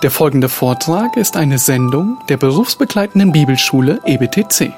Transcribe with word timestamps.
Der 0.00 0.12
folgende 0.12 0.48
Vortrag 0.48 1.16
ist 1.16 1.36
eine 1.36 1.58
Sendung 1.58 2.18
der 2.28 2.36
berufsbegleitenden 2.36 3.32
Bibelschule 3.32 4.00
EBTC. 4.04 4.72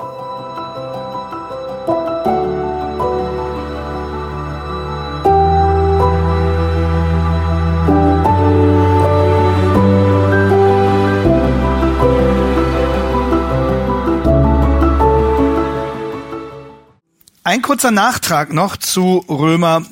Ein 17.45 17.61
kurzer 17.61 17.91
Nachtrag 17.91 18.55
noch 18.55 18.79
zu 18.79 19.19
Römer 19.29 19.83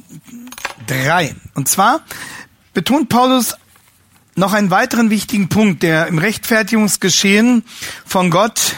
3. 0.86 1.34
Und 1.54 1.68
zwar 1.68 2.00
betont 2.72 3.10
Paulus 3.10 3.56
noch 4.38 4.52
einen 4.52 4.70
weiteren 4.70 5.10
wichtigen 5.10 5.48
Punkt, 5.48 5.82
der 5.82 6.06
im 6.06 6.18
Rechtfertigungsgeschehen 6.18 7.64
von 8.06 8.30
Gott 8.30 8.76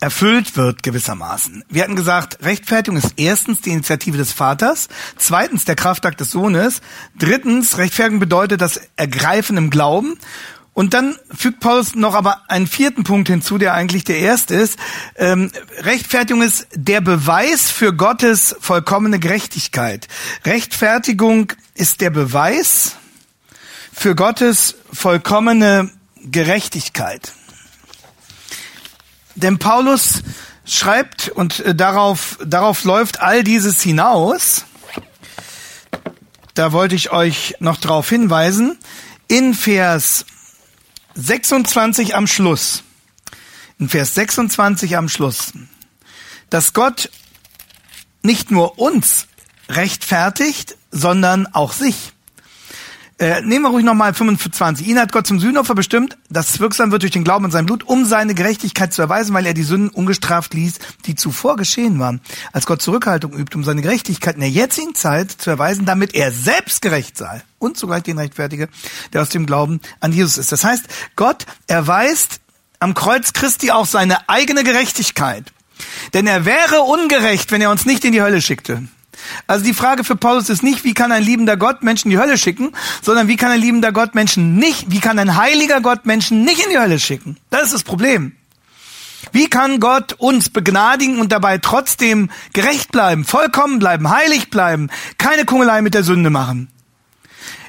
erfüllt 0.00 0.56
wird 0.56 0.82
gewissermaßen. 0.82 1.64
Wir 1.68 1.84
hatten 1.84 1.94
gesagt, 1.94 2.38
Rechtfertigung 2.42 2.98
ist 2.98 3.14
erstens 3.16 3.60
die 3.60 3.70
Initiative 3.70 4.16
des 4.16 4.32
Vaters, 4.32 4.88
zweitens 5.16 5.64
der 5.64 5.76
Kraftakt 5.76 6.18
des 6.18 6.30
Sohnes, 6.30 6.80
drittens 7.16 7.78
Rechtfertigung 7.78 8.18
bedeutet 8.18 8.60
das 8.60 8.80
Ergreifen 8.96 9.56
im 9.58 9.70
Glauben 9.70 10.18
und 10.74 10.94
dann 10.94 11.16
fügt 11.30 11.60
Paulus 11.60 11.94
noch 11.94 12.14
aber 12.14 12.42
einen 12.48 12.66
vierten 12.66 13.04
Punkt 13.04 13.28
hinzu, 13.28 13.58
der 13.58 13.74
eigentlich 13.74 14.04
der 14.04 14.18
erste 14.18 14.54
ist. 14.54 14.78
Ähm, 15.16 15.52
Rechtfertigung 15.80 16.42
ist 16.42 16.66
der 16.74 17.02
Beweis 17.02 17.70
für 17.70 17.92
Gottes 17.92 18.56
vollkommene 18.58 19.20
Gerechtigkeit. 19.20 20.08
Rechtfertigung 20.46 21.52
ist 21.74 22.00
der 22.00 22.10
Beweis 22.10 22.96
für 24.02 24.16
Gottes 24.16 24.74
vollkommene 24.92 25.88
Gerechtigkeit. 26.24 27.30
Denn 29.36 29.60
Paulus 29.60 30.24
schreibt, 30.64 31.28
und 31.28 31.60
äh, 31.60 31.72
darauf, 31.72 32.36
darauf 32.44 32.82
läuft 32.82 33.20
all 33.20 33.44
dieses 33.44 33.80
hinaus, 33.80 34.64
da 36.54 36.72
wollte 36.72 36.96
ich 36.96 37.12
euch 37.12 37.54
noch 37.60 37.76
darauf 37.76 38.08
hinweisen, 38.08 38.76
in 39.28 39.54
Vers 39.54 40.26
26 41.14 42.16
am 42.16 42.26
Schluss, 42.26 42.82
in 43.78 43.88
Vers 43.88 44.16
26 44.16 44.96
am 44.96 45.08
Schluss, 45.08 45.52
dass 46.50 46.72
Gott 46.72 47.08
nicht 48.24 48.50
nur 48.50 48.80
uns 48.80 49.28
rechtfertigt, 49.68 50.76
sondern 50.90 51.46
auch 51.46 51.72
sich. 51.72 52.11
Äh, 53.18 53.42
nehmen 53.42 53.64
wir 53.64 53.70
ruhig 53.70 53.84
nochmal 53.84 54.14
25. 54.14 54.86
Ihn 54.86 54.98
hat 54.98 55.12
Gott 55.12 55.26
zum 55.26 55.38
Sühnopfer 55.38 55.74
bestimmt, 55.74 56.16
das 56.30 56.60
wirksam 56.60 56.90
wird 56.90 57.02
durch 57.02 57.12
den 57.12 57.24
Glauben 57.24 57.44
an 57.44 57.50
sein 57.50 57.66
Blut, 57.66 57.84
um 57.84 58.04
seine 58.04 58.34
Gerechtigkeit 58.34 58.92
zu 58.92 59.02
erweisen, 59.02 59.34
weil 59.34 59.46
er 59.46 59.54
die 59.54 59.62
Sünden 59.62 59.90
ungestraft 59.90 60.54
ließ, 60.54 60.78
die 61.06 61.14
zuvor 61.14 61.56
geschehen 61.56 61.98
waren. 61.98 62.20
Als 62.52 62.66
Gott 62.66 62.82
Zurückhaltung 62.82 63.32
übt, 63.32 63.56
um 63.56 63.64
seine 63.64 63.82
Gerechtigkeit 63.82 64.34
in 64.34 64.40
der 64.40 64.50
jetzigen 64.50 64.94
Zeit 64.94 65.30
zu 65.30 65.50
erweisen, 65.50 65.84
damit 65.84 66.14
er 66.14 66.32
selbst 66.32 66.82
gerecht 66.82 67.16
sei 67.16 67.42
und 67.58 67.76
zugleich 67.76 68.02
den 68.02 68.18
Rechtfertige, 68.18 68.68
der 69.12 69.22
aus 69.22 69.28
dem 69.28 69.46
Glauben 69.46 69.80
an 70.00 70.12
Jesus 70.12 70.38
ist. 70.38 70.50
Das 70.50 70.64
heißt, 70.64 70.84
Gott 71.14 71.46
erweist 71.66 72.40
am 72.80 72.94
Kreuz 72.94 73.32
Christi 73.32 73.70
auch 73.70 73.86
seine 73.86 74.28
eigene 74.28 74.64
Gerechtigkeit. 74.64 75.52
Denn 76.14 76.26
er 76.26 76.44
wäre 76.44 76.80
ungerecht, 76.80 77.52
wenn 77.52 77.60
er 77.60 77.70
uns 77.70 77.86
nicht 77.86 78.04
in 78.04 78.12
die 78.12 78.22
Hölle 78.22 78.42
schickte. 78.42 78.82
Also 79.46 79.64
die 79.64 79.74
Frage 79.74 80.04
für 80.04 80.16
Paulus 80.16 80.48
ist 80.48 80.62
nicht, 80.62 80.84
wie 80.84 80.94
kann 80.94 81.12
ein 81.12 81.22
liebender 81.22 81.56
Gott 81.56 81.82
Menschen 81.82 82.10
in 82.10 82.16
die 82.16 82.22
Hölle 82.22 82.38
schicken, 82.38 82.72
sondern 83.02 83.28
wie 83.28 83.36
kann 83.36 83.50
ein 83.50 83.60
liebender 83.60 83.92
Gott 83.92 84.14
Menschen 84.14 84.56
nicht, 84.56 84.90
wie 84.90 85.00
kann 85.00 85.18
ein 85.18 85.36
heiliger 85.36 85.80
Gott 85.80 86.06
Menschen 86.06 86.44
nicht 86.44 86.64
in 86.64 86.70
die 86.70 86.78
Hölle 86.78 86.98
schicken? 86.98 87.36
Das 87.50 87.64
ist 87.64 87.74
das 87.74 87.82
Problem. 87.82 88.32
Wie 89.30 89.48
kann 89.48 89.80
Gott 89.80 90.14
uns 90.14 90.50
begnadigen 90.50 91.18
und 91.18 91.32
dabei 91.32 91.58
trotzdem 91.58 92.30
gerecht 92.52 92.92
bleiben, 92.92 93.24
vollkommen 93.24 93.78
bleiben, 93.78 94.10
heilig 94.10 94.50
bleiben, 94.50 94.90
keine 95.18 95.44
Kungelei 95.44 95.80
mit 95.80 95.94
der 95.94 96.02
Sünde 96.02 96.30
machen? 96.30 96.68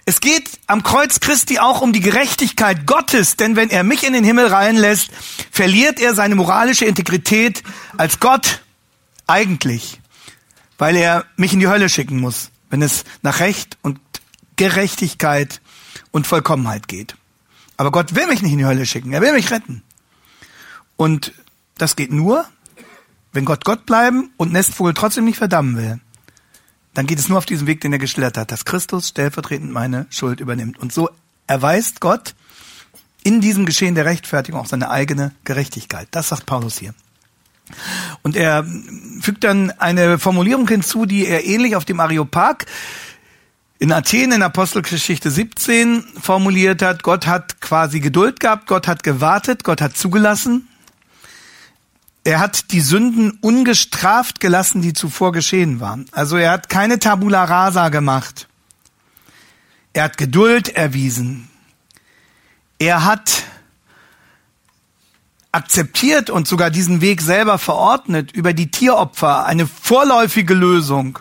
Es 0.06 0.20
geht 0.20 0.60
am 0.68 0.84
Kreuz 0.84 1.22
Christi 1.22 1.60
auch 1.60 1.82
um 1.82 1.94
die 1.94 2.02
Gerechtigkeit 2.02 2.86
Gottes, 2.86 3.38
denn 3.38 3.56
wenn 3.56 3.70
er 3.70 3.84
mich 3.84 4.06
in 4.06 4.12
den 4.12 4.26
Himmel 4.26 4.48
reinlässt, 4.48 5.10
verliert 5.52 6.00
er 6.02 6.14
seine 6.14 6.36
moralische 6.36 6.86
Integrität 6.86 7.64
als 7.96 8.20
Gott 8.20 8.62
eigentlich 9.28 10.02
weil 10.78 10.96
er 10.96 11.26
mich 11.38 11.54
in 11.54 11.60
die 11.60 11.68
Hölle 11.68 11.90
schicken 11.90 12.20
muss, 12.20 12.52
wenn 12.70 12.82
es 12.82 13.04
nach 13.22 13.40
Recht 13.40 13.78
und 13.82 14.00
Gerechtigkeit 14.56 15.62
und 16.12 16.28
Vollkommenheit 16.28 16.88
geht. 16.88 17.16
Aber 17.78 17.92
Gott 17.92 18.16
will 18.16 18.28
mich 18.28 18.42
nicht 18.42 18.54
in 18.54 18.60
die 18.60 18.66
Hölle 18.66 18.86
schicken, 18.86 19.14
er 19.14 19.22
will 19.22 19.34
mich 19.34 19.52
retten. 19.52 19.84
Und 20.96 21.34
das 21.78 21.96
geht 21.96 22.12
nur, 22.12 22.46
wenn 23.32 23.46
Gott 23.46 23.66
Gott 23.66 23.86
bleiben 23.86 24.32
und 24.38 24.52
Nestvogel 24.52 24.94
trotzdem 24.94 25.26
nicht 25.26 25.38
verdammen 25.38 25.76
will. 25.76 26.00
Dann 26.94 27.08
geht 27.08 27.18
es 27.18 27.28
nur 27.28 27.40
auf 27.40 27.46
diesem 27.46 27.66
Weg, 27.66 27.82
den 27.82 27.92
er 27.92 28.00
geschildert 28.00 28.38
hat, 28.38 28.52
dass 28.52 28.66
Christus 28.66 29.10
stellvertretend 29.10 29.72
meine 29.72 30.06
Schuld 30.12 30.40
übernimmt. 30.40 30.78
Und 30.78 30.94
so 30.94 31.10
erweist 31.48 32.00
Gott 32.00 32.36
in 33.24 33.42
diesem 33.42 33.66
Geschehen 33.66 33.96
der 33.96 34.06
Rechtfertigung 34.06 34.62
auch 34.62 34.68
seine 34.68 34.92
eigene 34.92 35.32
Gerechtigkeit. 35.44 36.08
Das 36.12 36.30
sagt 36.30 36.46
Paulus 36.46 36.78
hier. 36.78 36.94
Und 38.22 38.36
er 38.36 38.66
fügt 39.22 39.44
dann 39.44 39.72
eine 39.72 40.20
Formulierung 40.20 40.68
hinzu, 40.68 41.06
die 41.06 41.26
er 41.28 41.46
ähnlich 41.46 41.76
auf 41.76 41.86
dem 41.86 42.00
Areopag 42.00 42.66
in 43.80 43.92
Athen 43.92 44.32
in 44.32 44.42
Apostelgeschichte 44.42 45.30
17 45.30 46.04
formuliert 46.22 46.82
hat. 46.82 47.04
Gott 47.04 47.28
hat 47.28 47.60
quasi 47.60 48.00
Geduld 48.00 48.40
gehabt, 48.40 48.68
Gott 48.68 48.88
hat 48.88 49.04
gewartet, 49.04 49.64
Gott 49.66 49.82
hat 49.82 49.98
zugelassen. 49.98 50.70
Er 52.24 52.40
hat 52.40 52.72
die 52.72 52.80
Sünden 52.80 53.38
ungestraft 53.42 54.40
gelassen, 54.40 54.82
die 54.82 54.94
zuvor 54.94 55.34
geschehen 55.34 55.82
waren. 55.82 56.06
Also 56.14 56.38
er 56.38 56.52
hat 56.52 56.70
keine 56.70 57.00
Tabula 57.00 57.44
rasa 57.44 57.90
gemacht. 57.90 58.48
Er 59.92 60.06
hat 60.06 60.18
Geduld 60.18 60.70
erwiesen. 60.70 61.50
Er 62.80 63.04
hat 63.04 63.44
akzeptiert 65.54 66.30
und 66.30 66.48
sogar 66.48 66.72
diesen 66.72 67.00
Weg 67.00 67.22
selber 67.22 67.58
verordnet, 67.58 68.32
über 68.32 68.54
die 68.54 68.72
Tieropfer 68.72 69.46
eine 69.46 69.68
vorläufige 69.68 70.56
Lösung 70.56 71.20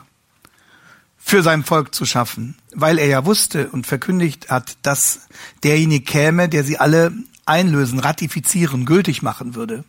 für 1.18 1.42
sein 1.42 1.62
Volk 1.62 1.94
zu 1.94 2.06
schaffen, 2.06 2.56
weil 2.74 2.98
er 2.98 3.06
ja 3.06 3.24
wusste 3.26 3.68
und 3.68 3.86
verkündigt 3.86 4.50
hat, 4.50 4.76
dass 4.82 5.28
derjenige 5.62 6.04
käme, 6.04 6.48
der 6.48 6.64
sie 6.64 6.78
alle 6.78 7.12
einlösen, 7.44 7.98
ratifizieren, 7.98 8.86
gültig 8.86 9.22
machen 9.22 9.54
würde. 9.54 9.84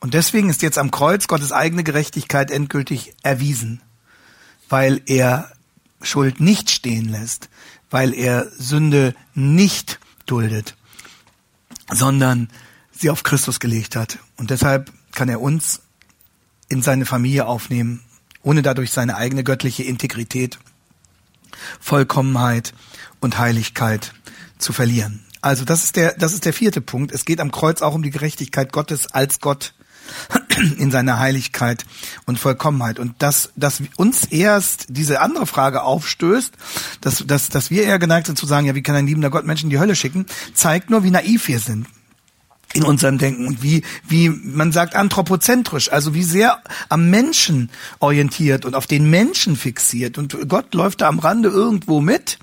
Und 0.00 0.14
deswegen 0.14 0.50
ist 0.50 0.62
jetzt 0.62 0.76
am 0.76 0.90
Kreuz 0.90 1.28
Gottes 1.28 1.52
eigene 1.52 1.84
Gerechtigkeit 1.84 2.50
endgültig 2.50 3.14
erwiesen, 3.22 3.80
weil 4.68 5.00
er 5.06 5.52
Schuld 6.02 6.40
nicht 6.40 6.68
stehen 6.70 7.08
lässt, 7.08 7.48
weil 7.90 8.12
er 8.12 8.50
Sünde 8.58 9.14
nicht 9.34 10.00
duldet, 10.26 10.74
sondern 11.90 12.48
sie 12.96 13.10
auf 13.10 13.22
Christus 13.22 13.60
gelegt 13.60 13.96
hat. 13.96 14.18
Und 14.36 14.50
deshalb 14.50 14.92
kann 15.12 15.28
er 15.28 15.40
uns 15.40 15.80
in 16.68 16.82
seine 16.82 17.06
Familie 17.06 17.46
aufnehmen, 17.46 18.02
ohne 18.42 18.62
dadurch 18.62 18.90
seine 18.90 19.16
eigene 19.16 19.44
göttliche 19.44 19.82
Integrität, 19.82 20.58
Vollkommenheit 21.80 22.74
und 23.20 23.38
Heiligkeit 23.38 24.12
zu 24.58 24.72
verlieren. 24.72 25.24
Also 25.40 25.64
das 25.64 25.84
ist 25.84 25.96
der, 25.96 26.14
das 26.14 26.32
ist 26.32 26.46
der 26.46 26.52
vierte 26.52 26.80
Punkt. 26.80 27.12
Es 27.12 27.24
geht 27.24 27.40
am 27.40 27.50
Kreuz 27.50 27.82
auch 27.82 27.94
um 27.94 28.02
die 28.02 28.10
Gerechtigkeit 28.10 28.72
Gottes 28.72 29.12
als 29.12 29.40
Gott 29.40 29.74
in 30.78 30.90
seiner 30.90 31.18
Heiligkeit 31.18 31.84
und 32.26 32.38
Vollkommenheit. 32.38 32.98
Und 32.98 33.22
dass, 33.22 33.52
dass 33.54 33.82
uns 33.96 34.24
erst 34.24 34.86
diese 34.88 35.20
andere 35.20 35.46
Frage 35.46 35.82
aufstößt, 35.82 36.52
dass, 37.02 37.26
dass, 37.26 37.50
dass 37.50 37.70
wir 37.70 37.84
eher 37.84 37.98
geneigt 37.98 38.26
sind 38.26 38.38
zu 38.38 38.46
sagen, 38.46 38.66
ja, 38.66 38.74
wie 38.74 38.82
kann 38.82 38.96
ein 38.96 39.06
liebender 39.06 39.30
Gott 39.30 39.44
Menschen 39.44 39.66
in 39.66 39.70
die 39.70 39.78
Hölle 39.78 39.96
schicken, 39.96 40.26
zeigt 40.54 40.90
nur, 40.90 41.04
wie 41.04 41.10
naiv 41.10 41.48
wir 41.48 41.60
sind 41.60 41.86
in 42.74 42.82
unserem 42.82 43.18
Denken 43.18 43.46
und 43.46 43.62
wie, 43.62 43.82
wie 44.06 44.28
man 44.28 44.72
sagt, 44.72 44.96
anthropozentrisch, 44.96 45.90
also 45.90 46.12
wie 46.14 46.24
sehr 46.24 46.58
am 46.88 47.08
Menschen 47.08 47.70
orientiert 48.00 48.64
und 48.64 48.74
auf 48.74 48.86
den 48.86 49.08
Menschen 49.08 49.56
fixiert. 49.56 50.18
Und 50.18 50.36
Gott 50.48 50.74
läuft 50.74 51.00
da 51.00 51.08
am 51.08 51.20
Rande 51.20 51.48
irgendwo 51.48 52.00
mit, 52.00 52.38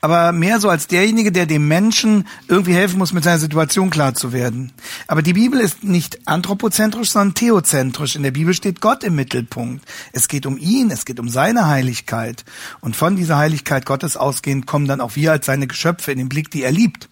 aber 0.00 0.32
mehr 0.32 0.60
so 0.60 0.68
als 0.68 0.86
derjenige, 0.86 1.32
der 1.32 1.46
dem 1.46 1.68
Menschen 1.68 2.26
irgendwie 2.48 2.74
helfen 2.74 2.98
muss, 2.98 3.12
mit 3.12 3.24
seiner 3.24 3.38
Situation 3.38 3.90
klar 3.90 4.14
zu 4.14 4.32
werden. 4.32 4.72
Aber 5.06 5.22
die 5.22 5.32
Bibel 5.32 5.60
ist 5.60 5.84
nicht 5.84 6.26
anthropozentrisch, 6.26 7.10
sondern 7.10 7.34
theozentrisch. 7.34 8.16
In 8.16 8.22
der 8.22 8.30
Bibel 8.30 8.54
steht 8.54 8.80
Gott 8.80 9.04
im 9.04 9.14
Mittelpunkt. 9.14 9.84
Es 10.12 10.28
geht 10.28 10.46
um 10.46 10.58
ihn, 10.58 10.90
es 10.90 11.04
geht 11.04 11.20
um 11.20 11.28
seine 11.28 11.68
Heiligkeit. 11.68 12.44
Und 12.80 12.96
von 12.96 13.16
dieser 13.16 13.36
Heiligkeit 13.38 13.86
Gottes 13.86 14.16
ausgehend 14.16 14.66
kommen 14.66 14.86
dann 14.86 15.00
auch 15.00 15.16
wir 15.16 15.32
als 15.32 15.46
seine 15.46 15.66
Geschöpfe 15.66 16.12
in 16.12 16.18
den 16.18 16.28
Blick, 16.28 16.50
die 16.50 16.62
er 16.62 16.72
liebt. 16.72 17.09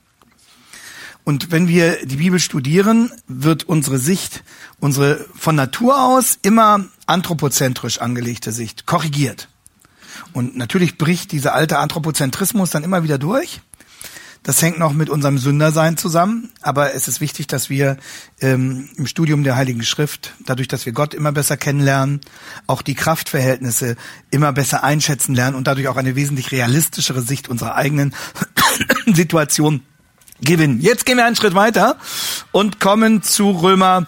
Und 1.29 1.51
wenn 1.51 1.69
wir 1.69 2.07
die 2.07 2.17
Bibel 2.17 2.41
studieren, 2.41 3.13
wird 3.27 3.65
unsere 3.65 3.99
Sicht, 3.99 4.43
unsere 4.81 5.27
von 5.37 5.55
Natur 5.57 6.03
aus 6.03 6.39
immer 6.41 6.87
anthropozentrisch 7.05 7.99
angelegte 8.01 8.51
Sicht 8.51 8.87
korrigiert. 8.87 9.51
Und 10.33 10.57
natürlich 10.57 10.97
bricht 10.97 11.33
dieser 11.33 11.55
alte 11.55 11.81
Anthropozentrismus 11.81 12.71
dann 12.71 12.83
immer 12.83 13.03
wieder 13.03 13.19
durch. 13.19 13.61
Das 14.43 14.63
hängt 14.63 14.79
noch 14.79 14.95
mit 14.95 15.11
unserem 15.11 15.37
Sündersein 15.37 15.99
zusammen. 15.99 16.49
Aber 16.63 16.95
es 16.95 17.09
ist 17.09 17.21
wichtig, 17.21 17.47
dass 17.47 17.69
wir 17.69 17.99
ähm, 18.41 18.89
im 18.97 19.07
Studium 19.07 19.45
der 19.45 19.55
Heiligen 19.55 19.83
Schrift, 19.83 20.33
dadurch, 20.47 20.69
dass 20.69 20.87
wir 20.87 20.95
Gott 20.95 21.13
immer 21.13 21.33
besser 21.33 21.59
kennenlernen, 21.59 22.23
auch 22.67 22.81
die 22.81 22.95
Kraftverhältnisse 22.95 23.97
immer 24.31 24.55
besser 24.55 24.83
einschätzen 24.83 25.35
lernen 25.35 25.57
und 25.57 25.67
dadurch 25.67 25.89
auch 25.89 25.99
eine 25.99 26.17
wesentlich 26.17 26.53
realistischere 26.53 27.21
Sicht 27.21 27.49
unserer 27.49 27.75
eigenen 27.75 28.15
Situation 29.13 29.83
gewinnen. 30.40 30.81
Jetzt 30.81 31.06
gehen 31.06 31.17
wir 31.17 31.25
einen 31.25 31.37
Schritt 31.37 31.55
weiter 31.55 31.99
und 32.52 32.81
kommen 32.81 33.23
zu 33.23 33.50
Römer 33.50 34.06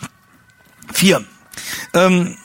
4. 0.92 1.24
Ähm, 1.94 2.36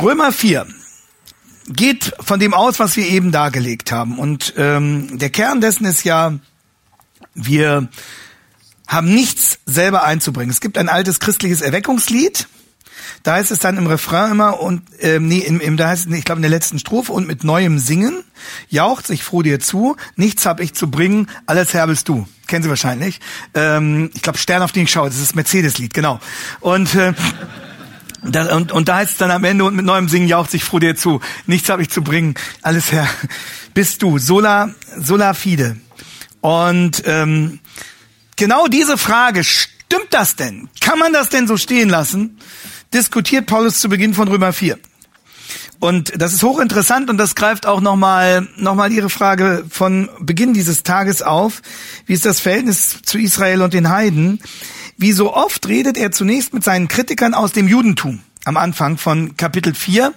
Römer 0.00 0.32
4 0.32 0.66
geht 1.68 2.12
von 2.20 2.40
dem 2.40 2.54
aus, 2.54 2.78
was 2.78 2.96
wir 2.96 3.06
eben 3.06 3.32
dargelegt 3.32 3.92
haben. 3.92 4.18
Und 4.18 4.54
ähm, 4.56 5.18
der 5.18 5.30
Kern 5.30 5.60
dessen 5.60 5.84
ist 5.84 6.04
ja, 6.04 6.38
wir 7.34 7.88
haben 8.86 9.14
nichts 9.14 9.60
selber 9.64 10.04
einzubringen. 10.04 10.50
Es 10.50 10.60
gibt 10.60 10.76
ein 10.76 10.88
altes 10.88 11.20
christliches 11.20 11.60
Erweckungslied. 11.60 12.48
Da 13.22 13.34
heißt 13.34 13.50
es 13.50 13.58
dann 13.58 13.76
im 13.76 13.86
Refrain 13.86 14.32
immer 14.32 14.60
und 14.60 14.82
ähm, 15.00 15.28
nee, 15.28 15.38
im, 15.38 15.60
im, 15.60 15.76
da 15.76 15.88
heißt 15.88 16.06
es, 16.06 16.12
ich 16.12 16.24
glaube 16.24 16.38
in 16.38 16.42
der 16.42 16.50
letzten 16.50 16.78
Strophe 16.78 17.12
und 17.12 17.26
mit 17.26 17.44
neuem 17.44 17.78
Singen 17.78 18.24
jaucht 18.68 19.06
sich 19.06 19.22
froh 19.24 19.42
dir 19.42 19.60
zu, 19.60 19.96
nichts 20.16 20.46
hab 20.46 20.60
ich 20.60 20.74
zu 20.74 20.90
bringen, 20.90 21.28
alles 21.46 21.74
Herr 21.74 21.86
bist 21.86 22.08
du. 22.08 22.26
Kennen 22.46 22.62
Sie 22.62 22.68
wahrscheinlich. 22.68 23.20
Ähm, 23.54 24.10
ich 24.14 24.22
glaube 24.22 24.38
Stern 24.38 24.62
auf 24.62 24.72
den 24.72 24.84
ich 24.84 24.90
schaue, 24.90 25.08
das 25.08 25.16
ist 25.16 25.30
das 25.30 25.34
Mercedes-Lied, 25.34 25.94
genau. 25.94 26.20
Und 26.60 26.94
äh, 26.94 27.14
da, 28.22 28.54
und, 28.54 28.70
und 28.72 28.88
da 28.88 28.96
heißt 28.96 29.12
es 29.12 29.18
dann 29.18 29.30
am 29.30 29.44
Ende 29.44 29.64
und 29.64 29.74
mit 29.74 29.84
neuem 29.84 30.08
Singen 30.08 30.28
jaucht 30.28 30.50
sich 30.50 30.64
froh 30.64 30.78
dir 30.78 30.96
zu. 30.96 31.20
Nichts 31.46 31.68
habe 31.68 31.82
ich 31.82 31.90
zu 31.90 32.02
bringen. 32.02 32.34
Alles 32.62 32.92
Herr, 32.92 33.08
bist 33.74 34.02
du. 34.02 34.18
Sola, 34.18 34.70
sola 34.96 35.34
fide. 35.34 35.76
Und 36.40 37.02
ähm, 37.06 37.58
genau 38.36 38.68
diese 38.68 38.96
Frage, 38.96 39.42
stimmt 39.44 40.08
das 40.10 40.36
denn? 40.36 40.68
Kann 40.80 40.98
man 40.98 41.12
das 41.12 41.30
denn 41.30 41.48
so 41.48 41.56
stehen 41.56 41.88
lassen? 41.88 42.38
Diskutiert 42.94 43.46
Paulus 43.46 43.80
zu 43.80 43.88
Beginn 43.88 44.12
von 44.12 44.28
Römer 44.28 44.52
4. 44.52 44.78
Und 45.80 46.12
das 46.20 46.34
ist 46.34 46.42
hochinteressant 46.42 47.08
und 47.08 47.16
das 47.16 47.34
greift 47.34 47.64
auch 47.64 47.80
nochmal 47.80 48.46
noch 48.56 48.74
mal 48.74 48.92
Ihre 48.92 49.08
Frage 49.08 49.64
von 49.70 50.10
Beginn 50.20 50.52
dieses 50.52 50.82
Tages 50.82 51.22
auf. 51.22 51.62
Wie 52.06 52.12
ist 52.12 52.26
das 52.26 52.40
Verhältnis 52.40 53.00
zu 53.02 53.18
Israel 53.18 53.62
und 53.62 53.72
den 53.72 53.88
Heiden? 53.88 54.40
Wie 54.98 55.12
so 55.12 55.34
oft 55.34 55.66
redet 55.68 55.96
er 55.96 56.12
zunächst 56.12 56.52
mit 56.52 56.64
seinen 56.64 56.86
Kritikern 56.86 57.32
aus 57.32 57.52
dem 57.52 57.66
Judentum 57.66 58.20
am 58.44 58.58
Anfang 58.58 58.98
von 58.98 59.38
Kapitel 59.38 59.74
4. 59.74 60.12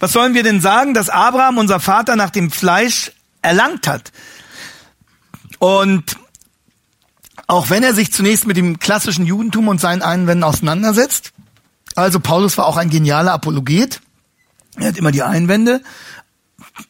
Was 0.00 0.12
sollen 0.12 0.34
wir 0.34 0.42
denn 0.42 0.62
sagen, 0.62 0.94
dass 0.94 1.10
Abraham, 1.10 1.58
unser 1.58 1.80
Vater, 1.80 2.16
nach 2.16 2.30
dem 2.30 2.50
Fleisch 2.50 3.12
erlangt 3.42 3.86
hat? 3.86 4.10
Und 5.58 6.16
auch 7.46 7.68
wenn 7.68 7.82
er 7.82 7.94
sich 7.94 8.10
zunächst 8.10 8.46
mit 8.46 8.56
dem 8.56 8.78
klassischen 8.78 9.26
Judentum 9.26 9.68
und 9.68 9.80
seinen 9.80 10.02
Einwänden 10.02 10.44
auseinandersetzt, 10.44 11.32
also 11.96 12.20
Paulus 12.20 12.56
war 12.58 12.66
auch 12.66 12.76
ein 12.76 12.90
genialer 12.90 13.32
Apologet, 13.32 14.00
er 14.76 14.88
hat 14.88 14.96
immer 14.96 15.12
die 15.12 15.22
Einwände 15.22 15.82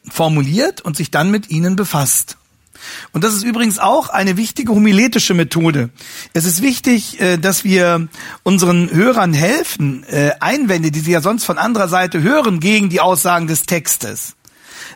formuliert 0.09 0.81
und 0.81 0.97
sich 0.97 1.11
dann 1.11 1.31
mit 1.31 1.49
ihnen 1.49 1.75
befasst. 1.75 2.37
Und 3.11 3.23
das 3.23 3.33
ist 3.33 3.43
übrigens 3.43 3.79
auch 3.79 4.09
eine 4.09 4.37
wichtige 4.37 4.71
homiletische 4.71 5.33
Methode. 5.33 5.89
Es 6.33 6.45
ist 6.45 6.61
wichtig, 6.61 7.19
äh, 7.19 7.37
dass 7.37 7.63
wir 7.63 8.07
unseren 8.43 8.91
Hörern 8.91 9.33
helfen, 9.33 10.03
äh, 10.03 10.31
Einwände, 10.39 10.91
die 10.91 10.99
sie 10.99 11.11
ja 11.11 11.21
sonst 11.21 11.43
von 11.43 11.57
anderer 11.57 11.87
Seite 11.87 12.21
hören, 12.21 12.59
gegen 12.59 12.89
die 12.89 13.01
Aussagen 13.01 13.47
des 13.47 13.63
Textes 13.63 14.36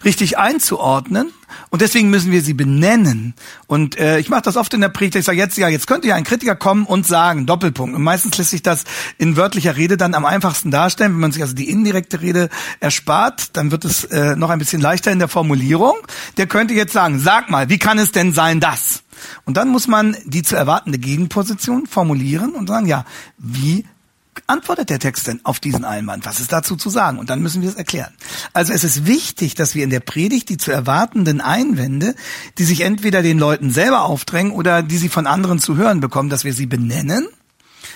richtig 0.03 0.37
einzuordnen. 0.37 1.31
Und 1.69 1.81
deswegen 1.81 2.09
müssen 2.09 2.31
wir 2.31 2.41
sie 2.41 2.53
benennen. 2.53 3.33
Und 3.67 3.97
äh, 3.97 4.19
ich 4.19 4.29
mache 4.29 4.41
das 4.41 4.57
oft 4.57 4.73
in 4.73 4.81
der 4.81 4.89
Predigt. 4.89 5.15
Ich 5.15 5.25
sage 5.25 5.37
jetzt, 5.37 5.57
ja, 5.57 5.67
jetzt 5.67 5.87
könnte 5.87 6.07
ja 6.07 6.15
ein 6.15 6.23
Kritiker 6.23 6.55
kommen 6.55 6.85
und 6.85 7.05
sagen, 7.05 7.45
Doppelpunkt. 7.45 7.95
Und 7.95 8.03
meistens 8.03 8.37
lässt 8.37 8.51
sich 8.51 8.63
das 8.63 8.83
in 9.17 9.35
wörtlicher 9.35 9.75
Rede 9.75 9.97
dann 9.97 10.13
am 10.13 10.25
einfachsten 10.25 10.71
darstellen. 10.71 11.13
Wenn 11.13 11.19
man 11.19 11.31
sich 11.31 11.41
also 11.41 11.53
die 11.53 11.69
indirekte 11.69 12.21
Rede 12.21 12.49
erspart, 12.79 13.55
dann 13.57 13.71
wird 13.71 13.85
es 13.85 14.05
äh, 14.05 14.35
noch 14.35 14.49
ein 14.49 14.59
bisschen 14.59 14.81
leichter 14.81 15.11
in 15.11 15.19
der 15.19 15.27
Formulierung. 15.27 15.95
Der 16.37 16.47
könnte 16.47 16.73
jetzt 16.73 16.93
sagen, 16.93 17.19
sag 17.19 17.49
mal, 17.49 17.69
wie 17.69 17.79
kann 17.79 17.99
es 17.99 18.11
denn 18.11 18.33
sein, 18.33 18.59
dass? 18.59 19.03
Und 19.45 19.57
dann 19.57 19.69
muss 19.69 19.87
man 19.87 20.15
die 20.25 20.41
zu 20.41 20.55
erwartende 20.55 20.97
Gegenposition 20.97 21.85
formulieren 21.85 22.51
und 22.53 22.67
sagen, 22.67 22.87
ja, 22.87 23.05
wie 23.37 23.85
antwortet 24.47 24.89
der 24.89 24.99
Text 24.99 25.27
denn 25.27 25.39
auf 25.43 25.59
diesen 25.59 25.85
Einwand? 25.85 26.25
Was 26.25 26.39
ist 26.39 26.51
dazu 26.51 26.75
zu 26.75 26.89
sagen? 26.89 27.19
Und 27.19 27.29
dann 27.29 27.41
müssen 27.41 27.61
wir 27.61 27.69
es 27.69 27.75
erklären. 27.75 28.13
Also 28.53 28.73
es 28.73 28.83
ist 28.83 29.05
wichtig, 29.05 29.55
dass 29.55 29.75
wir 29.75 29.83
in 29.83 29.89
der 29.89 29.99
Predigt 29.99 30.49
die 30.49 30.57
zu 30.57 30.71
erwartenden 30.71 31.41
Einwände, 31.41 32.15
die 32.57 32.63
sich 32.63 32.81
entweder 32.81 33.21
den 33.21 33.39
Leuten 33.39 33.71
selber 33.71 34.03
aufdrängen 34.03 34.51
oder 34.51 34.83
die 34.83 34.97
sie 34.97 35.09
von 35.09 35.27
anderen 35.27 35.59
zu 35.59 35.75
hören 35.75 35.99
bekommen, 35.99 36.29
dass 36.29 36.43
wir 36.43 36.53
sie 36.53 36.65
benennen 36.65 37.27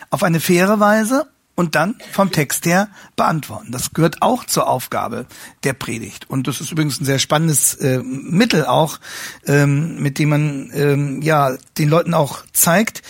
auf 0.09 0.23
eine 0.23 0.39
faire 0.39 0.79
Weise 0.79 1.27
und 1.55 1.75
dann 1.75 1.95
vom 2.11 2.31
Text 2.31 2.65
her 2.65 2.89
beantworten. 3.15 3.71
Das 3.71 3.93
gehört 3.93 4.21
auch 4.21 4.43
zur 4.45 4.67
Aufgabe 4.67 5.25
der 5.63 5.73
Predigt. 5.73 6.29
Und 6.29 6.47
das 6.47 6.61
ist 6.61 6.71
übrigens 6.71 6.99
ein 6.99 7.05
sehr 7.05 7.19
spannendes 7.19 7.75
äh, 7.75 7.99
Mittel 8.03 8.65
auch, 8.65 8.99
ähm, 9.47 10.01
mit 10.01 10.19
dem 10.19 10.29
man 10.29 10.71
ähm, 10.73 11.21
ja 11.21 11.55
den 11.77 11.89
Leuten 11.89 12.13
auch 12.13 12.43
zeigt, 12.51 13.01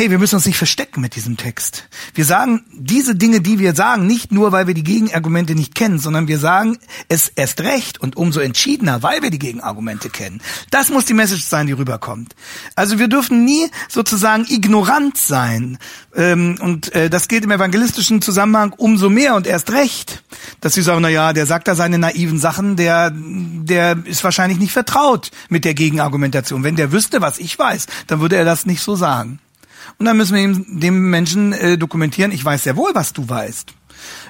hey, 0.00 0.10
wir 0.10 0.18
müssen 0.18 0.36
uns 0.36 0.46
nicht 0.46 0.56
verstecken 0.56 1.02
mit 1.02 1.14
diesem 1.14 1.36
Text. 1.36 1.86
Wir 2.14 2.24
sagen 2.24 2.64
diese 2.72 3.14
Dinge, 3.14 3.42
die 3.42 3.58
wir 3.58 3.74
sagen, 3.74 4.06
nicht 4.06 4.32
nur, 4.32 4.50
weil 4.50 4.66
wir 4.66 4.72
die 4.72 4.82
Gegenargumente 4.82 5.54
nicht 5.54 5.74
kennen, 5.74 5.98
sondern 5.98 6.26
wir 6.26 6.38
sagen 6.38 6.78
es 7.10 7.28
erst 7.28 7.60
recht 7.60 8.00
und 8.00 8.16
umso 8.16 8.40
entschiedener, 8.40 9.02
weil 9.02 9.20
wir 9.20 9.28
die 9.28 9.38
Gegenargumente 9.38 10.08
kennen. 10.08 10.40
Das 10.70 10.88
muss 10.88 11.04
die 11.04 11.12
Message 11.12 11.44
sein, 11.44 11.66
die 11.66 11.74
rüberkommt. 11.74 12.34
Also 12.76 12.98
wir 12.98 13.08
dürfen 13.08 13.44
nie 13.44 13.70
sozusagen 13.90 14.46
ignorant 14.48 15.18
sein. 15.18 15.76
Ähm, 16.16 16.56
und 16.62 16.94
äh, 16.94 17.10
das 17.10 17.28
gilt 17.28 17.44
im 17.44 17.50
evangelistischen 17.50 18.22
Zusammenhang 18.22 18.72
umso 18.78 19.10
mehr 19.10 19.34
und 19.34 19.46
erst 19.46 19.70
recht, 19.70 20.22
dass 20.62 20.72
sie 20.72 20.80
sagen, 20.80 21.02
na 21.02 21.10
ja, 21.10 21.34
der 21.34 21.44
sagt 21.44 21.68
da 21.68 21.74
seine 21.74 21.98
naiven 21.98 22.38
Sachen, 22.38 22.76
der, 22.76 23.12
der 23.12 23.98
ist 24.06 24.24
wahrscheinlich 24.24 24.58
nicht 24.58 24.72
vertraut 24.72 25.30
mit 25.50 25.66
der 25.66 25.74
Gegenargumentation. 25.74 26.64
Wenn 26.64 26.76
der 26.76 26.90
wüsste, 26.90 27.20
was 27.20 27.38
ich 27.38 27.58
weiß, 27.58 27.86
dann 28.06 28.20
würde 28.20 28.36
er 28.36 28.46
das 28.46 28.64
nicht 28.64 28.80
so 28.80 28.96
sagen. 28.96 29.40
Und 29.98 30.06
dann 30.06 30.16
müssen 30.16 30.34
wir 30.34 30.42
ihm, 30.42 30.80
dem 30.80 31.10
Menschen 31.10 31.52
äh, 31.52 31.78
dokumentieren, 31.78 32.32
ich 32.32 32.44
weiß 32.44 32.64
sehr 32.64 32.76
wohl, 32.76 32.90
was 32.94 33.12
du 33.12 33.28
weißt. 33.28 33.72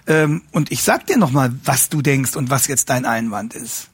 Ähm, 0.07 0.43
und 0.51 0.73
ich 0.73 0.83
sag 0.83 1.07
dir 1.07 1.17
nochmal, 1.17 1.53
was 1.65 1.89
du 1.89 2.03
denkst 2.03 2.37
und 2.37 2.51
was 2.51 2.67
jetzt 2.67 2.91
dein 2.91 3.05
Einwand 3.05 3.55
ist. 3.55 3.89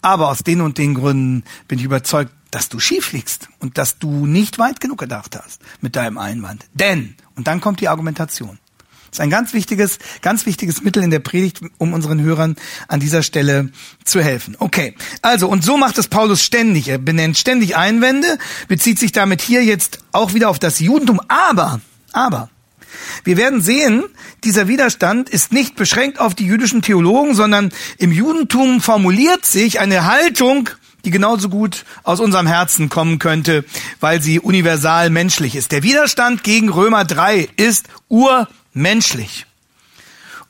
Aber 0.00 0.28
aus 0.28 0.38
den 0.38 0.60
und 0.60 0.78
den 0.78 0.94
Gründen 0.94 1.44
bin 1.66 1.78
ich 1.78 1.84
überzeugt, 1.84 2.32
dass 2.50 2.68
du 2.68 2.78
schief 2.78 3.12
liegst 3.12 3.48
und 3.58 3.78
dass 3.78 3.98
du 3.98 4.26
nicht 4.26 4.58
weit 4.58 4.80
genug 4.80 4.98
gedacht 4.98 5.38
hast 5.40 5.60
mit 5.80 5.96
deinem 5.96 6.18
Einwand. 6.18 6.66
Denn, 6.72 7.14
und 7.34 7.46
dann 7.46 7.60
kommt 7.60 7.80
die 7.80 7.88
Argumentation. 7.88 8.58
Das 9.10 9.18
ist 9.18 9.20
ein 9.20 9.30
ganz 9.30 9.52
wichtiges, 9.52 9.98
ganz 10.22 10.46
wichtiges 10.46 10.82
Mittel 10.82 11.02
in 11.02 11.10
der 11.10 11.18
Predigt, 11.18 11.60
um 11.78 11.92
unseren 11.92 12.20
Hörern 12.20 12.56
an 12.88 13.00
dieser 13.00 13.22
Stelle 13.22 13.70
zu 14.04 14.22
helfen. 14.22 14.56
Okay. 14.58 14.94
Also, 15.22 15.48
und 15.48 15.64
so 15.64 15.76
macht 15.76 15.98
es 15.98 16.08
Paulus 16.08 16.42
ständig. 16.42 16.88
Er 16.88 16.98
benennt 16.98 17.38
ständig 17.38 17.76
Einwände, 17.76 18.38
bezieht 18.68 18.98
sich 18.98 19.12
damit 19.12 19.40
hier 19.40 19.64
jetzt 19.64 20.00
auch 20.12 20.34
wieder 20.34 20.50
auf 20.50 20.58
das 20.58 20.80
Judentum. 20.80 21.20
Aber, 21.28 21.80
aber, 22.12 22.50
wir 23.24 23.36
werden 23.36 23.60
sehen, 23.60 24.04
dieser 24.44 24.68
Widerstand 24.68 25.28
ist 25.28 25.52
nicht 25.52 25.76
beschränkt 25.76 26.20
auf 26.20 26.34
die 26.34 26.46
jüdischen 26.46 26.82
Theologen, 26.82 27.34
sondern 27.34 27.70
im 27.98 28.12
Judentum 28.12 28.80
formuliert 28.80 29.44
sich 29.44 29.80
eine 29.80 30.04
Haltung, 30.04 30.70
die 31.04 31.10
genauso 31.10 31.48
gut 31.48 31.84
aus 32.02 32.20
unserem 32.20 32.46
Herzen 32.46 32.88
kommen 32.88 33.18
könnte, 33.18 33.64
weil 34.00 34.20
sie 34.20 34.40
universal 34.40 35.10
menschlich 35.10 35.54
ist. 35.54 35.72
Der 35.72 35.82
Widerstand 35.82 36.42
gegen 36.42 36.68
Römer 36.68 37.04
3 37.04 37.48
ist 37.56 37.88
ur 38.08 38.48
menschlich. 38.78 39.46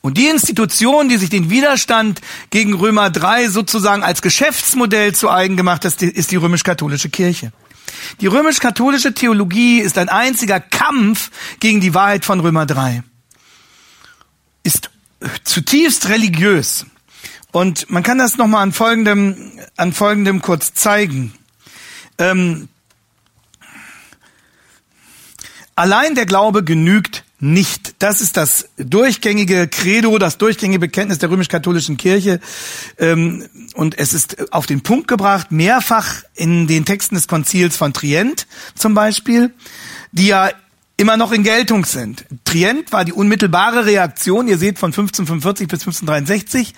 Und 0.00 0.16
die 0.16 0.28
Institution, 0.28 1.08
die 1.08 1.16
sich 1.16 1.28
den 1.28 1.50
Widerstand 1.50 2.20
gegen 2.50 2.74
Römer 2.74 3.10
3 3.10 3.48
sozusagen 3.48 4.04
als 4.04 4.22
Geschäftsmodell 4.22 5.14
zu 5.14 5.28
eigen 5.28 5.56
gemacht 5.56 5.84
hat, 5.84 6.00
ist 6.00 6.30
die 6.30 6.36
römisch-katholische 6.36 7.08
Kirche. 7.08 7.52
Die 8.20 8.26
römisch-katholische 8.26 9.12
Theologie 9.12 9.80
ist 9.80 9.98
ein 9.98 10.08
einziger 10.08 10.60
Kampf 10.60 11.30
gegen 11.58 11.80
die 11.80 11.94
Wahrheit 11.94 12.24
von 12.24 12.40
Römer 12.40 12.64
3. 12.64 13.02
Ist 14.62 14.90
zutiefst 15.44 16.08
religiös. 16.08 16.86
Und 17.50 17.90
man 17.90 18.02
kann 18.02 18.18
das 18.18 18.36
nochmal 18.36 18.62
an 18.62 18.72
folgendem, 18.72 19.52
an 19.76 19.92
folgendem 19.92 20.42
kurz 20.42 20.74
zeigen. 20.74 21.32
Ähm, 22.18 22.68
allein 25.74 26.14
der 26.14 26.26
Glaube 26.26 26.62
genügt 26.62 27.24
nicht. 27.40 27.94
Das 28.02 28.20
ist 28.20 28.36
das 28.36 28.68
durchgängige 28.76 29.68
Credo, 29.68 30.18
das 30.18 30.38
durchgängige 30.38 30.80
Bekenntnis 30.80 31.18
der 31.18 31.30
römisch-katholischen 31.30 31.96
Kirche. 31.96 32.40
Ähm, 32.98 33.48
und 33.74 33.98
es 33.98 34.12
ist 34.12 34.52
auf 34.52 34.66
den 34.66 34.82
Punkt 34.82 35.08
gebracht, 35.08 35.52
mehrfach 35.52 36.22
in 36.34 36.66
den 36.66 36.84
Texten 36.84 37.14
des 37.14 37.28
Konzils 37.28 37.76
von 37.76 37.92
Trient 37.92 38.46
zum 38.74 38.94
Beispiel, 38.94 39.52
die 40.12 40.28
ja 40.28 40.50
immer 40.96 41.16
noch 41.16 41.30
in 41.30 41.44
Geltung 41.44 41.84
sind. 41.84 42.24
Trient 42.44 42.92
war 42.92 43.04
die 43.04 43.12
unmittelbare 43.12 43.86
Reaktion, 43.86 44.48
ihr 44.48 44.58
seht 44.58 44.78
von 44.78 44.88
1545 44.88 45.68
bis 45.68 45.80
1563, 45.80 46.74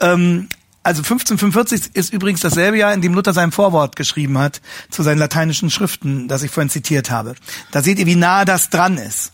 ähm, 0.00 0.48
also 0.84 1.00
1545 1.00 1.96
ist 1.96 2.12
übrigens 2.12 2.38
dasselbe 2.40 2.78
Jahr, 2.78 2.94
in 2.94 3.00
dem 3.00 3.12
Luther 3.12 3.32
sein 3.32 3.50
Vorwort 3.50 3.96
geschrieben 3.96 4.38
hat 4.38 4.60
zu 4.88 5.02
seinen 5.02 5.18
lateinischen 5.18 5.68
Schriften, 5.68 6.28
das 6.28 6.44
ich 6.44 6.52
vorhin 6.52 6.70
zitiert 6.70 7.10
habe. 7.10 7.34
Da 7.72 7.82
seht 7.82 7.98
ihr, 7.98 8.06
wie 8.06 8.14
nah 8.14 8.44
das 8.44 8.70
dran 8.70 8.96
ist. 8.96 9.32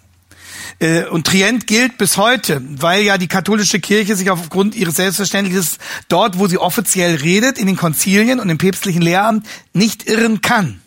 Äh, 0.79 1.05
und 1.05 1.27
Trient 1.27 1.67
gilt 1.67 1.99
bis 1.99 2.17
heute, 2.17 2.63
weil 2.69 3.03
ja 3.03 3.19
die 3.19 3.29
katholische 3.29 3.81
Kirche 3.81 4.17
sich 4.17 4.31
aufgrund 4.31 4.75
ihres 4.75 4.97
Selbstverständnisses 4.97 5.79
dort, 6.09 6.39
wo 6.39 6.47
sie 6.47 6.59
offiziell 6.59 7.17
redet, 7.17 7.59
in 7.59 7.67
den 7.67 7.77
Konzilien 7.77 8.41
und 8.41 8.49
im 8.49 8.59
päpstlichen 8.59 9.03
Lehramt 9.03 9.47
nicht 9.73 10.09
irren 10.09 10.41
kann. 10.41 10.81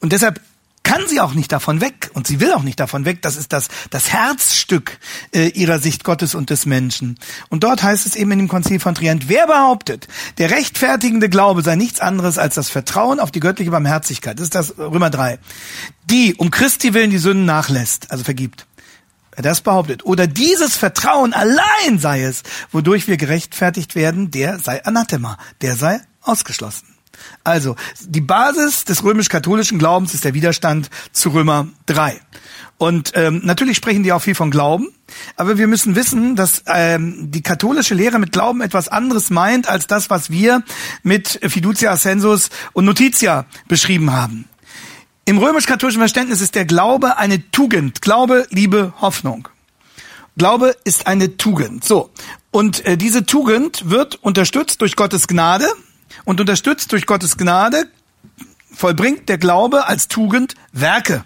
Und 0.00 0.12
deshalb 0.12 0.40
kann 0.84 1.08
sie 1.08 1.20
auch 1.20 1.34
nicht 1.34 1.50
davon 1.50 1.80
weg 1.80 2.10
und 2.12 2.26
sie 2.26 2.40
will 2.40 2.52
auch 2.52 2.62
nicht 2.62 2.78
davon 2.78 3.04
weg. 3.04 3.22
Das 3.22 3.36
ist 3.36 3.52
das, 3.52 3.68
das 3.90 4.12
Herzstück 4.12 4.98
äh, 5.34 5.48
ihrer 5.48 5.78
Sicht 5.80 6.04
Gottes 6.04 6.34
und 6.34 6.50
des 6.50 6.66
Menschen. 6.66 7.18
Und 7.48 7.64
dort 7.64 7.82
heißt 7.82 8.06
es 8.06 8.14
eben 8.14 8.30
in 8.32 8.38
dem 8.38 8.48
Konzil 8.48 8.78
von 8.78 8.94
Trient, 8.94 9.28
wer 9.28 9.46
behauptet, 9.46 10.06
der 10.38 10.50
rechtfertigende 10.50 11.28
Glaube 11.28 11.62
sei 11.62 11.74
nichts 11.74 12.00
anderes 12.00 12.38
als 12.38 12.54
das 12.54 12.68
Vertrauen 12.68 13.18
auf 13.18 13.30
die 13.30 13.40
göttliche 13.40 13.70
Barmherzigkeit, 13.70 14.38
das 14.38 14.44
ist 14.44 14.54
das 14.54 14.78
Römer 14.78 15.10
3, 15.10 15.38
die 16.10 16.34
um 16.34 16.50
Christi 16.50 16.92
willen 16.92 17.10
die 17.10 17.18
Sünden 17.18 17.46
nachlässt, 17.46 18.10
also 18.10 18.22
vergibt. 18.22 18.66
Wer 19.34 19.42
das 19.42 19.60
behauptet, 19.60 20.04
oder 20.04 20.26
dieses 20.26 20.76
Vertrauen 20.76 21.32
allein 21.32 21.98
sei 21.98 22.22
es, 22.22 22.42
wodurch 22.70 23.08
wir 23.08 23.16
gerechtfertigt 23.16 23.94
werden, 23.94 24.30
der 24.30 24.58
sei 24.58 24.84
Anathema, 24.84 25.38
der 25.60 25.76
sei 25.76 26.00
ausgeschlossen. 26.22 26.94
Also, 27.44 27.76
die 28.00 28.20
Basis 28.20 28.84
des 28.84 29.04
römisch-katholischen 29.04 29.78
Glaubens 29.78 30.14
ist 30.14 30.24
der 30.24 30.34
Widerstand 30.34 30.90
zu 31.12 31.30
Römer 31.30 31.68
3. 31.86 32.20
Und 32.76 33.12
ähm, 33.14 33.40
natürlich 33.44 33.76
sprechen 33.76 34.02
die 34.02 34.12
auch 34.12 34.22
viel 34.22 34.34
von 34.34 34.50
Glauben, 34.50 34.88
aber 35.36 35.58
wir 35.58 35.68
müssen 35.68 35.94
wissen, 35.94 36.34
dass 36.34 36.64
ähm, 36.66 37.30
die 37.30 37.42
katholische 37.42 37.94
Lehre 37.94 38.18
mit 38.18 38.32
Glauben 38.32 38.60
etwas 38.60 38.88
anderes 38.88 39.30
meint 39.30 39.68
als 39.68 39.86
das, 39.86 40.10
was 40.10 40.30
wir 40.30 40.62
mit 41.02 41.38
Fiducia 41.46 41.92
Ascensus 41.92 42.50
und 42.72 42.84
Notitia 42.84 43.46
beschrieben 43.68 44.12
haben. 44.12 44.46
Im 45.26 45.38
römisch-katholischen 45.38 46.00
Verständnis 46.00 46.42
ist 46.42 46.54
der 46.54 46.66
Glaube 46.66 47.16
eine 47.16 47.50
Tugend. 47.50 48.02
Glaube, 48.02 48.46
Liebe, 48.50 48.92
Hoffnung. 49.00 49.48
Glaube 50.36 50.76
ist 50.84 51.06
eine 51.06 51.38
Tugend. 51.38 51.82
So. 51.82 52.10
Und 52.50 52.84
äh, 52.84 52.98
diese 52.98 53.24
Tugend 53.24 53.88
wird 53.88 54.16
unterstützt 54.16 54.82
durch 54.82 54.96
Gottes 54.96 55.26
Gnade 55.26 55.66
und 56.24 56.40
unterstützt 56.40 56.92
durch 56.92 57.06
Gottes 57.06 57.38
Gnade 57.38 57.88
vollbringt 58.70 59.28
der 59.28 59.38
Glaube 59.38 59.86
als 59.86 60.08
Tugend 60.08 60.56
Werke. 60.72 61.24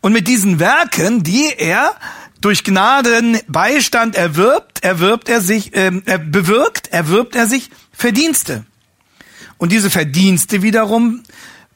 Und 0.00 0.12
mit 0.12 0.28
diesen 0.28 0.60
Werken, 0.60 1.24
die 1.24 1.52
er 1.56 1.96
durch 2.40 2.62
Gnaden 2.62 3.40
Beistand 3.48 4.14
erwirbt, 4.14 4.84
erwirbt 4.84 5.28
er 5.28 5.40
sich, 5.40 5.74
äh, 5.74 5.90
bewirkt, 6.24 6.92
erwirbt 6.92 7.34
er 7.34 7.48
sich 7.48 7.70
Verdienste. 7.90 8.64
Und 9.58 9.72
diese 9.72 9.90
Verdienste 9.90 10.62
wiederum 10.62 11.22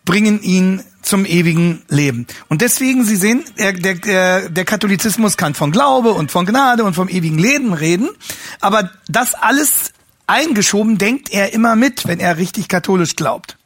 bringen 0.04 0.42
ihn 0.42 0.84
zum 1.10 1.26
ewigen 1.26 1.82
Leben. 1.88 2.26
Und 2.48 2.62
deswegen, 2.62 3.04
Sie 3.04 3.16
sehen, 3.16 3.44
der, 3.58 3.72
der, 3.72 4.48
der 4.48 4.64
Katholizismus 4.64 5.36
kann 5.36 5.54
von 5.54 5.72
Glaube 5.72 6.12
und 6.12 6.30
von 6.30 6.46
Gnade 6.46 6.84
und 6.84 6.94
vom 6.94 7.08
ewigen 7.08 7.38
Leben 7.38 7.74
reden, 7.74 8.08
aber 8.60 8.90
das 9.08 9.34
alles 9.34 9.92
eingeschoben 10.28 10.98
denkt 10.98 11.30
er 11.32 11.52
immer 11.52 11.74
mit, 11.74 12.06
wenn 12.06 12.20
er 12.20 12.38
richtig 12.38 12.68
katholisch 12.68 13.16
glaubt. 13.16 13.56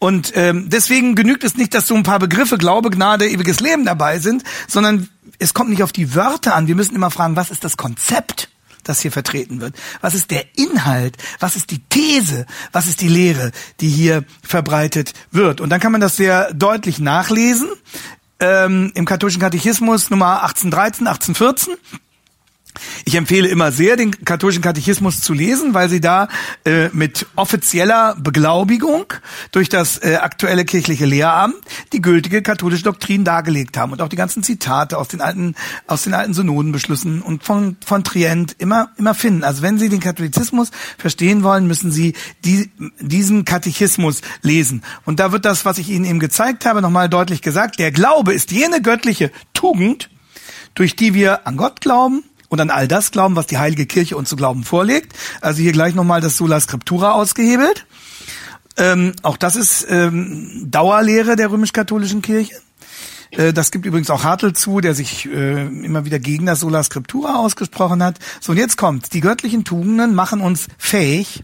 Und 0.00 0.32
ähm, 0.34 0.68
deswegen 0.68 1.14
genügt 1.14 1.44
es 1.44 1.56
nicht, 1.56 1.72
dass 1.72 1.86
so 1.86 1.94
ein 1.94 2.02
paar 2.02 2.18
Begriffe 2.18 2.58
Glaube, 2.58 2.90
Gnade, 2.90 3.28
ewiges 3.28 3.60
Leben 3.60 3.84
dabei 3.84 4.18
sind, 4.18 4.42
sondern 4.66 5.08
es 5.38 5.54
kommt 5.54 5.70
nicht 5.70 5.84
auf 5.84 5.92
die 5.92 6.14
Wörter 6.16 6.56
an. 6.56 6.66
Wir 6.66 6.74
müssen 6.74 6.96
immer 6.96 7.12
fragen, 7.12 7.36
was 7.36 7.50
ist 7.50 7.64
das 7.64 7.76
Konzept, 7.76 8.48
das 8.88 9.00
hier 9.00 9.12
vertreten 9.12 9.60
wird? 9.60 9.74
Was 10.00 10.14
ist 10.14 10.30
der 10.30 10.44
Inhalt? 10.56 11.16
Was 11.40 11.56
ist 11.56 11.70
die 11.70 11.80
These? 11.88 12.46
Was 12.72 12.86
ist 12.86 13.00
die 13.00 13.08
Lehre, 13.08 13.50
die 13.80 13.88
hier 13.88 14.24
verbreitet 14.42 15.12
wird? 15.30 15.60
Und 15.60 15.70
dann 15.70 15.80
kann 15.80 15.92
man 15.92 16.00
das 16.00 16.16
sehr 16.16 16.52
deutlich 16.52 16.98
nachlesen 16.98 17.68
ähm, 18.40 18.92
im 18.94 19.04
katholischen 19.04 19.40
Katechismus 19.40 20.10
Nummer 20.10 20.42
1813, 20.42 21.06
1814. 21.06 21.74
Ich 23.04 23.14
empfehle 23.14 23.48
immer 23.48 23.70
sehr, 23.70 23.96
den 23.96 24.24
katholischen 24.24 24.62
Katechismus 24.62 25.20
zu 25.20 25.32
lesen, 25.32 25.74
weil 25.74 25.88
sie 25.88 26.00
da 26.00 26.28
äh, 26.64 26.88
mit 26.92 27.26
offizieller 27.36 28.16
Beglaubigung 28.18 29.06
durch 29.52 29.68
das 29.68 29.98
äh, 29.98 30.16
aktuelle 30.16 30.64
kirchliche 30.64 31.06
Lehramt 31.06 31.54
die 31.92 32.00
gültige 32.00 32.42
katholische 32.42 32.84
Doktrin 32.84 33.24
dargelegt 33.24 33.76
haben 33.76 33.92
und 33.92 34.02
auch 34.02 34.08
die 34.08 34.16
ganzen 34.16 34.42
Zitate 34.42 34.98
aus 34.98 35.08
den 35.08 35.20
alten 35.20 35.54
aus 35.86 36.02
den 36.02 36.14
alten 36.14 36.34
Synodenbeschlüssen 36.34 37.22
und 37.22 37.44
von 37.44 37.76
von 37.84 38.02
Trient 38.02 38.56
immer 38.58 38.90
immer 38.96 39.14
finden. 39.14 39.44
Also 39.44 39.62
wenn 39.62 39.78
Sie 39.78 39.88
den 39.88 40.00
Katholizismus 40.00 40.70
verstehen 40.98 41.42
wollen, 41.42 41.66
müssen 41.66 41.92
Sie 41.92 42.14
die, 42.44 42.70
diesen 43.00 43.44
Katechismus 43.44 44.20
lesen. 44.42 44.82
Und 45.04 45.20
da 45.20 45.30
wird 45.32 45.44
das, 45.44 45.64
was 45.64 45.78
ich 45.78 45.90
Ihnen 45.90 46.04
eben 46.04 46.18
gezeigt 46.18 46.66
habe, 46.66 46.82
nochmal 46.82 47.08
deutlich 47.08 47.42
gesagt. 47.42 47.78
Der 47.78 47.92
Glaube 47.92 48.34
ist 48.34 48.50
jene 48.50 48.82
göttliche 48.82 49.30
Tugend, 49.52 50.10
durch 50.74 50.96
die 50.96 51.14
wir 51.14 51.46
an 51.46 51.56
Gott 51.56 51.80
glauben 51.80 52.24
und 52.54 52.60
an 52.60 52.70
all 52.70 52.86
das 52.86 53.10
glauben, 53.10 53.34
was 53.34 53.46
die 53.46 53.58
Heilige 53.58 53.84
Kirche 53.84 54.16
uns 54.16 54.28
zu 54.28 54.36
glauben 54.36 54.62
vorlegt. 54.62 55.12
Also 55.40 55.60
hier 55.60 55.72
gleich 55.72 55.96
nochmal 55.96 56.20
das 56.20 56.36
Sola 56.36 56.60
Scriptura 56.60 57.12
ausgehebelt. 57.12 57.84
Ähm, 58.76 59.12
auch 59.22 59.36
das 59.36 59.56
ist 59.56 59.84
ähm, 59.88 60.68
Dauerlehre 60.70 61.34
der 61.34 61.50
römisch-katholischen 61.50 62.22
Kirche. 62.22 62.54
Äh, 63.32 63.52
das 63.52 63.72
gibt 63.72 63.86
übrigens 63.86 64.08
auch 64.08 64.22
Hartl 64.22 64.52
zu, 64.52 64.80
der 64.80 64.94
sich 64.94 65.26
äh, 65.26 65.66
immer 65.66 66.04
wieder 66.04 66.20
gegen 66.20 66.46
das 66.46 66.60
Sola 66.60 66.82
Scriptura 66.84 67.40
ausgesprochen 67.40 68.04
hat. 68.04 68.20
So, 68.40 68.52
und 68.52 68.58
jetzt 68.58 68.76
kommt, 68.76 69.12
die 69.14 69.20
göttlichen 69.20 69.64
Tugenden 69.64 70.14
machen 70.14 70.40
uns 70.40 70.68
fähig, 70.78 71.42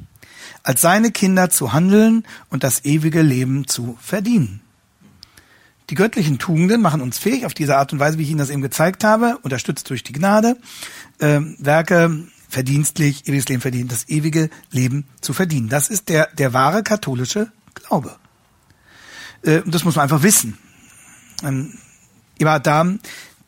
als 0.63 0.81
seine 0.81 1.11
Kinder 1.11 1.51
zu 1.51 1.73
handeln 1.73 2.25
und 2.51 2.63
das 2.63 2.85
ewige 2.85 3.23
Leben 3.23 3.67
zu 3.67 3.99
verdienen. 4.01 4.61
Die 5.91 5.97
göttlichen 5.97 6.39
Tugenden 6.39 6.81
machen 6.81 7.01
uns 7.01 7.19
fähig, 7.19 7.47
auf 7.47 7.55
diese 7.55 7.77
Art 7.77 7.93
und 7.93 7.99
Weise, 7.99 8.17
wie 8.17 8.23
ich 8.23 8.31
Ihnen 8.31 8.39
das 8.39 8.51
eben 8.51 8.63
gezeigt 8.63 9.03
habe, 9.03 9.39
unterstützt 9.43 9.91
durch 9.91 10.05
die 10.05 10.13
Gnade, 10.13 10.57
äh, 11.19 11.41
Werke 11.59 12.29
verdienstlich, 12.49 13.27
ewiges 13.27 13.49
Leben 13.49 13.61
verdienen, 13.61 13.89
das 13.89 14.09
ewige 14.09 14.51
Leben 14.71 15.07
zu 15.21 15.33
verdienen. 15.33 15.69
Das 15.69 15.89
ist 15.89 16.09
der, 16.09 16.29
der 16.39 16.53
wahre 16.53 16.85
katholische 16.85 17.51
Glaube. 17.75 18.17
Äh, 19.43 19.63
das 19.67 19.85
muss 19.85 19.97
man 19.97 20.05
einfach 20.05 20.23
wissen. 20.23 20.59
Ähm, 21.43 21.75
Adam 22.43 23.01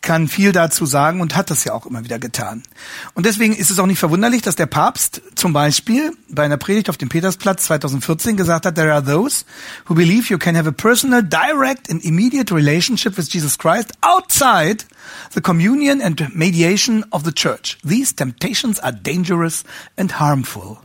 kann 0.02 0.28
viel 0.28 0.52
dazu 0.52 0.84
sagen 0.84 1.20
und 1.20 1.36
hat 1.36 1.50
das 1.50 1.64
ja 1.64 1.72
auch 1.72 1.86
immer 1.86 2.04
wieder 2.04 2.18
getan. 2.18 2.62
Und 3.14 3.24
deswegen 3.24 3.54
ist 3.54 3.70
es 3.70 3.78
auch 3.78 3.86
nicht 3.86 4.00
verwunderlich, 4.00 4.42
dass 4.42 4.56
der 4.56 4.66
Papst 4.66 5.22
zum 5.36 5.52
Beispiel 5.52 6.12
bei 6.28 6.44
einer 6.44 6.56
Predigt 6.56 6.90
auf 6.90 6.96
dem 6.96 7.08
Petersplatz 7.08 7.64
2014 7.64 8.36
gesagt 8.36 8.66
hat, 8.66 8.74
there 8.74 8.92
are 8.92 9.04
those 9.04 9.44
who 9.88 9.94
believe 9.94 10.28
you 10.28 10.38
can 10.38 10.56
have 10.56 10.68
a 10.68 10.72
personal, 10.72 11.22
direct 11.22 11.88
and 11.88 12.04
immediate 12.04 12.52
relationship 12.52 13.16
with 13.16 13.32
Jesus 13.32 13.56
Christ 13.56 13.92
outside 14.02 14.84
the 15.34 15.40
communion 15.40 16.02
and 16.02 16.34
mediation 16.34 17.04
of 17.10 17.24
the 17.24 17.32
church. 17.32 17.78
These 17.84 18.14
temptations 18.14 18.80
are 18.80 18.92
dangerous 18.92 19.64
and 19.96 20.10
harmful. 20.10 20.80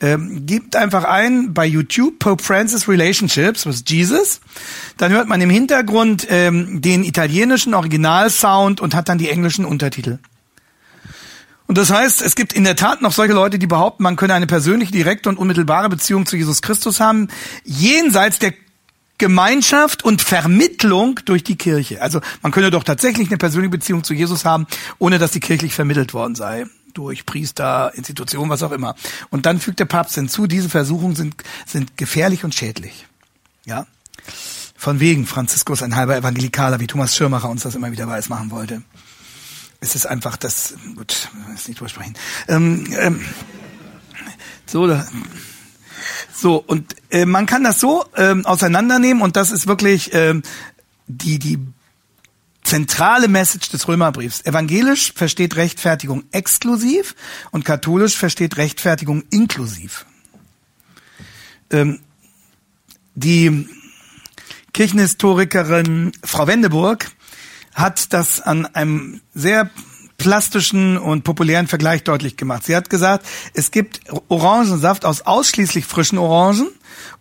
Ähm, 0.00 0.46
gebt 0.46 0.76
einfach 0.76 1.02
ein 1.02 1.54
bei 1.54 1.66
YouTube 1.66 2.20
Pope 2.20 2.42
Francis 2.42 2.88
Relationships 2.88 3.66
with 3.66 3.82
Jesus. 3.86 4.40
Dann 4.96 5.10
hört 5.10 5.26
man 5.26 5.40
im 5.40 5.50
Hintergrund 5.50 6.26
ähm, 6.30 6.80
den 6.80 7.02
italienischen 7.02 7.74
Originalsound 7.74 8.80
und 8.80 8.94
hat 8.94 9.08
dann 9.08 9.18
die 9.18 9.28
englischen 9.28 9.64
Untertitel. 9.64 10.18
Und 11.66 11.76
das 11.76 11.90
heißt, 11.90 12.22
es 12.22 12.36
gibt 12.36 12.52
in 12.52 12.64
der 12.64 12.76
Tat 12.76 13.02
noch 13.02 13.12
solche 13.12 13.34
Leute, 13.34 13.58
die 13.58 13.66
behaupten, 13.66 14.02
man 14.02 14.16
könne 14.16 14.34
eine 14.34 14.46
persönliche, 14.46 14.92
direkte 14.92 15.28
und 15.28 15.36
unmittelbare 15.36 15.88
Beziehung 15.88 16.26
zu 16.26 16.36
Jesus 16.36 16.62
Christus 16.62 17.00
haben, 17.00 17.28
jenseits 17.64 18.38
der 18.38 18.54
Gemeinschaft 19.18 20.04
und 20.04 20.22
Vermittlung 20.22 21.20
durch 21.24 21.42
die 21.42 21.56
Kirche. 21.56 22.00
Also 22.00 22.20
man 22.40 22.52
könne 22.52 22.70
doch 22.70 22.84
tatsächlich 22.84 23.28
eine 23.28 23.36
persönliche 23.36 23.70
Beziehung 23.70 24.04
zu 24.04 24.14
Jesus 24.14 24.44
haben, 24.44 24.66
ohne 24.98 25.18
dass 25.18 25.32
die 25.32 25.40
kirchlich 25.40 25.74
vermittelt 25.74 26.14
worden 26.14 26.36
sei 26.36 26.66
durch 26.98 27.24
Priester, 27.24 27.92
Institutionen, 27.94 28.50
was 28.50 28.64
auch 28.64 28.72
immer. 28.72 28.96
Und 29.30 29.46
dann 29.46 29.60
fügt 29.60 29.78
der 29.78 29.84
Papst 29.84 30.16
hinzu, 30.16 30.48
diese 30.48 30.68
Versuchungen 30.68 31.14
sind, 31.14 31.36
sind 31.64 31.96
gefährlich 31.96 32.42
und 32.42 32.56
schädlich. 32.56 33.06
Ja. 33.64 33.86
Von 34.76 34.98
wegen 34.98 35.24
Franziskus 35.24 35.82
ein 35.82 35.94
halber 35.94 36.16
Evangelikaler, 36.16 36.80
wie 36.80 36.88
Thomas 36.88 37.14
Schirmacher 37.14 37.48
uns 37.48 37.62
das 37.62 37.76
immer 37.76 37.92
wieder 37.92 38.08
weiß 38.08 38.28
machen 38.30 38.50
wollte. 38.50 38.82
Es 39.80 39.94
ist 39.94 40.06
einfach 40.06 40.36
das, 40.36 40.74
gut, 40.96 41.28
ist 41.54 41.68
nicht 41.68 41.78
drüber 41.78 41.88
sprechen. 41.88 42.14
Ähm, 42.48 42.84
ähm, 42.98 43.24
so, 44.66 44.92
so, 46.34 46.56
und 46.56 46.96
äh, 47.10 47.26
man 47.26 47.46
kann 47.46 47.62
das 47.62 47.78
so 47.78 48.06
ähm, 48.16 48.44
auseinandernehmen 48.44 49.22
und 49.22 49.36
das 49.36 49.52
ist 49.52 49.68
wirklich 49.68 50.12
ähm, 50.14 50.42
die, 51.06 51.38
die 51.38 51.60
zentrale 52.68 53.28
Message 53.28 53.70
des 53.70 53.88
Römerbriefs. 53.88 54.44
Evangelisch 54.44 55.14
versteht 55.14 55.56
Rechtfertigung 55.56 56.24
exklusiv 56.32 57.14
und 57.50 57.64
katholisch 57.64 58.16
versteht 58.16 58.58
Rechtfertigung 58.58 59.24
inklusiv. 59.30 60.04
Ähm, 61.70 62.00
die 63.14 63.66
Kirchenhistorikerin 64.74 66.12
Frau 66.22 66.46
Wendeburg 66.46 67.10
hat 67.72 68.12
das 68.12 68.42
an 68.42 68.66
einem 68.66 69.22
sehr 69.34 69.70
plastischen 70.18 70.98
und 70.98 71.22
populären 71.22 71.68
Vergleich 71.68 72.02
deutlich 72.02 72.36
gemacht. 72.36 72.64
Sie 72.64 72.76
hat 72.76 72.90
gesagt, 72.90 73.24
es 73.54 73.70
gibt 73.70 74.00
Orangensaft 74.28 75.04
aus 75.04 75.22
ausschließlich 75.22 75.86
frischen 75.86 76.18
Orangen 76.18 76.68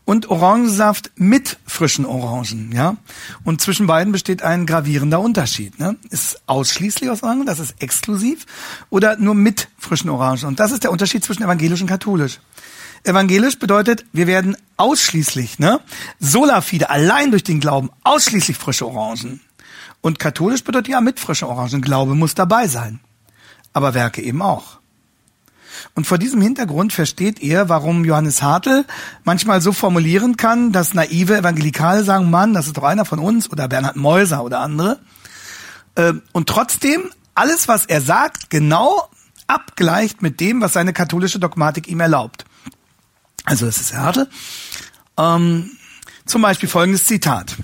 und 0.04 0.30
Orangensaft 0.30 1.12
mit 1.16 1.58
frischen 1.68 2.06
Orangen, 2.06 2.72
ja. 2.74 2.98
Und 3.44 3.62
zwischen 3.62 3.86
beiden 3.86 4.12
besteht 4.12 4.42
ein 4.42 4.66
gravierender 4.66 5.20
Unterschied. 5.20 5.80
Ne? 5.80 5.96
Ist 6.10 6.42
ausschließlich 6.48 7.10
aus 7.12 7.22
Orangen, 7.22 7.46
das 7.46 7.60
ist 7.60 7.76
exklusiv, 7.80 8.46
oder 8.90 9.16
nur 9.18 9.36
mit 9.36 9.68
frischen 9.78 10.10
Orangen. 10.10 10.46
Und 10.46 10.60
das 10.60 10.72
ist 10.72 10.84
der 10.84 10.92
Unterschied 10.92 11.24
zwischen 11.24 11.44
evangelisch 11.44 11.82
und 11.82 11.88
katholisch. 11.88 12.40
Evangelisch 13.04 13.60
bedeutet, 13.60 14.06
wir 14.12 14.26
werden 14.26 14.58
ausschließlich, 14.78 15.60
ne, 15.60 15.80
sola 16.20 16.62
fide, 16.62 16.90
allein 16.90 17.30
durch 17.30 17.44
den 17.44 17.60
Glauben, 17.60 17.92
ausschließlich 18.04 18.58
frische 18.58 18.88
Orangen. 18.88 19.42
Und 20.08 20.20
katholisch 20.20 20.64
bedeutet 20.64 20.88
ja 20.88 21.02
mit 21.02 21.20
frische 21.20 21.50
Orangen. 21.50 21.82
Glaube 21.82 22.16
muss 22.16 22.34
dabei 22.34 22.70
sein. 22.70 23.02
Aber 23.74 23.94
Werke 23.94 24.22
eben 24.22 24.42
auch. 24.42 24.80
Und 25.96 26.08
vor 26.08 26.18
diesem 26.18 26.40
Hintergrund 26.42 26.94
versteht 26.94 27.42
ihr, 27.42 27.68
warum 27.68 28.06
Johannes 28.06 28.42
Hartl 28.42 28.86
manchmal 29.26 29.62
so 29.62 29.74
formulieren 29.74 30.38
kann, 30.38 30.72
dass 30.72 30.94
naive 30.94 31.36
Evangelikale 31.36 32.06
sagen, 32.06 32.32
Mann, 32.32 32.54
das 32.54 32.68
ist 32.68 32.78
doch 32.78 32.86
einer 32.86 33.04
von 33.04 33.20
uns 33.20 33.52
oder 33.52 33.68
Bernhard 33.68 33.98
Meuser 33.98 34.46
oder 34.46 34.62
andere. 34.62 35.02
Ähm, 35.98 36.22
und 36.32 36.48
trotzdem 36.48 37.12
alles, 37.36 37.68
was 37.68 37.86
er 37.86 38.00
sagt, 38.00 38.50
genau 38.50 39.10
abgleicht 39.46 40.22
mit 40.22 40.40
dem, 40.40 40.62
was 40.62 40.72
seine 40.72 40.94
katholische 40.94 41.38
Dogmatik 41.38 41.90
ihm 41.90 42.00
erlaubt. 42.00 42.46
Also 43.44 43.66
das 43.66 43.82
ist 43.82 43.94
Hartl. 43.94 44.30
Ähm, 45.18 45.70
zum 46.26 46.42
Beispiel 46.44 46.70
folgendes 46.70 47.06
Zitat. 47.08 47.58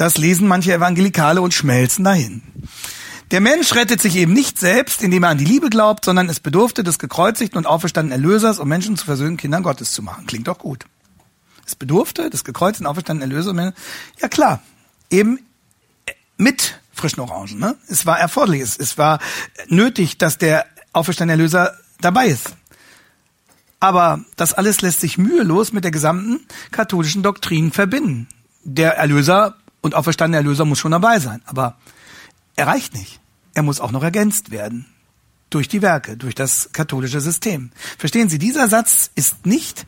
Das 0.00 0.16
lesen 0.16 0.48
manche 0.48 0.72
Evangelikale 0.72 1.42
und 1.42 1.52
schmelzen 1.52 2.04
dahin. 2.06 2.40
Der 3.32 3.42
Mensch 3.42 3.74
rettet 3.74 4.00
sich 4.00 4.16
eben 4.16 4.32
nicht 4.32 4.58
selbst, 4.58 5.02
indem 5.02 5.24
er 5.24 5.28
an 5.28 5.36
die 5.36 5.44
Liebe 5.44 5.68
glaubt, 5.68 6.06
sondern 6.06 6.30
es 6.30 6.40
bedurfte 6.40 6.82
des 6.82 6.98
gekreuzigten 6.98 7.58
und 7.58 7.66
auferstandenen 7.66 8.18
Erlösers, 8.18 8.60
um 8.60 8.66
Menschen 8.66 8.96
zu 8.96 9.04
versöhnen, 9.04 9.36
Kindern 9.36 9.62
Gottes 9.62 9.92
zu 9.92 10.00
machen. 10.00 10.24
Klingt 10.24 10.48
doch 10.48 10.56
gut. 10.56 10.86
Es 11.66 11.74
bedurfte 11.74 12.30
des 12.30 12.44
gekreuzigten 12.44 12.86
und 12.86 12.92
auferstandenen 12.92 13.30
Erlösers. 13.30 13.74
Ja 14.22 14.28
klar, 14.28 14.62
eben 15.10 15.38
mit 16.38 16.80
frischen 16.94 17.20
Orangen. 17.20 17.58
Ne? 17.58 17.76
Es 17.86 18.06
war 18.06 18.18
erforderlich, 18.18 18.62
es 18.62 18.96
war 18.96 19.18
nötig, 19.68 20.16
dass 20.16 20.38
der 20.38 20.64
auferstandene 20.94 21.42
Erlöser 21.42 21.76
dabei 22.00 22.28
ist. 22.28 22.56
Aber 23.80 24.24
das 24.36 24.54
alles 24.54 24.80
lässt 24.80 25.00
sich 25.00 25.18
mühelos 25.18 25.74
mit 25.74 25.84
der 25.84 25.90
gesamten 25.90 26.40
katholischen 26.70 27.22
Doktrin 27.22 27.70
verbinden. 27.70 28.28
Der 28.64 28.96
Erlöser 28.96 29.59
und 29.80 29.94
auferstandener 29.94 30.38
Erlöser 30.38 30.64
muss 30.64 30.78
schon 30.78 30.92
dabei 30.92 31.18
sein. 31.20 31.42
Aber 31.46 31.76
er 32.56 32.66
reicht 32.66 32.94
nicht. 32.94 33.20
Er 33.54 33.62
muss 33.62 33.80
auch 33.80 33.90
noch 33.90 34.02
ergänzt 34.02 34.50
werden. 34.50 34.86
Durch 35.48 35.66
die 35.66 35.82
Werke, 35.82 36.16
durch 36.16 36.34
das 36.34 36.70
katholische 36.72 37.20
System. 37.20 37.72
Verstehen 37.98 38.28
Sie, 38.28 38.38
dieser 38.38 38.68
Satz 38.68 39.10
ist 39.16 39.46
nicht 39.46 39.84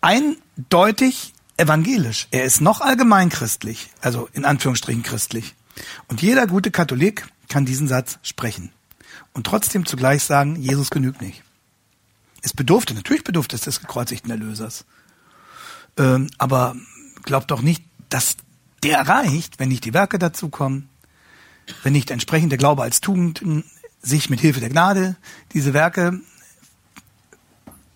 eindeutig 0.00 1.32
evangelisch. 1.56 2.26
Er 2.32 2.44
ist 2.44 2.60
noch 2.60 2.80
allgemeinchristlich, 2.80 3.90
also 4.00 4.28
in 4.32 4.44
Anführungsstrichen 4.44 5.02
christlich. 5.02 5.54
Und 6.08 6.22
jeder 6.22 6.46
gute 6.46 6.70
Katholik 6.70 7.28
kann 7.48 7.66
diesen 7.66 7.86
Satz 7.86 8.18
sprechen. 8.22 8.72
Und 9.32 9.46
trotzdem 9.46 9.86
zugleich 9.86 10.24
sagen, 10.24 10.56
Jesus 10.56 10.90
genügt 10.90 11.20
nicht. 11.20 11.42
Es 12.42 12.52
bedurfte, 12.52 12.94
natürlich 12.94 13.24
bedurfte 13.24 13.56
es 13.56 13.62
des 13.62 13.80
gekreuzigten 13.80 14.30
Erlösers. 14.30 14.84
Ähm, 15.98 16.28
aber 16.38 16.76
glaubt 17.22 17.50
doch 17.50 17.62
nicht, 17.62 17.84
dass 18.08 18.36
der 18.82 19.00
reicht, 19.08 19.58
wenn 19.58 19.68
nicht 19.68 19.84
die 19.84 19.94
Werke 19.94 20.18
dazukommen, 20.18 20.88
wenn 21.82 21.92
nicht 21.92 22.10
entsprechend 22.10 22.52
der 22.52 22.58
Glaube 22.58 22.82
als 22.82 23.00
Tugend 23.00 23.42
sich 24.02 24.30
mit 24.30 24.40
Hilfe 24.40 24.60
der 24.60 24.68
Gnade 24.68 25.16
diese 25.52 25.74
Werke 25.74 26.20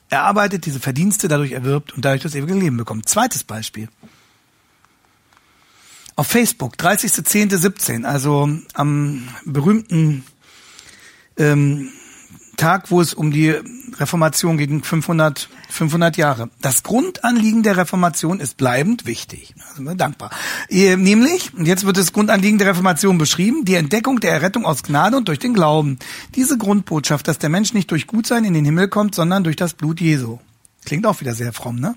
erarbeitet, 0.09 0.67
diese 0.67 0.81
Verdienste 0.81 1.29
dadurch 1.29 1.53
erwirbt 1.53 1.93
und 1.93 2.05
dadurch 2.05 2.23
das 2.23 2.35
ewige 2.35 2.55
Leben 2.55 2.77
bekommt. 2.77 3.09
Zweites 3.09 3.45
Beispiel. 3.45 3.89
Auf 6.17 6.27
Facebook, 6.27 6.75
30.10.17, 6.77 8.05
also 8.05 8.49
am 8.75 9.29
berühmten 9.45 10.25
ähm, 11.39 11.93
Tag, 12.61 12.91
wo 12.91 13.01
es 13.01 13.15
um 13.15 13.31
die 13.31 13.55
Reformation 13.99 14.59
gegen 14.59 14.83
500, 14.83 15.49
500 15.71 16.17
Jahre. 16.17 16.51
Das 16.61 16.83
Grundanliegen 16.83 17.63
der 17.63 17.77
Reformation 17.77 18.39
ist 18.39 18.57
bleibend 18.59 19.07
wichtig. 19.07 19.55
Da 19.57 19.75
sind 19.75 19.85
wir 19.85 19.95
dankbar. 19.95 20.31
Nämlich, 20.69 21.55
und 21.55 21.67
jetzt 21.67 21.87
wird 21.87 21.97
das 21.97 22.13
Grundanliegen 22.13 22.59
der 22.59 22.69
Reformation 22.69 23.17
beschrieben, 23.19 23.65
die 23.65 23.75
Entdeckung 23.75 24.21
der 24.21 24.33
Errettung 24.33 24.67
aus 24.67 24.83
Gnade 24.83 25.17
und 25.17 25.29
durch 25.29 25.39
den 25.39 25.55
Glauben. 25.55 25.99
Diese 26.35 26.59
Grundbotschaft, 26.59 27.27
dass 27.29 27.39
der 27.39 27.49
Mensch 27.49 27.73
nicht 27.73 27.91
durch 27.91 28.07
Gutsein 28.07 28.45
in 28.45 28.53
den 28.53 28.67
Himmel 28.67 28.89
kommt, 28.89 29.15
sondern 29.15 29.43
durch 29.43 29.57
das 29.57 29.73
Blut 29.73 30.01
Jesu. 30.01 30.39
Klingt 30.85 31.07
auch 31.07 31.21
wieder 31.21 31.35
sehr 31.35 31.53
fromm, 31.53 31.81
ne? 31.81 31.95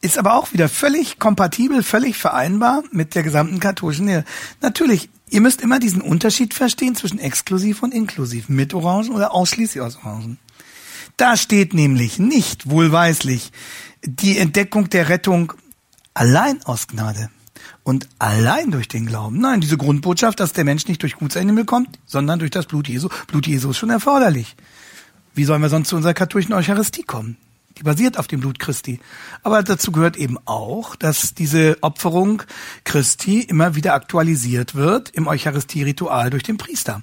Ist 0.00 0.18
aber 0.18 0.34
auch 0.34 0.52
wieder 0.52 0.68
völlig 0.68 1.18
kompatibel, 1.18 1.82
völlig 1.82 2.16
vereinbar 2.16 2.84
mit 2.92 3.14
der 3.14 3.22
gesamten 3.22 3.60
katholischen 3.60 4.06
Lehre. 4.06 4.24
Natürlich 4.60 5.08
Ihr 5.28 5.40
müsst 5.40 5.60
immer 5.60 5.80
diesen 5.80 6.02
Unterschied 6.02 6.54
verstehen 6.54 6.94
zwischen 6.94 7.18
exklusiv 7.18 7.82
und 7.82 7.92
inklusiv, 7.92 8.48
mit 8.48 8.74
Orangen 8.74 9.10
oder 9.10 9.34
ausschließlich 9.34 9.82
aus 9.82 9.96
Orangen. 9.96 10.38
Da 11.16 11.36
steht 11.36 11.74
nämlich 11.74 12.18
nicht 12.18 12.68
wohlweislich 12.70 13.50
die 14.04 14.38
Entdeckung 14.38 14.88
der 14.88 15.08
Rettung 15.08 15.52
allein 16.14 16.62
aus 16.64 16.86
Gnade 16.86 17.30
und 17.82 18.08
allein 18.18 18.70
durch 18.70 18.86
den 18.86 19.06
Glauben. 19.06 19.40
Nein, 19.40 19.60
diese 19.60 19.76
Grundbotschaft, 19.76 20.38
dass 20.38 20.52
der 20.52 20.64
Mensch 20.64 20.86
nicht 20.86 21.02
durch 21.02 21.16
Gutsein 21.16 21.42
in 21.42 21.48
den 21.48 21.56
Himmel 21.56 21.66
kommt, 21.66 21.98
sondern 22.06 22.38
durch 22.38 22.52
das 22.52 22.66
Blut 22.66 22.86
Jesu. 22.86 23.08
Blut 23.26 23.46
Jesu 23.46 23.70
ist 23.70 23.78
schon 23.78 23.90
erforderlich. 23.90 24.54
Wie 25.34 25.44
sollen 25.44 25.62
wir 25.62 25.68
sonst 25.68 25.88
zu 25.88 25.96
unserer 25.96 26.14
katholischen 26.14 26.54
Eucharistie 26.54 27.02
kommen? 27.02 27.36
Die 27.78 27.82
basiert 27.82 28.18
auf 28.18 28.26
dem 28.26 28.40
Blut 28.40 28.58
Christi. 28.58 29.00
Aber 29.42 29.62
dazu 29.62 29.92
gehört 29.92 30.16
eben 30.16 30.38
auch, 30.46 30.96
dass 30.96 31.34
diese 31.34 31.76
Opferung 31.82 32.42
Christi 32.84 33.40
immer 33.40 33.74
wieder 33.74 33.94
aktualisiert 33.94 34.74
wird 34.74 35.10
im 35.10 35.26
Eucharistie-Ritual 35.26 36.30
durch 36.30 36.42
den 36.42 36.56
Priester. 36.56 37.02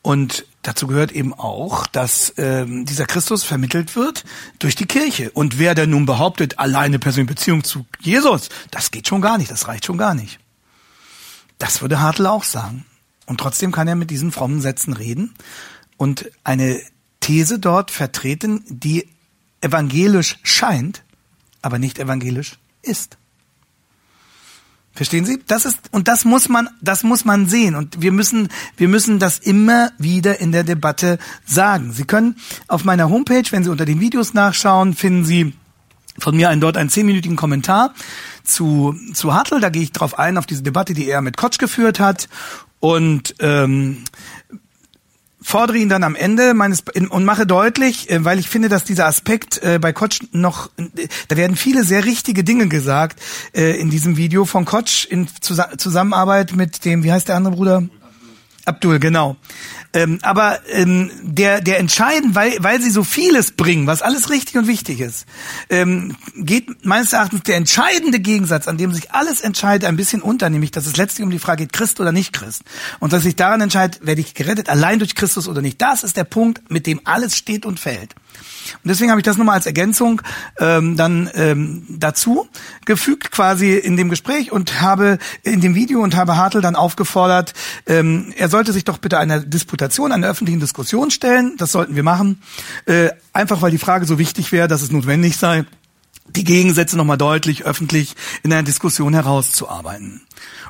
Und 0.00 0.46
dazu 0.62 0.86
gehört 0.86 1.12
eben 1.12 1.34
auch, 1.34 1.86
dass 1.86 2.32
ähm, 2.38 2.86
dieser 2.86 3.04
Christus 3.04 3.44
vermittelt 3.44 3.96
wird 3.96 4.24
durch 4.58 4.74
die 4.74 4.86
Kirche. 4.86 5.30
Und 5.32 5.58
wer 5.58 5.74
denn 5.74 5.90
nun 5.90 6.06
behauptet, 6.06 6.58
alleine 6.58 6.98
persönliche 6.98 7.34
Beziehung 7.34 7.64
zu 7.64 7.84
Jesus, 8.00 8.48
das 8.70 8.90
geht 8.90 9.08
schon 9.08 9.20
gar 9.20 9.36
nicht, 9.36 9.50
das 9.50 9.68
reicht 9.68 9.84
schon 9.84 9.98
gar 9.98 10.14
nicht. 10.14 10.38
Das 11.58 11.82
würde 11.82 12.00
Hartl 12.00 12.26
auch 12.26 12.44
sagen. 12.44 12.86
Und 13.26 13.40
trotzdem 13.40 13.72
kann 13.72 13.88
er 13.88 13.96
mit 13.96 14.10
diesen 14.10 14.32
frommen 14.32 14.62
Sätzen 14.62 14.94
reden 14.94 15.34
und 15.98 16.30
eine 16.44 16.80
These 17.20 17.58
dort 17.58 17.90
vertreten, 17.90 18.64
die 18.68 19.06
evangelisch 19.60 20.38
scheint, 20.42 21.02
aber 21.62 21.78
nicht 21.78 21.98
evangelisch 21.98 22.58
ist. 22.82 23.18
Verstehen 24.98 25.24
Sie? 25.24 25.40
Das 25.46 25.64
ist, 25.64 25.78
und 25.92 26.08
das 26.08 26.24
muss 26.24 26.48
man, 26.48 26.68
das 26.80 27.04
muss 27.04 27.24
man 27.24 27.48
sehen. 27.48 27.76
Und 27.76 28.02
wir 28.02 28.10
müssen, 28.10 28.48
wir 28.76 28.88
müssen 28.88 29.20
das 29.20 29.38
immer 29.38 29.92
wieder 29.96 30.40
in 30.40 30.50
der 30.50 30.64
Debatte 30.64 31.20
sagen. 31.46 31.92
Sie 31.92 32.02
können 32.02 32.34
auf 32.66 32.84
meiner 32.84 33.08
Homepage, 33.08 33.44
wenn 33.50 33.62
Sie 33.62 33.70
unter 33.70 33.84
den 33.84 34.00
Videos 34.00 34.34
nachschauen, 34.34 34.94
finden 34.94 35.24
Sie 35.24 35.54
von 36.18 36.34
mir 36.34 36.48
einen 36.48 36.60
dort 36.60 36.76
einen 36.76 36.90
zehnminütigen 36.90 37.36
Kommentar 37.36 37.94
zu, 38.42 38.96
zu 39.14 39.34
Hartl. 39.34 39.60
Da 39.60 39.68
gehe 39.68 39.82
ich 39.82 39.92
drauf 39.92 40.18
ein, 40.18 40.36
auf 40.36 40.46
diese 40.46 40.64
Debatte, 40.64 40.94
die 40.94 41.08
er 41.08 41.22
mit 41.22 41.36
Kotsch 41.36 41.58
geführt 41.58 42.00
hat. 42.00 42.28
Und 42.80 43.36
ähm, 43.38 44.02
fordere 45.40 45.78
ihn 45.78 45.88
dann 45.88 46.04
am 46.04 46.14
Ende 46.14 46.54
meines 46.54 46.82
und 47.10 47.24
mache 47.24 47.46
deutlich, 47.46 48.10
äh, 48.10 48.24
weil 48.24 48.38
ich 48.38 48.48
finde, 48.48 48.68
dass 48.68 48.84
dieser 48.84 49.06
Aspekt 49.06 49.62
äh, 49.62 49.78
bei 49.78 49.92
Kotsch 49.92 50.20
noch, 50.32 50.70
da 51.28 51.36
werden 51.36 51.56
viele 51.56 51.84
sehr 51.84 52.04
richtige 52.04 52.44
Dinge 52.44 52.68
gesagt 52.68 53.20
äh, 53.54 53.78
in 53.80 53.90
diesem 53.90 54.16
Video 54.16 54.44
von 54.44 54.64
Kotsch 54.64 55.06
in 55.06 55.28
Zusammenarbeit 55.40 56.54
mit 56.54 56.84
dem, 56.84 57.04
wie 57.04 57.12
heißt 57.12 57.28
der 57.28 57.36
andere 57.36 57.54
Bruder? 57.54 57.84
Abdul, 58.64 58.98
genau. 58.98 59.36
Ähm, 59.94 60.18
aber 60.20 60.60
ähm, 60.70 61.10
der, 61.22 61.62
der 61.62 61.78
entscheidend, 61.78 62.34
weil, 62.34 62.56
weil 62.60 62.80
sie 62.80 62.90
so 62.90 63.04
vieles 63.04 63.52
bringen, 63.52 63.86
was 63.86 64.02
alles 64.02 64.28
richtig 64.28 64.56
und 64.56 64.66
wichtig 64.66 65.00
ist, 65.00 65.24
ähm, 65.70 66.14
geht 66.36 66.84
meines 66.84 67.12
Erachtens 67.14 67.44
der 67.44 67.56
entscheidende 67.56 68.20
Gegensatz, 68.20 68.68
an 68.68 68.76
dem 68.76 68.92
sich 68.92 69.12
alles 69.12 69.40
entscheidet, 69.40 69.88
ein 69.88 69.96
bisschen 69.96 70.20
unter, 70.20 70.50
nämlich 70.50 70.72
dass 70.72 70.86
es 70.86 70.96
letztlich 70.98 71.24
um 71.24 71.30
die 71.30 71.38
Frage 71.38 71.64
geht, 71.64 71.72
Christ 71.72 72.00
oder 72.00 72.12
nicht 72.12 72.34
Christ. 72.34 72.64
Und 73.00 73.14
dass 73.14 73.22
sich 73.22 73.36
daran 73.36 73.62
entscheidet, 73.62 74.04
werde 74.06 74.20
ich 74.20 74.34
gerettet, 74.34 74.68
allein 74.68 74.98
durch 74.98 75.14
Christus 75.14 75.48
oder 75.48 75.62
nicht. 75.62 75.80
Das 75.80 76.04
ist 76.04 76.18
der 76.18 76.24
Punkt, 76.24 76.70
mit 76.70 76.86
dem 76.86 77.00
alles 77.04 77.36
steht 77.36 77.64
und 77.64 77.80
fällt. 77.80 78.14
Und 78.74 78.88
deswegen 78.88 79.10
habe 79.10 79.20
ich 79.20 79.24
das 79.24 79.36
nochmal 79.36 79.56
als 79.56 79.66
Ergänzung 79.66 80.22
ähm, 80.58 80.96
dann 80.96 81.30
ähm, 81.34 81.84
dazu 81.88 82.48
gefügt 82.84 83.30
quasi 83.30 83.74
in 83.74 83.96
dem 83.96 84.08
Gespräch 84.08 84.52
und 84.52 84.80
habe 84.80 85.18
in 85.42 85.60
dem 85.60 85.74
Video 85.74 86.00
und 86.00 86.16
habe 86.16 86.36
Hartl 86.36 86.60
dann 86.60 86.76
aufgefordert, 86.76 87.54
ähm, 87.86 88.32
er 88.36 88.48
sollte 88.48 88.72
sich 88.72 88.84
doch 88.84 88.98
bitte 88.98 89.18
einer 89.18 89.40
Disputation, 89.40 90.12
einer 90.12 90.28
öffentlichen 90.28 90.60
Diskussion 90.60 91.10
stellen. 91.10 91.54
Das 91.58 91.72
sollten 91.72 91.96
wir 91.96 92.02
machen. 92.02 92.42
Äh, 92.86 93.10
einfach 93.32 93.62
weil 93.62 93.70
die 93.70 93.78
Frage 93.78 94.06
so 94.06 94.18
wichtig 94.18 94.52
wäre, 94.52 94.68
dass 94.68 94.82
es 94.82 94.90
notwendig 94.90 95.36
sei 95.36 95.64
die 96.36 96.44
Gegensätze 96.44 96.96
nochmal 96.96 97.18
deutlich 97.18 97.64
öffentlich 97.64 98.14
in 98.42 98.52
einer 98.52 98.62
Diskussion 98.62 99.14
herauszuarbeiten. 99.14 100.22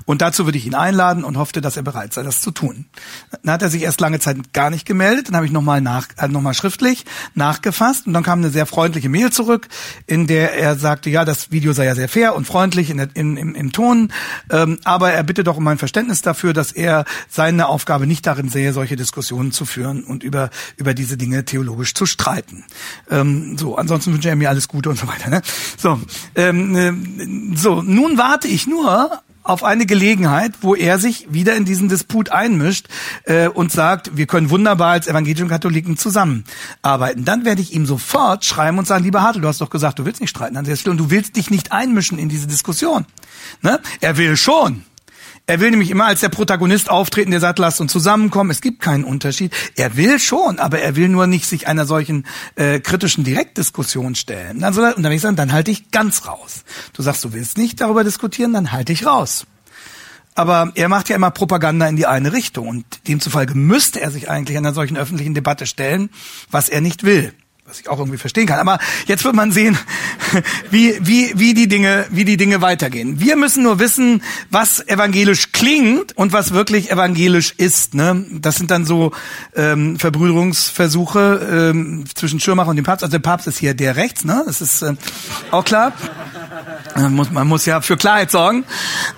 Und 0.04 0.22
dazu 0.22 0.44
würde 0.46 0.58
ich 0.58 0.66
ihn 0.66 0.74
einladen 0.74 1.24
und 1.24 1.36
hoffte, 1.36 1.60
dass 1.60 1.76
er 1.76 1.82
bereit 1.82 2.12
sei, 2.12 2.22
das 2.22 2.40
zu 2.40 2.50
tun. 2.50 2.86
Dann 3.42 3.54
hat 3.54 3.62
er 3.62 3.70
sich 3.70 3.82
erst 3.82 4.00
lange 4.00 4.20
Zeit 4.20 4.52
gar 4.52 4.70
nicht 4.70 4.86
gemeldet. 4.86 5.28
Dann 5.28 5.36
habe 5.36 5.46
ich 5.46 5.52
nochmal 5.52 5.80
nach, 5.80 6.08
äh, 6.16 6.28
noch 6.28 6.48
schriftlich 6.54 7.04
nachgefasst 7.34 8.06
und 8.06 8.12
dann 8.12 8.22
kam 8.22 8.38
eine 8.38 8.50
sehr 8.50 8.66
freundliche 8.66 9.08
Mail 9.08 9.30
zurück, 9.30 9.68
in 10.06 10.26
der 10.26 10.54
er 10.54 10.76
sagte, 10.76 11.10
ja, 11.10 11.24
das 11.24 11.50
Video 11.50 11.72
sei 11.72 11.84
ja 11.84 11.94
sehr 11.94 12.08
fair 12.08 12.34
und 12.34 12.46
freundlich 12.46 12.90
in 12.90 12.98
in, 12.98 13.36
im, 13.36 13.54
im 13.54 13.72
Ton, 13.72 14.12
ähm, 14.50 14.78
aber 14.84 15.12
er 15.12 15.22
bitte 15.22 15.44
doch 15.44 15.56
um 15.56 15.66
ein 15.68 15.78
Verständnis 15.78 16.22
dafür, 16.22 16.52
dass 16.52 16.72
er 16.72 17.04
seine 17.28 17.68
Aufgabe 17.68 18.06
nicht 18.06 18.26
darin 18.26 18.48
sehe, 18.48 18.72
solche 18.72 18.96
Diskussionen 18.96 19.52
zu 19.52 19.64
führen 19.64 20.04
und 20.04 20.22
über 20.22 20.50
über 20.76 20.94
diese 20.94 21.16
Dinge 21.16 21.44
theologisch 21.44 21.94
zu 21.94 22.06
streiten. 22.06 22.64
Ähm, 23.10 23.56
so, 23.58 23.76
ansonsten 23.76 24.12
wünsche 24.12 24.28
er 24.28 24.36
mir 24.36 24.48
alles 24.48 24.68
Gute 24.68 24.90
und 24.90 24.98
so 24.98 25.06
weiter. 25.06 25.30
Ne? 25.30 25.42
So, 25.76 26.00
ähm, 26.34 26.76
äh, 26.76 27.56
so, 27.56 27.82
nun 27.82 28.18
warte 28.18 28.48
ich 28.48 28.66
nur 28.66 29.22
auf 29.48 29.64
eine 29.64 29.86
Gelegenheit, 29.86 30.52
wo 30.60 30.74
er 30.74 30.98
sich 30.98 31.26
wieder 31.30 31.56
in 31.56 31.64
diesen 31.64 31.88
Disput 31.88 32.30
einmischt 32.30 32.88
äh, 33.24 33.48
und 33.48 33.72
sagt, 33.72 34.16
wir 34.16 34.26
können 34.26 34.50
wunderbar 34.50 34.92
als 34.92 35.06
Evangelischen 35.06 35.48
Katholiken 35.48 35.96
zusammenarbeiten. 35.96 37.24
Dann 37.24 37.44
werde 37.44 37.62
ich 37.62 37.72
ihm 37.72 37.86
sofort 37.86 38.44
schreiben 38.44 38.78
und 38.78 38.86
sagen, 38.86 39.04
lieber 39.04 39.22
Hartl, 39.22 39.40
du 39.40 39.48
hast 39.48 39.60
doch 39.60 39.70
gesagt, 39.70 39.98
du 39.98 40.04
willst 40.04 40.20
nicht 40.20 40.30
streiten 40.30 40.56
an 40.56 40.64
der 40.64 40.76
Stelle 40.76 40.92
und 40.92 40.98
du 40.98 41.10
willst 41.10 41.36
dich 41.36 41.50
nicht 41.50 41.72
einmischen 41.72 42.18
in 42.18 42.28
diese 42.28 42.46
Diskussion. 42.46 43.06
Ne? 43.62 43.80
Er 44.00 44.16
will 44.18 44.36
schon. 44.36 44.84
Er 45.48 45.60
will 45.60 45.70
nämlich 45.70 45.90
immer 45.90 46.04
als 46.04 46.20
der 46.20 46.28
Protagonist 46.28 46.90
auftreten, 46.90 47.30
der 47.30 47.40
sagt, 47.40 47.58
lasst 47.58 47.80
uns 47.80 47.90
zusammenkommen. 47.90 48.50
Es 48.50 48.60
gibt 48.60 48.82
keinen 48.82 49.02
Unterschied. 49.02 49.50
Er 49.76 49.96
will 49.96 50.18
schon, 50.18 50.58
aber 50.58 50.80
er 50.80 50.94
will 50.94 51.08
nur 51.08 51.26
nicht 51.26 51.46
sich 51.46 51.66
einer 51.66 51.86
solchen 51.86 52.26
äh, 52.56 52.80
kritischen 52.80 53.24
Direktdiskussion 53.24 54.14
stellen. 54.14 54.60
Dann 54.60 54.74
soll 54.74 54.84
er, 54.84 54.96
und 54.98 55.02
dann 55.02 55.10
will 55.10 55.16
ich 55.16 55.22
dann 55.22 55.52
halte 55.52 55.70
ich 55.70 55.90
ganz 55.90 56.26
raus. 56.26 56.64
Du 56.92 57.00
sagst, 57.00 57.24
du 57.24 57.32
willst 57.32 57.56
nicht 57.56 57.80
darüber 57.80 58.04
diskutieren, 58.04 58.52
dann 58.52 58.72
halte 58.72 58.92
ich 58.92 59.06
raus. 59.06 59.46
Aber 60.34 60.70
er 60.74 60.90
macht 60.90 61.08
ja 61.08 61.16
immer 61.16 61.30
Propaganda 61.30 61.88
in 61.88 61.96
die 61.96 62.06
eine 62.06 62.34
Richtung 62.34 62.68
und 62.68 62.84
demzufolge 63.08 63.54
müsste 63.54 64.02
er 64.02 64.10
sich 64.10 64.28
eigentlich 64.28 64.58
einer 64.58 64.74
solchen 64.74 64.98
öffentlichen 64.98 65.32
Debatte 65.32 65.64
stellen, 65.64 66.10
was 66.50 66.68
er 66.68 66.82
nicht 66.82 67.04
will 67.04 67.32
was 67.68 67.80
ich 67.80 67.88
auch 67.88 67.98
irgendwie 67.98 68.16
verstehen 68.16 68.46
kann. 68.46 68.58
Aber 68.58 68.78
jetzt 69.06 69.24
wird 69.24 69.34
man 69.34 69.52
sehen, 69.52 69.76
wie, 70.70 70.96
wie, 71.02 71.32
wie, 71.36 71.52
die 71.52 71.68
Dinge, 71.68 72.06
wie 72.08 72.24
die 72.24 72.38
Dinge 72.38 72.62
weitergehen. 72.62 73.20
Wir 73.20 73.36
müssen 73.36 73.62
nur 73.62 73.78
wissen, 73.78 74.22
was 74.50 74.86
evangelisch 74.88 75.52
klingt 75.52 76.16
und 76.16 76.32
was 76.32 76.52
wirklich 76.52 76.90
evangelisch 76.90 77.52
ist. 77.58 77.92
Ne? 77.92 78.24
Das 78.32 78.56
sind 78.56 78.70
dann 78.70 78.86
so 78.86 79.12
ähm, 79.54 79.98
Verbrüderungsversuche 79.98 81.72
ähm, 81.74 82.04
zwischen 82.14 82.40
Schirmacher 82.40 82.70
und 82.70 82.76
dem 82.76 82.86
Papst. 82.86 83.02
Also 83.02 83.12
der 83.12 83.22
Papst 83.22 83.46
ist 83.46 83.58
hier 83.58 83.74
der 83.74 83.96
rechts, 83.96 84.24
ne? 84.24 84.44
das 84.46 84.62
ist 84.62 84.80
äh, 84.80 84.94
auch 85.50 85.64
klar. 85.64 85.92
Man 86.96 87.14
muss, 87.14 87.30
man 87.30 87.46
muss 87.46 87.66
ja 87.66 87.82
für 87.82 87.98
Klarheit 87.98 88.30
sorgen. 88.30 88.64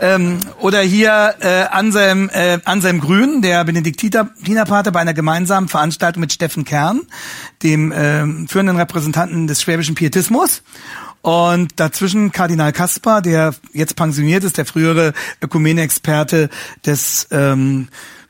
Ähm, 0.00 0.40
oder 0.58 0.80
hier 0.80 1.36
äh, 1.38 1.66
Anselm, 1.70 2.30
äh, 2.32 2.58
Anselm 2.64 3.00
Grün, 3.00 3.42
der 3.42 3.64
Benediktinerpater 3.64 4.90
bei 4.90 5.00
einer 5.00 5.14
gemeinsamen 5.14 5.68
Veranstaltung 5.68 6.20
mit 6.20 6.32
Steffen 6.32 6.64
Kern, 6.64 7.02
dem 7.62 7.92
äh, 7.92 8.46
führenden 8.46 8.76
Repräsentanten 8.76 9.46
des 9.46 9.62
schwäbischen 9.62 9.94
Pietismus. 9.94 10.62
Und 11.22 11.78
dazwischen 11.78 12.32
Kardinal 12.32 12.72
Kaspar, 12.72 13.20
der 13.20 13.54
jetzt 13.72 13.94
pensioniert 13.94 14.42
ist, 14.42 14.56
der 14.56 14.64
frühere 14.64 15.12
Ökumene-Experte 15.42 16.48
des 16.86 17.28
ähm, 17.30 17.88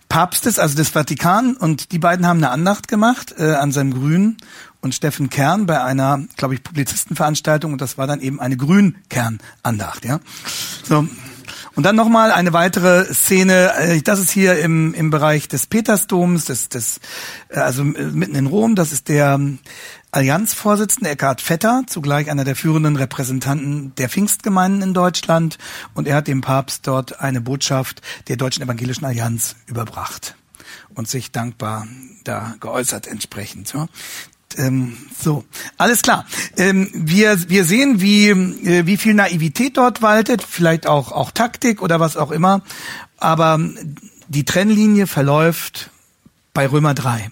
Papstes, 0.09 0.59
also 0.59 0.77
des 0.77 0.89
Vatikan. 0.89 1.57
Und 1.57 1.93
die 1.93 2.01
beiden 2.01 2.27
haben 2.27 2.39
eine 2.39 2.51
Andacht 2.51 2.89
gemacht 2.89 3.35
äh, 3.39 3.53
an 3.53 3.71
seinem 3.71 3.95
Grün 3.95 4.37
und 4.81 4.95
Steffen 4.95 5.31
Kern 5.31 5.67
bei 5.67 5.83
einer, 5.83 6.25
glaube 6.37 6.55
ich, 6.55 6.65
Publizistenveranstaltung. 6.65 7.73
Und 7.73 7.81
das 7.81 7.97
war 7.97 8.09
dann 8.09 8.21
eben 8.21 8.41
eine 8.41 8.57
Grünkern-Andacht. 8.57 10.05
Ja? 10.05 10.19
So, 10.83 11.07
und 11.77 11.85
dann 11.85 11.97
nochmal 11.97 12.33
eine 12.33 12.53
weitere 12.53 13.13
Szene, 13.13 13.73
äh, 13.77 14.03
das 14.03 14.19
ist 14.19 14.31
hier 14.31 14.59
im, 14.59 14.95
im 14.95 15.11
Bereich 15.11 15.49
des 15.49 15.67
Petersdoms, 15.67 16.47
des, 16.47 16.69
des, 16.69 17.01
äh, 17.49 17.59
also 17.59 17.83
äh, 17.83 17.85
mitten 17.85 18.35
in 18.35 18.47
Rom, 18.47 18.75
das 18.75 18.93
ist 18.93 19.09
der 19.09 19.35
ähm, 19.35 19.59
Allianzvorsitzende 20.13 21.11
Eckhard 21.11 21.41
Vetter, 21.41 21.85
zugleich 21.87 22.31
einer 22.31 22.45
der 22.45 22.57
führenden 22.57 22.97
Repräsentanten 22.97 23.95
der 23.95 24.09
Pfingstgemeinden 24.09 24.83
in 24.83 24.95
Deutschland. 24.95 25.59
Und 25.95 26.09
er 26.09 26.17
hat 26.17 26.27
dem 26.27 26.41
Papst 26.41 26.87
dort 26.89 27.21
eine 27.21 27.41
Botschaft 27.41 28.03
der 28.27 28.37
Deutschen 28.37 28.65
Evangelischen 28.65 29.05
Allianz 29.05 29.55
überbracht 29.67 30.35
und 30.95 31.09
sich 31.09 31.31
dankbar 31.31 31.87
da 32.25 32.55
geäußert 32.59 33.07
entsprechend. 33.07 33.73
Ähm, 34.59 34.97
so, 35.19 35.45
alles 35.77 36.03
klar. 36.03 36.27
Ähm, 36.57 36.91
wir, 36.93 37.49
wir 37.49 37.65
sehen, 37.65 38.01
wie, 38.01 38.29
äh, 38.29 38.87
wie 38.87 38.97
viel 38.97 39.15
Naivität 39.15 39.77
dort 39.77 40.03
waltet, 40.03 40.43
vielleicht 40.43 40.87
auch, 40.87 41.13
auch 41.13 41.31
Taktik 41.31 41.83
oder 41.83 42.01
was 42.01 42.17
auch 42.17 42.31
immer. 42.31 42.63
Aber 43.19 43.61
die 44.29 44.45
Trennlinie 44.45 45.07
verläuft 45.07 45.91
bei 46.55 46.67
Römer 46.67 46.95
3. 46.95 47.31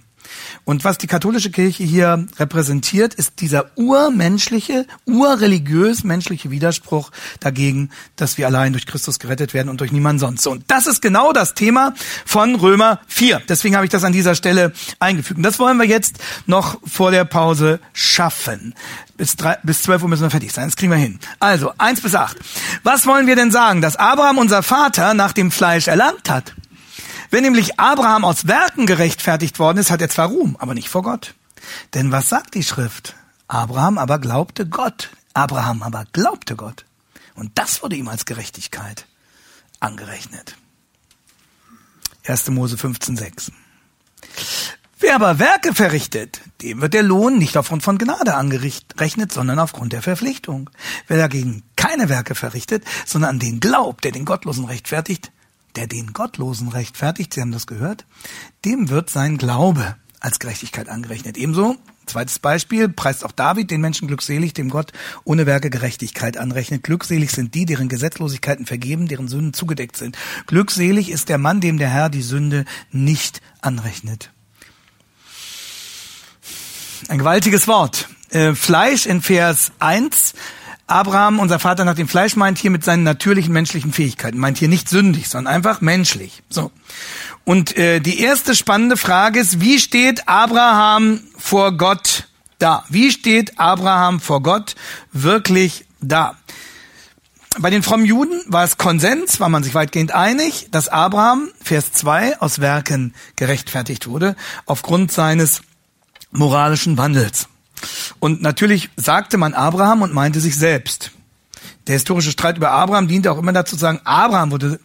Und 0.68 0.84
was 0.84 0.98
die 0.98 1.06
katholische 1.06 1.50
Kirche 1.50 1.82
hier 1.82 2.26
repräsentiert, 2.38 3.14
ist 3.14 3.40
dieser 3.40 3.70
urmenschliche, 3.76 4.86
urreligiös-menschliche 5.06 6.50
Widerspruch 6.50 7.10
dagegen, 7.40 7.88
dass 8.16 8.36
wir 8.36 8.46
allein 8.46 8.74
durch 8.74 8.84
Christus 8.84 9.18
gerettet 9.18 9.54
werden 9.54 9.70
und 9.70 9.80
durch 9.80 9.92
niemand 9.92 10.20
sonst. 10.20 10.46
Und 10.46 10.64
das 10.68 10.86
ist 10.86 11.00
genau 11.00 11.32
das 11.32 11.54
Thema 11.54 11.94
von 12.26 12.54
Römer 12.54 13.00
4. 13.06 13.40
Deswegen 13.48 13.76
habe 13.76 13.86
ich 13.86 13.90
das 13.90 14.04
an 14.04 14.12
dieser 14.12 14.34
Stelle 14.34 14.74
eingefügt. 15.00 15.38
Und 15.38 15.42
das 15.42 15.58
wollen 15.58 15.78
wir 15.78 15.86
jetzt 15.86 16.18
noch 16.44 16.78
vor 16.86 17.12
der 17.12 17.24
Pause 17.24 17.80
schaffen. 17.94 18.74
Bis, 19.16 19.36
drei, 19.36 19.56
bis 19.62 19.80
12 19.84 20.02
Uhr 20.02 20.10
müssen 20.10 20.24
wir 20.24 20.30
fertig 20.30 20.52
sein. 20.52 20.66
Das 20.66 20.76
kriegen 20.76 20.92
wir 20.92 20.98
hin. 20.98 21.18
Also, 21.40 21.72
eins 21.78 22.02
bis 22.02 22.14
acht. 22.14 22.36
Was 22.82 23.06
wollen 23.06 23.26
wir 23.26 23.36
denn 23.36 23.50
sagen? 23.50 23.80
Dass 23.80 23.96
Abraham, 23.96 24.36
unser 24.36 24.62
Vater, 24.62 25.14
nach 25.14 25.32
dem 25.32 25.50
Fleisch 25.50 25.88
erlangt 25.88 26.28
hat. 26.28 26.52
Wenn 27.30 27.42
nämlich 27.42 27.78
Abraham 27.78 28.24
aus 28.24 28.46
Werken 28.46 28.86
gerechtfertigt 28.86 29.58
worden 29.58 29.78
ist, 29.78 29.90
hat 29.90 30.00
er 30.00 30.08
zwar 30.08 30.28
Ruhm, 30.28 30.56
aber 30.58 30.74
nicht 30.74 30.88
vor 30.88 31.02
Gott. 31.02 31.34
Denn 31.94 32.12
was 32.12 32.28
sagt 32.28 32.54
die 32.54 32.62
Schrift? 32.62 33.14
Abraham 33.48 33.98
aber 33.98 34.18
glaubte 34.18 34.66
Gott. 34.66 35.10
Abraham 35.34 35.82
aber 35.82 36.04
glaubte 36.12 36.56
Gott. 36.56 36.84
Und 37.34 37.58
das 37.58 37.82
wurde 37.82 37.96
ihm 37.96 38.08
als 38.08 38.24
Gerechtigkeit 38.24 39.06
angerechnet. 39.80 40.56
1. 42.26 42.48
Mose 42.50 42.76
15,6. 42.76 43.52
Wer 45.00 45.14
aber 45.14 45.38
Werke 45.38 45.74
verrichtet, 45.74 46.40
dem 46.60 46.80
wird 46.80 46.92
der 46.92 47.04
Lohn 47.04 47.38
nicht 47.38 47.56
aufgrund 47.56 47.84
von 47.84 47.98
Gnade 47.98 48.34
angerechnet, 48.34 49.32
sondern 49.32 49.60
aufgrund 49.60 49.92
der 49.92 50.02
Verpflichtung. 50.02 50.70
Wer 51.06 51.18
dagegen 51.18 51.62
keine 51.76 52.08
Werke 52.08 52.34
verrichtet, 52.34 52.84
sondern 53.06 53.30
an 53.30 53.38
den 53.38 53.60
glaubt, 53.60 54.04
der 54.04 54.10
den 54.10 54.24
Gottlosen 54.24 54.64
rechtfertigt, 54.64 55.30
der 55.78 55.86
den 55.86 56.12
Gottlosen 56.12 56.66
rechtfertigt, 56.66 57.32
Sie 57.32 57.40
haben 57.40 57.52
das 57.52 57.68
gehört, 57.68 58.04
dem 58.64 58.88
wird 58.88 59.10
sein 59.10 59.38
Glaube 59.38 59.94
als 60.18 60.40
Gerechtigkeit 60.40 60.88
angerechnet. 60.88 61.36
Ebenso, 61.36 61.76
zweites 62.06 62.40
Beispiel, 62.40 62.88
preist 62.88 63.24
auch 63.24 63.30
David 63.30 63.70
den 63.70 63.80
Menschen 63.80 64.08
glückselig, 64.08 64.54
dem 64.54 64.70
Gott 64.70 64.90
ohne 65.22 65.46
Werke 65.46 65.70
Gerechtigkeit 65.70 66.36
anrechnet. 66.36 66.82
Glückselig 66.82 67.30
sind 67.30 67.54
die, 67.54 67.64
deren 67.64 67.88
Gesetzlosigkeiten 67.88 68.66
vergeben, 68.66 69.06
deren 69.06 69.28
Sünden 69.28 69.52
zugedeckt 69.52 69.96
sind. 69.96 70.18
Glückselig 70.48 71.12
ist 71.12 71.28
der 71.28 71.38
Mann, 71.38 71.60
dem 71.60 71.78
der 71.78 71.90
Herr 71.90 72.08
die 72.08 72.22
Sünde 72.22 72.64
nicht 72.90 73.40
anrechnet. 73.60 74.32
Ein 77.06 77.18
gewaltiges 77.18 77.68
Wort. 77.68 78.08
Äh, 78.30 78.56
Fleisch 78.56 79.06
in 79.06 79.22
Vers 79.22 79.70
1 79.78 80.34
Abraham, 80.88 81.38
unser 81.38 81.58
Vater 81.58 81.84
nach 81.84 81.94
dem 81.94 82.08
Fleisch, 82.08 82.34
meint 82.34 82.58
hier 82.58 82.70
mit 82.70 82.82
seinen 82.82 83.02
natürlichen 83.02 83.52
menschlichen 83.52 83.92
Fähigkeiten, 83.92 84.38
meint 84.38 84.56
hier 84.58 84.68
nicht 84.68 84.88
sündig, 84.88 85.28
sondern 85.28 85.54
einfach 85.54 85.82
menschlich. 85.82 86.42
So. 86.48 86.72
Und 87.44 87.76
äh, 87.76 88.00
die 88.00 88.20
erste 88.20 88.54
spannende 88.56 88.96
Frage 88.96 89.38
ist, 89.38 89.60
wie 89.60 89.78
steht 89.78 90.28
Abraham 90.28 91.20
vor 91.36 91.76
Gott 91.76 92.28
da? 92.58 92.84
Wie 92.88 93.10
steht 93.10 93.60
Abraham 93.60 94.18
vor 94.18 94.42
Gott 94.42 94.76
wirklich 95.12 95.84
da? 96.00 96.36
Bei 97.58 97.70
den 97.70 97.82
frommen 97.82 98.06
Juden 98.06 98.40
war 98.46 98.64
es 98.64 98.78
Konsens, 98.78 99.40
war 99.40 99.48
man 99.48 99.64
sich 99.64 99.74
weitgehend 99.74 100.14
einig, 100.14 100.68
dass 100.70 100.88
Abraham, 100.88 101.50
Vers 101.62 101.92
2, 101.92 102.40
aus 102.40 102.60
Werken 102.60 103.14
gerechtfertigt 103.36 104.06
wurde, 104.06 104.36
aufgrund 104.64 105.12
seines 105.12 105.62
moralischen 106.30 106.96
Wandels. 106.96 107.48
Und 108.20 108.42
natürlich 108.42 108.90
sagte 108.96 109.38
man 109.38 109.54
Abraham 109.54 110.02
und 110.02 110.12
meinte 110.12 110.40
sich 110.40 110.56
selbst. 110.56 111.12
Der 111.86 111.94
historische 111.94 112.30
Streit 112.30 112.56
über 112.56 112.70
Abraham 112.70 113.08
diente 113.08 113.32
auch 113.32 113.38
immer 113.38 113.52
dazu 113.52 113.76
zu 113.76 113.80
sagen, 113.80 114.00
Abraham 114.04 114.50
wurde 114.50 114.78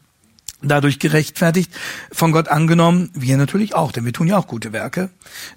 dadurch 0.63 0.99
gerechtfertigt, 0.99 1.71
von 2.11 2.31
Gott 2.31 2.47
angenommen, 2.47 3.09
wir 3.13 3.37
natürlich 3.37 3.75
auch, 3.75 3.91
denn 3.91 4.05
wir 4.05 4.13
tun 4.13 4.27
ja 4.27 4.37
auch 4.37 4.47
gute 4.47 4.73
Werke. 4.73 5.09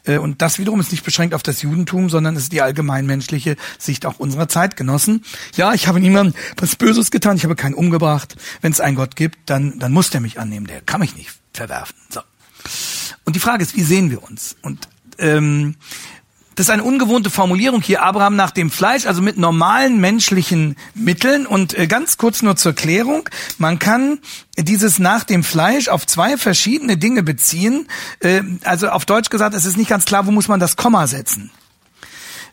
Äh, 0.04 0.18
und 0.18 0.42
das 0.42 0.58
wiederum 0.58 0.80
ist 0.80 0.90
nicht 0.90 1.04
beschränkt 1.04 1.34
auf 1.34 1.42
das 1.42 1.62
Judentum, 1.62 2.10
sondern 2.10 2.36
ist 2.36 2.52
die 2.52 2.62
allgemeinmenschliche 2.62 3.56
Sicht 3.78 4.06
auch 4.06 4.18
unserer 4.18 4.48
Zeitgenossen. 4.48 5.24
Ja, 5.54 5.72
ich 5.74 5.86
habe 5.86 6.00
niemandem 6.00 6.34
was 6.56 6.76
Böses 6.76 7.10
getan, 7.10 7.36
ich 7.36 7.44
habe 7.44 7.56
keinen 7.56 7.74
umgebracht. 7.74 8.36
Wenn 8.60 8.72
es 8.72 8.80
einen 8.80 8.96
Gott 8.96 9.16
gibt, 9.16 9.38
dann, 9.48 9.78
dann 9.78 9.92
muss 9.92 10.10
der 10.10 10.20
mich 10.20 10.38
annehmen, 10.38 10.66
der 10.66 10.80
kann 10.80 11.00
mich 11.00 11.16
nicht 11.16 11.30
verwerfen. 11.52 11.94
So. 12.10 12.20
Und 13.24 13.36
die 13.36 13.40
Frage 13.40 13.62
ist, 13.62 13.76
wie 13.76 13.82
sehen 13.82 14.10
wir 14.10 14.22
uns? 14.22 14.56
Und 14.62 14.88
ähm, 15.18 15.76
Das 16.56 16.66
ist 16.66 16.70
eine 16.70 16.84
ungewohnte 16.84 17.28
Formulierung 17.28 17.82
hier, 17.82 18.02
Abraham 18.02 18.34
nach 18.34 18.50
dem 18.50 18.70
Fleisch, 18.70 19.06
also 19.06 19.20
mit 19.20 19.36
normalen 19.36 20.00
menschlichen 20.00 20.76
Mitteln. 20.94 21.46
Und 21.46 21.78
äh, 21.78 21.86
ganz 21.86 22.16
kurz 22.16 22.40
nur 22.40 22.56
zur 22.56 22.72
Klärung, 22.72 23.28
man 23.58 23.78
kann 23.78 24.20
dieses 24.56 24.98
nach 24.98 25.24
dem 25.24 25.44
Fleisch 25.44 25.88
auf 25.88 26.06
zwei 26.06 26.38
verschiedene 26.38 26.96
Dinge 26.96 27.22
beziehen. 27.22 27.88
Äh, 28.20 28.42
also 28.64 28.88
auf 28.88 29.04
Deutsch 29.04 29.28
gesagt, 29.28 29.54
es 29.54 29.66
ist 29.66 29.76
nicht 29.76 29.90
ganz 29.90 30.06
klar, 30.06 30.26
wo 30.26 30.30
muss 30.30 30.48
man 30.48 30.58
das 30.58 30.76
Komma 30.76 31.06
setzen. 31.06 31.50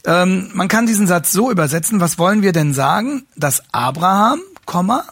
Ähm, 0.05 0.51
man 0.53 0.67
kann 0.67 0.85
diesen 0.85 1.07
Satz 1.07 1.31
so 1.31 1.49
übersetzen, 1.49 2.01
was 2.01 2.17
wollen 2.17 2.41
wir 2.41 2.51
denn 2.51 2.73
sagen? 2.73 3.25
Dass 3.37 3.63
Abraham, 3.71 4.41
Komma, 4.65 5.05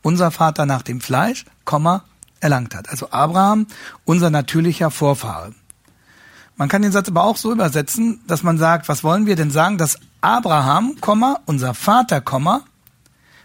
unser 0.00 0.30
Vater 0.30 0.64
nach 0.64 0.80
dem 0.80 1.02
Fleisch, 1.02 1.44
Komma, 1.66 2.04
erlangt 2.40 2.74
hat. 2.74 2.88
Also 2.88 3.10
Abraham, 3.10 3.66
unser 4.06 4.30
natürlicher 4.30 4.90
Vorfahre. 4.90 5.52
Man 6.58 6.68
kann 6.68 6.82
den 6.82 6.92
Satz 6.92 7.08
aber 7.08 7.24
auch 7.24 7.36
so 7.36 7.52
übersetzen, 7.52 8.20
dass 8.26 8.42
man 8.42 8.58
sagt, 8.58 8.88
was 8.88 9.04
wollen 9.04 9.26
wir 9.26 9.36
denn 9.36 9.52
sagen, 9.52 9.78
dass 9.78 9.96
Abraham, 10.20 10.96
unser 11.46 11.72
Vater, 11.72 12.22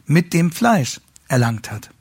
mit 0.06 0.34
dem 0.34 0.52
Fleisch 0.52 0.99
erlangt 1.28 1.71
hat. 1.71 1.91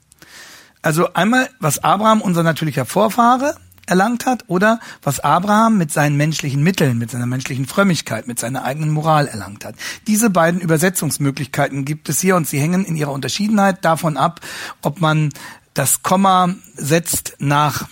Also 0.81 1.13
einmal, 1.13 1.49
was 1.59 1.83
Abraham, 1.83 2.19
unser 2.21 2.41
natürlicher 2.43 2.85
Vorfahre, 2.85 3.55
erlangt 3.85 4.25
hat 4.25 4.45
oder 4.47 4.79
was 5.03 5.19
Abraham 5.19 5.77
mit 5.77 5.91
seinen 5.91 6.17
menschlichen 6.17 6.63
Mitteln, 6.63 6.97
mit 6.97 7.11
seiner 7.11 7.25
menschlichen 7.25 7.67
Frömmigkeit, 7.67 8.27
mit 8.27 8.39
seiner 8.39 8.63
eigenen 8.63 8.89
Moral 8.89 9.27
erlangt 9.27 9.65
hat. 9.65 9.75
Diese 10.07 10.29
beiden 10.29 10.61
Übersetzungsmöglichkeiten 10.61 11.85
gibt 11.85 12.09
es 12.09 12.19
hier 12.21 12.35
und 12.35 12.47
sie 12.47 12.59
hängen 12.59 12.85
in 12.85 12.95
ihrer 12.95 13.11
Unterschiedenheit 13.11 13.85
davon 13.85 14.17
ab, 14.17 14.41
ob 14.81 14.99
man 14.99 15.29
das 15.73 16.01
Komma 16.01 16.55
setzt 16.75 17.35
nach 17.39 17.87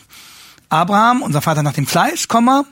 Abraham, 0.69 1.21
unser 1.21 1.41
Vater 1.41 1.63
nach 1.63 1.73
dem 1.73 1.87
Fleisch, 1.87 2.27
Komma, 2.27 2.63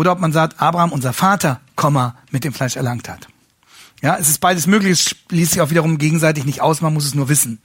oder 0.00 0.12
ob 0.12 0.18
man 0.18 0.32
sagt, 0.32 0.62
Abraham, 0.62 0.92
unser 0.92 1.12
Vater, 1.12 1.60
Komma, 1.76 2.14
mit 2.30 2.42
dem 2.44 2.54
Fleisch 2.54 2.76
erlangt 2.76 3.06
hat. 3.06 3.28
Ja, 4.00 4.16
es 4.16 4.30
ist 4.30 4.38
beides 4.38 4.66
möglich, 4.66 4.92
es 4.92 5.14
schließt 5.28 5.52
sich 5.52 5.60
auch 5.60 5.68
wiederum 5.68 5.98
gegenseitig 5.98 6.46
nicht 6.46 6.62
aus, 6.62 6.80
man 6.80 6.94
muss 6.94 7.04
es 7.04 7.14
nur 7.14 7.28
wissen, 7.28 7.58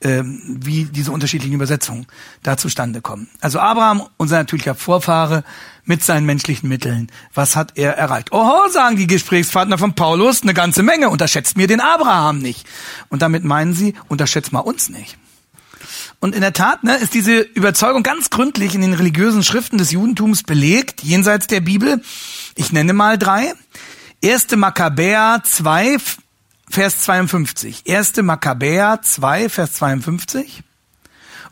ähm, 0.00 0.42
wie 0.60 0.86
diese 0.86 1.12
unterschiedlichen 1.12 1.54
Übersetzungen 1.54 2.08
da 2.42 2.56
zustande 2.56 3.00
kommen. 3.00 3.28
Also 3.40 3.60
Abraham, 3.60 4.02
unser 4.16 4.38
natürlicher 4.38 4.74
Vorfahre, 4.74 5.44
mit 5.84 6.02
seinen 6.02 6.26
menschlichen 6.26 6.68
Mitteln, 6.68 7.12
was 7.32 7.54
hat 7.54 7.74
er 7.76 7.96
erreicht? 7.96 8.32
Oho, 8.32 8.68
sagen 8.72 8.96
die 8.96 9.06
Gesprächspartner 9.06 9.78
von 9.78 9.94
Paulus, 9.94 10.42
eine 10.42 10.54
ganze 10.54 10.82
Menge, 10.82 11.10
unterschätzt 11.10 11.56
mir 11.56 11.68
den 11.68 11.80
Abraham 11.80 12.40
nicht. 12.40 12.66
Und 13.08 13.22
damit 13.22 13.44
meinen 13.44 13.72
sie, 13.72 13.94
unterschätzt 14.08 14.52
mal 14.52 14.58
uns 14.58 14.88
nicht. 14.88 15.16
Und 16.20 16.34
in 16.34 16.40
der 16.40 16.52
Tat 16.52 16.82
ne, 16.82 16.96
ist 16.96 17.14
diese 17.14 17.40
Überzeugung 17.40 18.02
ganz 18.02 18.30
gründlich 18.30 18.74
in 18.74 18.80
den 18.80 18.94
religiösen 18.94 19.44
Schriften 19.44 19.78
des 19.78 19.92
Judentums 19.92 20.42
belegt, 20.42 21.02
jenseits 21.02 21.46
der 21.46 21.60
Bibel. 21.60 22.02
Ich 22.56 22.72
nenne 22.72 22.92
mal 22.92 23.18
drei. 23.18 23.52
1. 24.24 24.56
Makkabäer 24.56 25.42
2, 25.44 25.98
Vers 26.68 27.00
52. 27.02 27.84
1. 27.88 28.16
Makkabäer 28.22 29.00
2, 29.00 29.48
Vers 29.48 29.74
52. 29.74 30.64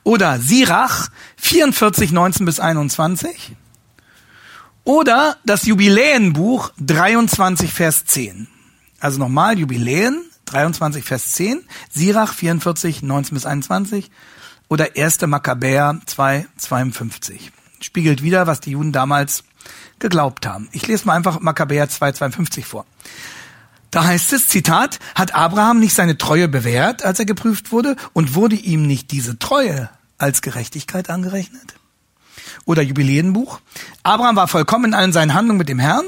Oder 0.02 0.40
Sirach 0.40 1.11
44, 1.37 2.11
19 2.11 2.44
bis 2.44 2.59
21. 2.59 3.55
Oder 4.83 5.37
das 5.44 5.64
Jubiläenbuch 5.66 6.72
23, 6.79 7.72
Vers 7.72 8.05
10. 8.07 8.48
Also 8.98 9.20
nochmal 9.20 9.59
Jubiläen 9.59 10.24
23, 10.46 11.05
Vers 11.05 11.35
10. 11.35 11.64
Sirach 11.88 12.35
44, 12.35 13.02
19 13.02 13.35
bis 13.35 13.46
21 13.46 14.11
oder 14.68 14.88
1. 14.96 15.22
Makkabäer 15.22 16.00
2, 16.07 16.46
52. 16.57 17.52
Spiegelt 17.81 18.22
wieder, 18.22 18.46
was 18.46 18.61
die 18.61 18.72
Juden 18.72 18.92
damals 18.92 19.44
geglaubt 19.98 20.46
haben. 20.46 20.68
Ich 20.72 20.87
lese 20.87 21.07
mal 21.07 21.14
einfach 21.14 21.40
Makkabäer 21.40 21.88
2, 21.88 22.12
52 22.12 22.66
vor. 22.66 22.87
Da 23.90 24.05
heißt 24.05 24.33
es, 24.33 24.48
Zitat, 24.48 24.98
hat 25.14 25.35
Abraham 25.35 25.79
nicht 25.79 25.94
seine 25.94 26.18
Treue 26.18 26.48
bewährt, 26.48 27.05
als 27.05 27.18
er 27.18 27.24
geprüft 27.24 27.72
wurde, 27.72 27.96
und 28.12 28.35
wurde 28.35 28.57
ihm 28.57 28.87
nicht 28.87 29.11
diese 29.11 29.38
Treue 29.38 29.88
als 30.18 30.42
Gerechtigkeit 30.42 31.09
angerechnet? 31.09 31.74
Oder 32.64 32.83
Jubiläenbuch. 32.83 33.61
Abraham 34.02 34.37
war 34.37 34.48
vollkommen 34.48 34.87
in 34.87 34.94
allen 34.94 35.12
seinen 35.12 35.35
Handlungen 35.35 35.59
mit 35.59 35.68
dem 35.68 35.79
Herrn 35.79 36.07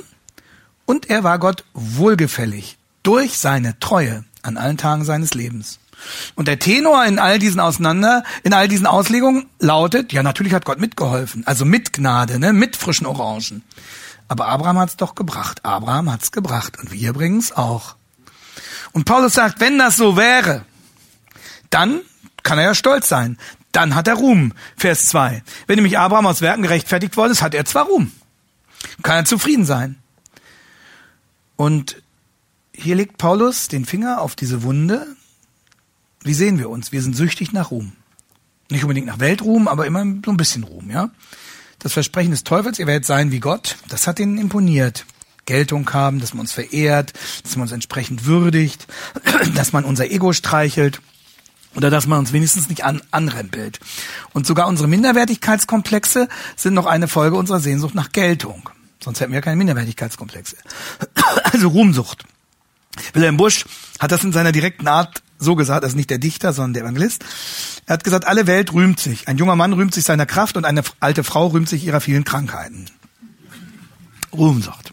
und 0.87 1.09
er 1.11 1.25
war 1.25 1.38
Gott 1.38 1.64
wohlgefällig 1.75 2.79
durch 3.03 3.38
seine 3.38 3.79
Treue 3.79 4.25
an 4.42 4.57
allen 4.57 4.77
Tagen 4.77 5.05
seines 5.05 5.35
Lebens. 5.35 5.79
Und 6.35 6.49
der 6.49 6.59
Tenor 6.59 7.05
in 7.05 7.19
all 7.19 7.39
diesen 7.39 7.61
Auseinander, 7.61 8.25
in 8.43 8.53
all 8.53 8.69
diesen 8.69 8.87
Auslegungen 8.87 9.47
lautet, 9.59 10.13
ja, 10.13 10.23
natürlich 10.23 10.55
hat 10.55 10.65
Gott 10.65 10.81
mitgeholfen. 10.81 11.47
Also 11.47 11.65
mit 11.65 11.93
Gnade, 11.93 12.39
ne, 12.39 12.53
mit 12.53 12.77
frischen 12.77 13.07
Orangen. 13.07 13.63
Aber 14.29 14.47
Abraham 14.47 14.79
hat's 14.79 14.97
doch 14.97 15.15
gebracht. 15.15 15.65
Abraham 15.65 16.13
hat's 16.13 16.33
gebracht. 16.33 16.79
Und 16.79 16.93
wir 16.93 17.13
bringen's 17.13 17.53
auch. 17.53 17.97
Und 18.93 19.05
Paulus 19.05 19.35
sagt, 19.35 19.61
wenn 19.61 19.79
das 19.79 19.97
so 19.97 20.17
wäre, 20.17 20.65
dann 21.71 22.01
kann 22.43 22.59
er 22.59 22.65
ja 22.65 22.75
stolz 22.75 23.09
sein. 23.09 23.39
Dann 23.73 23.95
hat 23.95 24.09
er 24.09 24.15
Ruhm. 24.15 24.53
Vers 24.77 25.07
2. 25.07 25.43
Wenn 25.67 25.77
nämlich 25.77 25.99
Abraham 25.99 26.27
aus 26.27 26.41
Werken 26.41 26.63
gerechtfertigt 26.63 27.17
worden 27.17 27.33
ist, 27.33 27.43
hat 27.43 27.55
er 27.55 27.65
zwar 27.65 27.87
Ruhm. 27.87 28.13
Kann 29.03 29.17
er 29.17 29.25
zufrieden 29.25 29.65
sein. 29.65 29.97
Und 31.57 32.03
hier 32.73 32.95
legt 32.95 33.19
Paulus 33.19 33.69
den 33.69 33.85
Finger 33.85 34.21
auf 34.21 34.37
diese 34.37 34.63
Wunde, 34.63 35.07
wie 36.29 36.35
sehen 36.35 36.59
wir 36.59 36.71
uns? 36.71 36.93
Wir 36.93 37.03
sind 37.03 37.17
süchtig 37.17 37.53
nach 37.53 37.71
Ruhm. 37.71 37.93
Nicht 38.71 38.85
unbedingt 38.85 39.07
nach 39.07 39.19
Weltruhm, 39.19 39.67
aber 39.67 39.87
immer 39.87 40.05
so 40.25 40.31
ein 40.31 40.37
bisschen 40.37 40.62
Ruhm, 40.62 40.91
ja? 40.91 41.11
Das 41.79 41.95
Versprechen 41.95 42.33
des 42.33 42.45
Teufels, 42.45 42.79
ihr 42.79 42.87
werdet 42.87 43.07
sein 43.07 43.33
wie 43.33 43.41
Gott, 43.41 43.77
das 43.88 44.07
hat 44.07 44.21
ihnen 44.21 44.37
imponiert. 44.37 45.07
Geltung 45.47 45.91
haben, 45.95 46.21
dass 46.21 46.35
man 46.35 46.41
uns 46.41 46.53
verehrt, 46.53 47.14
dass 47.43 47.57
man 47.57 47.62
uns 47.62 47.73
entsprechend 47.73 48.27
würdigt, 48.27 48.87
dass 49.55 49.73
man 49.73 49.85
unser 49.85 50.11
Ego 50.11 50.35
streichelt 50.35 51.01
oder 51.75 51.88
dass 51.88 52.07
man 52.07 52.19
uns 52.19 52.35
wenigstens 52.35 52.69
nicht 52.69 52.85
an, 52.85 53.01
anrempelt. 53.11 53.81
Und 54.35 54.47
sogar 54.47 54.69
unsere 54.69 54.88
Minderwertigkeitskomplexe 54.88 56.29
sind 56.57 56.75
noch 56.75 56.85
eine 56.85 57.09
Folge 57.09 57.37
unserer 57.37 57.61
Sehnsucht 57.61 57.95
nach 57.95 58.12
Geltung. 58.12 58.69
Sonst 59.03 59.21
hätten 59.21 59.33
wir 59.33 59.41
keine 59.41 59.57
Minderwertigkeitskomplexe. 59.57 60.57
Also 61.45 61.69
Ruhmsucht. 61.69 62.25
Wilhelm 63.14 63.38
Busch 63.38 63.64
hat 63.99 64.12
das 64.12 64.23
in 64.25 64.33
seiner 64.33 64.53
direkten 64.53 64.87
Art 64.87 65.23
so 65.38 65.55
gesagt, 65.55 65.85
das 65.85 65.92
ist 65.92 65.96
nicht 65.96 66.11
der 66.11 66.18
Dichter, 66.18 66.53
sondern 66.53 66.74
der 66.74 66.83
Evangelist. 66.83 67.24
Er 67.87 67.94
hat 67.94 68.05
gesagt, 68.05 68.27
alle 68.27 68.46
Welt 68.46 68.72
rühmt 68.72 69.01
sich. 69.01 69.29
Ein 69.29 69.38
junger 69.38 69.57
Mann 69.57 69.72
rühmt 69.72 69.94
sich 69.94 70.05
seiner 70.05 70.27
Kraft 70.27 70.57
und 70.57 70.64
eine 70.64 70.83
alte 71.01 71.24
Frau 71.24 71.48
rühmt 71.48 71.68
sich 71.68 71.85
ihrer 71.85 72.01
vielen 72.01 72.24
Krankheiten. 72.24 72.87
Ruhmsucht. 74.33 74.92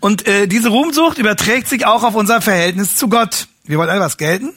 Und 0.00 0.26
äh, 0.26 0.48
diese 0.48 0.70
Ruhmsucht 0.70 1.18
überträgt 1.18 1.68
sich 1.68 1.86
auch 1.86 2.02
auf 2.02 2.14
unser 2.14 2.40
Verhältnis 2.40 2.96
zu 2.96 3.08
Gott. 3.08 3.46
Wir 3.64 3.78
wollen 3.78 3.90
alle 3.90 4.00
was 4.00 4.16
gelten. 4.16 4.52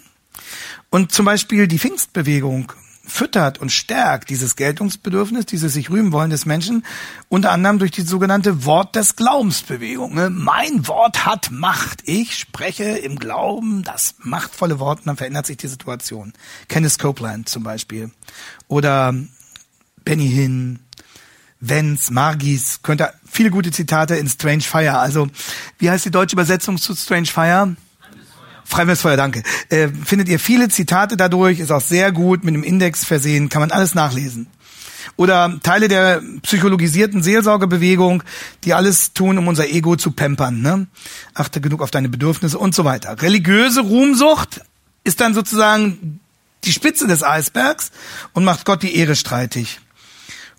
Und 0.89 1.11
zum 1.11 1.25
Beispiel 1.25 1.67
die 1.67 1.77
Pfingstbewegung 1.77 2.71
füttert 3.07 3.59
und 3.59 3.71
stärkt 3.71 4.29
dieses 4.29 4.55
Geltungsbedürfnis, 4.55 5.45
dieses 5.45 5.73
sich 5.73 5.89
rühmen 5.89 6.11
wollen 6.11 6.29
des 6.29 6.45
Menschen, 6.45 6.85
unter 7.29 7.51
anderem 7.51 7.79
durch 7.79 7.91
die 7.91 8.01
sogenannte 8.01 8.65
Wort 8.65 8.95
des 8.95 9.15
Glaubensbewegung. 9.15 10.15
Ne? 10.15 10.29
Mein 10.29 10.87
Wort 10.87 11.25
hat 11.25 11.51
Macht. 11.51 12.01
Ich 12.05 12.37
spreche 12.37 12.83
im 12.83 13.17
Glauben 13.17 13.83
das 13.83 14.15
machtvolle 14.19 14.79
Wort 14.79 14.99
und 14.99 15.07
dann 15.07 15.17
verändert 15.17 15.45
sich 15.45 15.57
die 15.57 15.67
Situation. 15.67 16.33
Kenneth 16.67 16.99
Copeland 16.99 17.47
zum 17.49 17.63
Beispiel. 17.63 18.11
Oder 18.67 19.13
Benny 20.03 20.29
Hinn, 20.29 20.79
Vance, 21.59 22.11
Margis, 22.11 22.81
könnte 22.83 23.13
viele 23.29 23.49
gute 23.49 23.71
Zitate 23.71 24.15
in 24.15 24.27
Strange 24.27 24.61
Fire. 24.61 24.97
Also, 24.99 25.27
wie 25.77 25.89
heißt 25.89 26.05
die 26.05 26.11
deutsche 26.11 26.35
Übersetzung 26.35 26.77
zu 26.77 26.95
Strange 26.95 27.27
Fire? 27.27 27.75
Freiwilliges 28.65 29.03
danke. 29.03 29.43
Äh, 29.69 29.89
findet 30.03 30.27
ihr 30.27 30.39
viele 30.39 30.69
Zitate 30.69 31.15
dadurch, 31.15 31.59
ist 31.59 31.71
auch 31.71 31.81
sehr 31.81 32.11
gut 32.11 32.43
mit 32.43 32.53
einem 32.53 32.63
Index 32.63 33.05
versehen, 33.05 33.49
kann 33.49 33.61
man 33.61 33.71
alles 33.71 33.95
nachlesen. 33.95 34.47
Oder 35.17 35.59
Teile 35.63 35.87
der 35.87 36.21
psychologisierten 36.41 37.23
Seelsorgebewegung, 37.23 38.23
die 38.63 38.73
alles 38.73 39.13
tun, 39.13 39.37
um 39.37 39.47
unser 39.47 39.69
Ego 39.69 39.95
zu 39.95 40.11
pampern. 40.11 40.61
Ne? 40.61 40.87
Achte 41.33 41.61
genug 41.61 41.81
auf 41.81 41.91
deine 41.91 42.09
Bedürfnisse 42.09 42.57
und 42.57 42.75
so 42.75 42.83
weiter. 42.83 43.21
Religiöse 43.21 43.81
Ruhmsucht 43.81 44.61
ist 45.03 45.21
dann 45.21 45.33
sozusagen 45.33 46.19
die 46.65 46.73
Spitze 46.73 47.07
des 47.07 47.23
Eisbergs 47.23 47.91
und 48.33 48.43
macht 48.43 48.65
Gott 48.65 48.83
die 48.83 48.95
Ehre 48.95 49.15
streitig. 49.15 49.79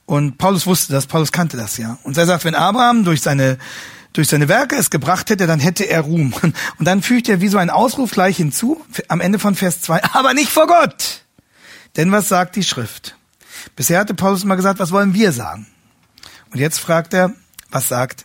Und 0.06 0.38
Paulus 0.38 0.66
wusste 0.66 0.92
das, 0.92 1.06
Paulus 1.06 1.32
kannte 1.32 1.56
das 1.56 1.76
ja. 1.78 1.98
Und 2.04 2.16
er 2.16 2.26
sagt, 2.26 2.44
wenn 2.44 2.54
Abraham 2.54 3.04
durch 3.04 3.20
seine 3.20 3.58
durch 4.16 4.28
seine 4.28 4.48
Werke 4.48 4.76
es 4.76 4.90
gebracht 4.90 5.28
hätte, 5.28 5.46
dann 5.46 5.60
hätte 5.60 5.84
er 5.84 6.00
Ruhm. 6.00 6.32
Und 6.42 6.54
dann 6.78 7.02
fügt 7.02 7.28
er 7.28 7.40
wie 7.40 7.48
so 7.48 7.58
ein 7.58 7.70
Ausruf 7.70 8.12
gleich 8.12 8.38
hinzu, 8.38 8.84
am 9.08 9.20
Ende 9.20 9.38
von 9.38 9.54
Vers 9.54 9.82
2, 9.82 10.02
aber 10.12 10.32
nicht 10.32 10.50
vor 10.50 10.66
Gott. 10.66 11.24
Denn 11.96 12.12
was 12.12 12.28
sagt 12.28 12.56
die 12.56 12.64
Schrift? 12.64 13.16
Bisher 13.74 14.00
hatte 14.00 14.14
Paulus 14.14 14.44
immer 14.44 14.56
gesagt, 14.56 14.78
was 14.78 14.90
wollen 14.90 15.14
wir 15.14 15.32
sagen? 15.32 15.66
Und 16.50 16.60
jetzt 16.60 16.78
fragt 16.78 17.12
er, 17.12 17.34
was 17.70 17.88
sagt 17.88 18.24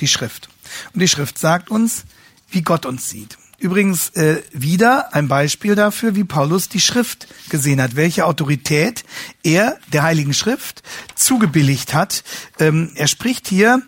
die 0.00 0.08
Schrift? 0.08 0.48
Und 0.92 1.00
die 1.00 1.08
Schrift 1.08 1.38
sagt 1.38 1.70
uns, 1.70 2.04
wie 2.50 2.62
Gott 2.62 2.86
uns 2.86 3.08
sieht. 3.08 3.38
Übrigens 3.58 4.08
äh, 4.10 4.42
wieder 4.52 5.14
ein 5.14 5.28
Beispiel 5.28 5.76
dafür, 5.76 6.16
wie 6.16 6.24
Paulus 6.24 6.68
die 6.68 6.80
Schrift 6.80 7.28
gesehen 7.48 7.80
hat, 7.80 7.94
welche 7.94 8.26
Autorität 8.26 9.04
er 9.44 9.78
der 9.92 10.02
Heiligen 10.02 10.34
Schrift 10.34 10.82
zugebilligt 11.14 11.94
hat. 11.94 12.24
Ähm, 12.58 12.90
er 12.96 13.06
spricht 13.06 13.46
hier 13.46 13.82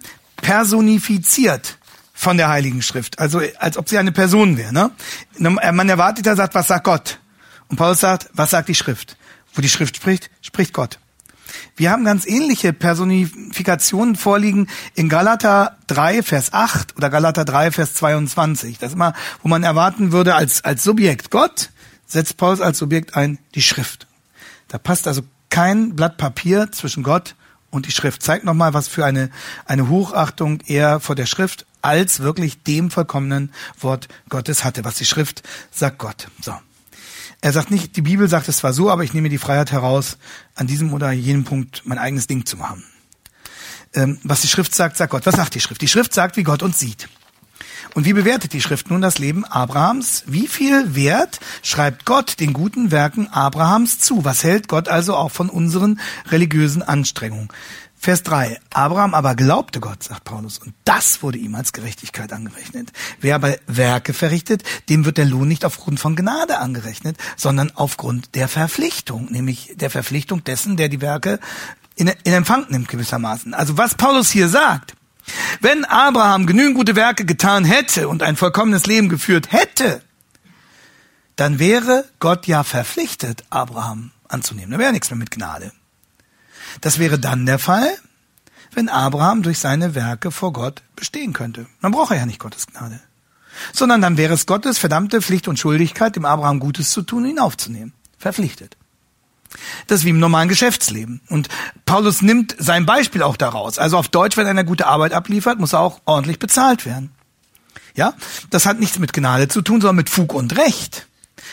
personifiziert 0.44 1.78
von 2.12 2.36
der 2.36 2.50
Heiligen 2.50 2.82
Schrift. 2.82 3.18
Also 3.18 3.40
als 3.58 3.78
ob 3.78 3.88
sie 3.88 3.96
eine 3.96 4.12
Person 4.12 4.58
wäre. 4.58 4.72
Ne? 4.72 4.90
Man 5.38 5.88
erwartet, 5.88 6.26
er 6.26 6.36
sagt, 6.36 6.54
was 6.54 6.68
sagt 6.68 6.84
Gott? 6.84 7.18
Und 7.68 7.76
Paulus 7.76 8.00
sagt, 8.00 8.28
was 8.34 8.50
sagt 8.50 8.68
die 8.68 8.74
Schrift? 8.74 9.16
Wo 9.54 9.62
die 9.62 9.70
Schrift 9.70 9.96
spricht, 9.96 10.30
spricht 10.42 10.74
Gott. 10.74 10.98
Wir 11.76 11.90
haben 11.90 12.04
ganz 12.04 12.26
ähnliche 12.26 12.74
Personifikationen 12.74 14.16
vorliegen 14.16 14.68
in 14.94 15.08
Galater 15.08 15.78
3, 15.86 16.22
Vers 16.22 16.52
8 16.52 16.96
oder 16.96 17.08
Galater 17.08 17.46
3, 17.46 17.70
Vers 17.70 17.94
22. 17.94 18.78
Das 18.78 18.90
ist 18.90 18.94
immer, 18.96 19.14
wo 19.42 19.48
man 19.48 19.62
erwarten 19.62 20.12
würde, 20.12 20.34
als, 20.34 20.62
als 20.62 20.82
Subjekt 20.82 21.30
Gott, 21.30 21.70
setzt 22.06 22.36
Paulus 22.36 22.60
als 22.60 22.78
Subjekt 22.78 23.16
ein 23.16 23.38
die 23.54 23.62
Schrift. 23.62 24.06
Da 24.68 24.76
passt 24.76 25.08
also 25.08 25.22
kein 25.48 25.96
Blatt 25.96 26.18
Papier 26.18 26.70
zwischen 26.70 27.02
Gott 27.02 27.34
und 27.74 27.86
die 27.86 27.90
Schrift. 27.90 28.22
Zeigt 28.22 28.44
nochmal, 28.44 28.72
was 28.72 28.88
für 28.88 29.04
eine, 29.04 29.30
eine 29.66 29.88
Hochachtung 29.88 30.60
er 30.66 31.00
vor 31.00 31.14
der 31.14 31.26
Schrift 31.26 31.66
als 31.82 32.20
wirklich 32.20 32.62
dem 32.62 32.90
vollkommenen 32.90 33.52
Wort 33.80 34.08
Gottes 34.28 34.64
hatte. 34.64 34.84
Was 34.84 34.96
die 34.96 35.04
Schrift 35.04 35.42
sagt 35.70 35.98
Gott. 35.98 36.28
So. 36.40 36.54
Er 37.40 37.52
sagt 37.52 37.70
nicht, 37.70 37.96
die 37.96 38.02
Bibel 38.02 38.28
sagt 38.28 38.48
es 38.48 38.58
zwar 38.58 38.72
so, 38.72 38.90
aber 38.90 39.04
ich 39.04 39.12
nehme 39.12 39.28
die 39.28 39.38
Freiheit 39.38 39.72
heraus, 39.72 40.16
an 40.54 40.66
diesem 40.66 40.94
oder 40.94 41.12
jenem 41.12 41.44
Punkt 41.44 41.82
mein 41.84 41.98
eigenes 41.98 42.26
Ding 42.26 42.46
zu 42.46 42.56
machen. 42.56 42.84
Ähm, 43.92 44.18
was 44.22 44.40
die 44.40 44.48
Schrift 44.48 44.74
sagt, 44.74 44.96
sagt 44.96 45.10
Gott. 45.10 45.26
Was 45.26 45.36
sagt 45.36 45.54
die 45.54 45.60
Schrift? 45.60 45.82
Die 45.82 45.88
Schrift 45.88 46.14
sagt, 46.14 46.36
wie 46.36 46.42
Gott 46.42 46.62
uns 46.62 46.78
sieht. 46.78 47.08
Und 47.94 48.06
wie 48.06 48.12
bewertet 48.12 48.52
die 48.52 48.60
Schrift 48.60 48.90
nun 48.90 49.00
das 49.00 49.18
Leben 49.18 49.44
Abrahams? 49.44 50.24
Wie 50.26 50.48
viel 50.48 50.96
Wert 50.96 51.38
schreibt 51.62 52.04
Gott 52.04 52.40
den 52.40 52.52
guten 52.52 52.90
Werken 52.90 53.28
Abrahams 53.28 54.00
zu? 54.00 54.24
Was 54.24 54.42
hält 54.42 54.66
Gott 54.66 54.88
also 54.88 55.14
auch 55.14 55.30
von 55.30 55.48
unseren 55.48 56.00
religiösen 56.30 56.82
Anstrengungen? 56.82 57.48
Vers 58.04 58.22
3. 58.24 58.60
Abraham 58.74 59.14
aber 59.14 59.34
glaubte 59.34 59.80
Gott, 59.80 60.02
sagt 60.02 60.24
Paulus, 60.24 60.58
und 60.58 60.74
das 60.84 61.22
wurde 61.22 61.38
ihm 61.38 61.54
als 61.54 61.72
Gerechtigkeit 61.72 62.34
angerechnet. 62.34 62.92
Wer 63.20 63.36
aber 63.36 63.56
Werke 63.66 64.12
verrichtet, 64.12 64.62
dem 64.90 65.06
wird 65.06 65.16
der 65.16 65.24
Lohn 65.24 65.48
nicht 65.48 65.64
aufgrund 65.64 66.00
von 66.00 66.14
Gnade 66.14 66.58
angerechnet, 66.58 67.16
sondern 67.36 67.72
aufgrund 67.74 68.34
der 68.34 68.48
Verpflichtung, 68.48 69.32
nämlich 69.32 69.72
der 69.76 69.88
Verpflichtung 69.88 70.44
dessen, 70.44 70.76
der 70.76 70.90
die 70.90 71.00
Werke 71.00 71.38
in, 71.96 72.08
in 72.08 72.32
Empfang 72.34 72.66
nimmt 72.68 72.88
gewissermaßen. 72.88 73.54
Also 73.54 73.78
was 73.78 73.94
Paulus 73.94 74.30
hier 74.30 74.48
sagt, 74.48 74.94
wenn 75.60 75.84
Abraham 75.84 76.46
genügend 76.46 76.76
gute 76.76 76.96
Werke 76.96 77.24
getan 77.24 77.64
hätte 77.64 78.08
und 78.08 78.22
ein 78.22 78.36
vollkommenes 78.36 78.86
Leben 78.86 79.08
geführt 79.08 79.52
hätte, 79.52 80.02
dann 81.36 81.58
wäre 81.58 82.04
Gott 82.20 82.46
ja 82.46 82.62
verpflichtet, 82.62 83.44
Abraham 83.50 84.12
anzunehmen. 84.28 84.70
Da 84.72 84.78
wäre 84.78 84.92
nichts 84.92 85.10
mehr 85.10 85.18
mit 85.18 85.30
Gnade. 85.30 85.72
Das 86.80 86.98
wäre 86.98 87.18
dann 87.18 87.46
der 87.46 87.58
Fall, 87.58 87.88
wenn 88.72 88.88
Abraham 88.88 89.42
durch 89.42 89.58
seine 89.58 89.94
Werke 89.94 90.30
vor 90.30 90.52
Gott 90.52 90.82
bestehen 90.96 91.32
könnte. 91.32 91.66
Man 91.80 91.92
braucht 91.92 92.14
ja 92.14 92.26
nicht 92.26 92.40
Gottes 92.40 92.66
Gnade. 92.66 93.00
Sondern 93.72 94.00
dann 94.00 94.16
wäre 94.16 94.34
es 94.34 94.46
Gottes 94.46 94.78
verdammte 94.78 95.22
Pflicht 95.22 95.46
und 95.46 95.58
Schuldigkeit, 95.58 96.16
dem 96.16 96.24
Abraham 96.24 96.58
Gutes 96.58 96.90
zu 96.90 97.02
tun 97.02 97.24
und 97.24 97.30
ihn 97.30 97.38
aufzunehmen. 97.38 97.92
Verpflichtet. 98.18 98.76
Das 99.86 100.00
ist 100.00 100.04
wie 100.04 100.10
im 100.10 100.18
normalen 100.18 100.48
Geschäftsleben. 100.48 101.20
Und 101.28 101.48
Paulus 101.86 102.22
nimmt 102.22 102.54
sein 102.58 102.86
Beispiel 102.86 103.22
auch 103.22 103.36
daraus. 103.36 103.78
Also 103.78 103.98
auf 103.98 104.08
Deutsch, 104.08 104.36
wenn 104.36 104.46
einer 104.46 104.64
gute 104.64 104.86
Arbeit 104.86 105.12
abliefert, 105.12 105.58
muss 105.58 105.72
er 105.72 105.80
auch 105.80 106.00
ordentlich 106.04 106.38
bezahlt 106.38 106.86
werden. 106.86 107.12
Ja, 107.94 108.14
das 108.50 108.66
hat 108.66 108.80
nichts 108.80 108.98
mit 108.98 109.12
Gnade 109.12 109.48
zu 109.48 109.62
tun, 109.62 109.80
sondern 109.80 109.96
mit 109.96 110.10
Fug 110.10 110.34
und 110.34 110.56
Recht. 110.56 111.06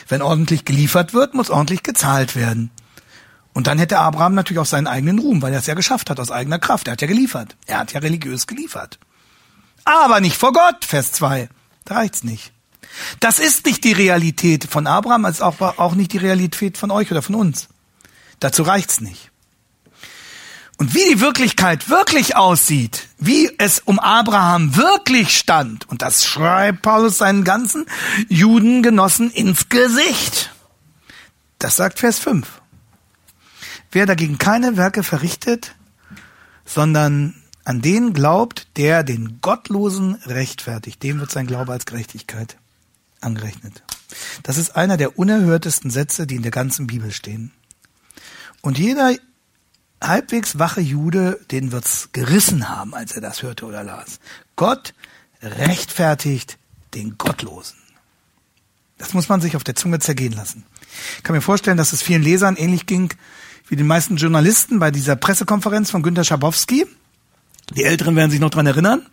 Wenn 0.07 0.21
ordentlich 0.21 0.65
geliefert 0.65 1.13
wird, 1.13 1.33
muss 1.33 1.49
ordentlich 1.49 1.83
gezahlt 1.83 2.35
werden. 2.35 2.71
Und 3.53 3.67
dann 3.67 3.77
hätte 3.77 3.99
Abraham 3.99 4.33
natürlich 4.33 4.59
auch 4.59 4.65
seinen 4.65 4.87
eigenen 4.87 5.19
Ruhm, 5.19 5.41
weil 5.41 5.53
er 5.53 5.59
es 5.59 5.67
ja 5.67 5.73
geschafft 5.73 6.09
hat 6.09 6.19
aus 6.19 6.31
eigener 6.31 6.57
Kraft. 6.57 6.87
Er 6.87 6.93
hat 6.93 7.01
ja 7.01 7.07
geliefert. 7.07 7.55
Er 7.65 7.79
hat 7.79 7.93
ja 7.93 7.99
religiös 7.99 8.47
geliefert. 8.47 8.97
Aber 9.83 10.21
nicht 10.21 10.37
vor 10.37 10.53
Gott, 10.53 10.85
Vers 10.85 11.11
2. 11.11 11.49
Da 11.85 11.95
reicht's 11.95 12.23
nicht. 12.23 12.53
Das 13.19 13.39
ist 13.39 13.65
nicht 13.65 13.83
die 13.83 13.93
Realität 13.93 14.65
von 14.65 14.87
Abraham, 14.87 15.25
als 15.25 15.41
auch, 15.41 15.59
auch 15.61 15.95
nicht 15.95 16.13
die 16.13 16.17
Realität 16.17 16.77
von 16.77 16.91
euch 16.91 17.11
oder 17.11 17.21
von 17.21 17.35
uns. 17.35 17.67
Dazu 18.41 18.63
reicht's 18.63 18.99
nicht. 18.99 19.31
Und 20.77 20.95
wie 20.95 21.13
die 21.13 21.21
Wirklichkeit 21.21 21.89
wirklich 21.89 22.35
aussieht, 22.35 23.07
wie 23.19 23.51
es 23.59 23.79
um 23.79 23.99
Abraham 23.99 24.75
wirklich 24.75 25.37
stand, 25.37 25.87
und 25.87 26.01
das 26.01 26.25
schreibt 26.25 26.81
Paulus 26.81 27.19
seinen 27.19 27.43
ganzen 27.43 27.85
Judengenossen 28.29 29.29
ins 29.29 29.69
Gesicht. 29.69 30.51
Das 31.59 31.75
sagt 31.75 31.99
Vers 31.99 32.17
5. 32.17 32.47
Wer 33.91 34.07
dagegen 34.07 34.39
keine 34.39 34.75
Werke 34.75 35.03
verrichtet, 35.03 35.75
sondern 36.65 37.35
an 37.63 37.83
den 37.83 38.13
glaubt, 38.13 38.65
der 38.75 39.03
den 39.03 39.39
Gottlosen 39.41 40.15
rechtfertigt, 40.25 41.03
dem 41.03 41.19
wird 41.19 41.29
sein 41.29 41.45
Glaube 41.45 41.73
als 41.73 41.85
Gerechtigkeit 41.85 42.57
angerechnet. 43.19 43.83
Das 44.41 44.57
ist 44.57 44.75
einer 44.75 44.97
der 44.97 45.19
unerhörtesten 45.19 45.91
Sätze, 45.91 46.25
die 46.25 46.37
in 46.37 46.41
der 46.41 46.51
ganzen 46.51 46.87
Bibel 46.87 47.11
stehen. 47.11 47.51
Und 48.61 48.77
jeder 48.77 49.15
halbwegs 50.01 50.59
wache 50.59 50.81
Jude, 50.81 51.39
den 51.51 51.71
wird's 51.71 52.09
gerissen 52.11 52.69
haben, 52.69 52.93
als 52.93 53.13
er 53.13 53.21
das 53.21 53.43
hörte 53.43 53.65
oder 53.65 53.83
las. 53.83 54.19
Gott 54.55 54.93
rechtfertigt 55.41 56.57
den 56.93 57.17
Gottlosen. 57.17 57.77
Das 58.97 59.13
muss 59.13 59.29
man 59.29 59.41
sich 59.41 59.55
auf 59.55 59.63
der 59.63 59.75
Zunge 59.75 59.99
zergehen 59.99 60.33
lassen. 60.33 60.63
Ich 61.17 61.23
kann 61.23 61.35
mir 61.35 61.41
vorstellen, 61.41 61.77
dass 61.77 61.93
es 61.93 62.01
vielen 62.01 62.21
Lesern 62.21 62.55
ähnlich 62.55 62.85
ging 62.85 63.13
wie 63.67 63.75
den 63.75 63.87
meisten 63.87 64.17
Journalisten 64.17 64.79
bei 64.79 64.91
dieser 64.91 65.15
Pressekonferenz 65.15 65.89
von 65.89 66.03
Günter 66.03 66.23
Schabowski. 66.23 66.85
Die 67.73 67.83
Älteren 67.83 68.15
werden 68.15 68.29
sich 68.29 68.39
noch 68.39 68.49
dran 68.49 68.67
erinnern. 68.67 69.05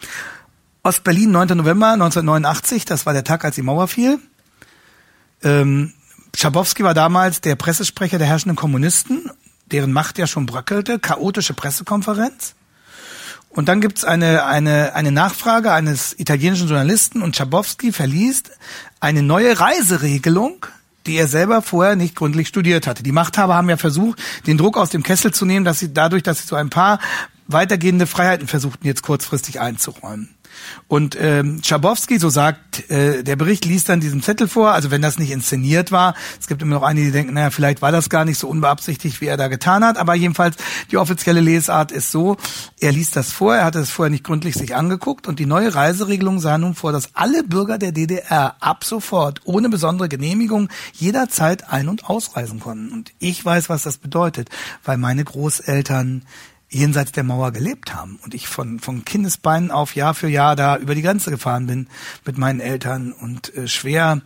Ostberlin, 0.83 1.31
9. 1.31 1.57
November 1.57 1.93
1989, 1.93 2.85
das 2.85 3.07
war 3.07 3.13
der 3.13 3.25
Tag, 3.25 3.45
als 3.45 3.55
die 3.55 3.63
Mauer 3.63 3.89
fiel. 3.89 4.19
Ähm, 5.43 5.93
Schabowski 6.37 6.83
war 6.85 6.95
damals 6.95 7.41
der 7.41 7.57
Pressesprecher 7.57 8.19
der 8.19 8.27
herrschenden 8.27 8.57
Kommunisten, 8.57 9.31
deren 9.67 9.93
Macht 9.93 10.19
ja 10.19 10.27
schon 10.27 10.47
bröckelte, 10.47 10.99
chaotische 10.99 11.55
Pressekonferenz. 11.55 12.55
Und 13.51 13.69
dann 13.69 13.81
gibt's 13.81 14.05
eine, 14.05 14.45
eine, 14.45 14.95
eine 14.95 15.11
Nachfrage 15.11 15.73
eines 15.73 16.19
italienischen 16.19 16.69
Journalisten 16.69 17.23
und 17.23 17.35
Schabowski 17.35 17.93
verliest 17.93 18.51
eine 19.01 19.23
neue 19.23 19.59
Reiseregelung 19.59 20.67
die 21.09 21.17
er 21.17 21.27
selber 21.27 21.63
vorher 21.63 21.97
nicht 21.97 22.15
gründlich 22.15 22.49
studiert 22.49 22.87
hatte. 22.87 23.03
Die 23.03 23.13
Machthaber 23.13 23.55
haben 23.55 23.71
ja 23.71 23.77
versucht, 23.77 24.21
den 24.47 24.59
Druck 24.59 24.77
aus 24.77 24.91
dem 24.91 25.03
Kessel 25.03 25.33
zu 25.33 25.47
nehmen, 25.47 25.65
dass 25.65 25.79
sie 25.79 25.93
dadurch, 25.93 26.23
dass 26.23 26.41
sie 26.41 26.47
so 26.47 26.55
ein 26.55 26.71
paar 26.71 27.01
weitergehende 27.47 28.07
Freiheiten 28.07 28.47
versuchten, 28.47 28.87
jetzt 28.87 29.03
kurzfristig 29.03 29.59
einzuräumen. 29.59 30.29
Und 30.87 31.17
ähm, 31.21 31.61
Schabowski, 31.63 32.19
so 32.19 32.29
sagt 32.29 32.91
äh, 32.91 33.23
der 33.23 33.37
Bericht, 33.37 33.65
liest 33.65 33.89
dann 33.89 34.01
diesen 34.01 34.23
Zettel 34.23 34.49
vor, 34.49 34.73
also 34.73 34.91
wenn 34.91 35.03
das 35.03 35.19
nicht 35.19 35.31
inszeniert 35.31 35.93
war. 35.93 36.15
Es 36.41 36.47
gibt 36.47 36.63
immer 36.63 36.77
noch 36.77 36.83
einige, 36.83 37.07
die 37.07 37.13
denken, 37.13 37.35
naja, 37.35 37.51
vielleicht 37.51 37.83
war 37.83 37.93
das 37.93 38.09
gar 38.09 38.25
nicht 38.25 38.39
so 38.39 38.49
unbeabsichtigt, 38.49 39.21
wie 39.21 39.27
er 39.27 39.37
da 39.37 39.49
getan 39.49 39.85
hat. 39.85 39.99
Aber 39.99 40.15
jedenfalls, 40.15 40.57
die 40.91 40.97
offizielle 40.97 41.41
Lesart 41.41 41.93
ist 41.93 42.11
so, 42.11 42.37
er 42.81 42.93
liest 42.93 43.17
das 43.17 43.33
vor, 43.33 43.55
er 43.55 43.65
hatte 43.65 43.81
es 43.81 43.91
vorher 43.91 44.11
nicht 44.11 44.25
gründlich 44.25 44.55
sich 44.55 44.75
angeguckt 44.75 45.27
und 45.27 45.39
die 45.39 45.47
neue 45.47 45.75
Reiseregelung 45.75 46.41
sah 46.41 46.59
nun 46.59 46.75
vor, 46.75 46.93
dass 46.93 47.15
alle 47.15 47.43
Bürger 47.43 47.79
der 47.79 47.93
DDR 47.93 48.57
ab 48.61 48.85
sofort 48.85 49.41
ohne 49.45 49.69
besondere 49.69 50.09
Genehmigung 50.09 50.69
jederzeit 50.95 51.71
ein- 51.71 51.89
und 51.89 52.09
ausreisen 52.09 52.61
konnten. 52.61 52.93
Und 52.93 53.13
ich 53.19 53.45
weiß, 53.45 53.69
was 53.69 53.83
das 53.83 53.99
bedeutet, 53.99 54.49
weil 54.85 54.99
meine 54.99 55.25
Großeltern 55.25 56.23
jenseits 56.71 57.13
der 57.13 57.25
Mauer 57.25 57.53
gelebt 57.53 57.95
haben 57.95 58.19
und 58.23 58.35
ich 58.35 58.47
von, 58.47 58.79
von 58.79 59.05
Kindesbeinen 59.05 59.71
auf 59.71 59.95
Jahr 59.95 60.13
für 60.13 60.29
Jahr 60.29 60.55
da 60.55 60.77
über 60.77 60.95
die 60.95 61.03
Grenze 61.03 61.31
gefahren 61.31 61.67
bin 61.67 61.89
mit 62.27 62.37
meinen 62.37 62.61
Eltern 62.61 63.13
und 63.13 63.55
äh, 63.57 63.69
schwer 63.69 64.21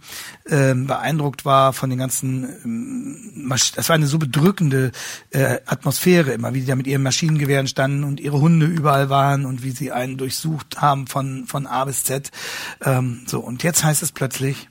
äh, 0.45 0.75
beeindruckt 0.75 1.45
war 1.45 1.73
von 1.73 1.89
den 1.91 2.01
ganzen, 2.01 2.49
ähm, 2.65 3.53
das 3.77 3.89
war 3.89 3.95
eine 3.95 4.09
so 4.09 4.19
bedrückende 4.19 4.91
äh, 5.31 5.59
Atmosphäre 5.67 6.33
immer, 6.33 6.53
wie 6.53 6.61
die 6.61 6.67
da 6.67 6.75
mit 6.75 6.89
ihren 6.89 7.03
Maschinengewehren 7.03 7.69
standen 7.69 8.03
und 8.03 8.19
ihre 8.19 8.41
Hunde 8.41 8.67
überall 8.67 9.09
waren 9.09 9.47
und 9.47 9.63
wie 9.63 9.71
sie 9.71 9.93
einen 9.93 10.17
durchsucht 10.17 10.81
haben 10.81 11.07
von, 11.07 11.47
von 11.47 11.69
A 11.69 11.85
bis 11.85 12.03
Z. 12.03 12.33
Ähm, 12.85 13.23
so, 13.27 13.39
und 13.39 13.63
jetzt 13.63 13.85
heißt 13.85 14.03
es 14.03 14.11
plötzlich, 14.11 14.69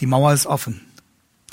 die 0.00 0.06
Mauer 0.06 0.32
ist 0.32 0.46
offen. 0.46 0.80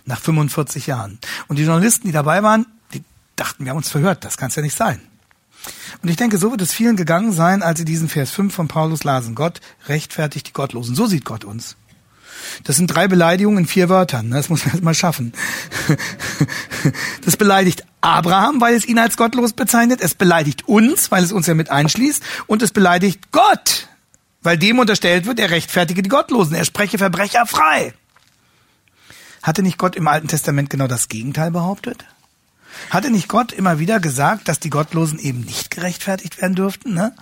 Nach 0.06 0.22
45 0.22 0.88
Jahren. 0.88 1.20
Und 1.50 1.60
die 1.60 1.64
Journalisten, 1.64 2.08
die 2.08 2.14
dabei 2.14 2.42
waren, 2.42 2.66
die 2.94 3.04
dachten, 3.36 3.66
wir 3.66 3.72
haben 3.72 3.78
uns 3.78 3.90
verhört, 3.90 4.24
das 4.24 4.38
kann 4.38 4.48
es 4.48 4.56
ja 4.56 4.62
nicht 4.62 4.78
sein. 4.78 5.02
Und 6.02 6.10
ich 6.10 6.16
denke, 6.16 6.38
so 6.38 6.52
wird 6.52 6.62
es 6.62 6.74
vielen 6.74 6.96
gegangen 6.96 7.32
sein, 7.32 7.64
als 7.64 7.80
sie 7.80 7.86
diesen 7.86 8.10
Vers 8.10 8.32
5 8.32 8.54
von 8.54 8.68
Paulus 8.68 9.04
lasen. 9.04 9.36
Gott 9.36 9.62
rechtfertigt 9.88 10.48
die 10.48 10.54
Gottlosen. 10.54 10.96
So 10.96 11.08
sieht 11.08 11.26
Gott 11.26 11.44
uns. 11.44 11.76
Das 12.64 12.76
sind 12.76 12.88
drei 12.88 13.08
Beleidigungen 13.08 13.60
in 13.60 13.68
vier 13.68 13.90
Wörtern. 13.90 14.32
Das 14.32 14.50
muss 14.50 14.66
man 14.66 14.74
erst 14.74 14.84
mal 14.84 14.94
schaffen. 14.94 15.34
Das 17.26 17.36
beleidigt 17.36 17.84
Abraham, 18.00 18.62
weil 18.62 18.74
es 18.74 18.86
ihn 18.86 19.00
als 19.00 19.18
gottlos 19.18 19.52
bezeichnet. 19.52 20.00
Es 20.00 20.16
beleidigt 20.16 20.70
uns, 20.70 21.12
weil 21.12 21.24
es 21.24 21.34
uns 21.34 21.48
ja 21.48 21.56
mit 21.56 21.70
einschließt. 21.70 22.24
Und 22.46 22.62
es 22.62 22.72
beleidigt 22.72 23.32
Gott, 23.34 23.90
weil 24.42 24.58
dem 24.58 24.80
unterstellt 24.80 25.26
wird, 25.26 25.40
er 25.40 25.50
rechtfertige 25.50 26.02
die 26.02 26.10
Gottlosen. 26.10 26.56
Er 26.56 26.64
spreche 26.64 26.98
Verbrecher 26.98 27.46
frei. 27.46 27.94
Hatte 29.44 29.64
nicht 29.64 29.78
Gott 29.78 29.98
im 29.98 30.08
Alten 30.08 30.30
Testament 30.30 30.70
genau 30.70 30.88
das 30.88 31.10
Gegenteil 31.10 31.52
behauptet? 31.52 32.06
Hatte 32.90 33.12
nicht 33.12 33.28
Gott 33.28 33.52
immer 33.52 33.80
wieder 33.80 34.00
gesagt, 34.00 34.48
dass 34.48 34.60
die 34.60 34.70
Gottlosen 34.70 35.20
eben 35.20 35.42
nicht 35.42 35.72
gerechtfertigt 35.72 36.42
werden 36.42 36.56
dürften? 36.56 36.94
Ne? 36.94 37.14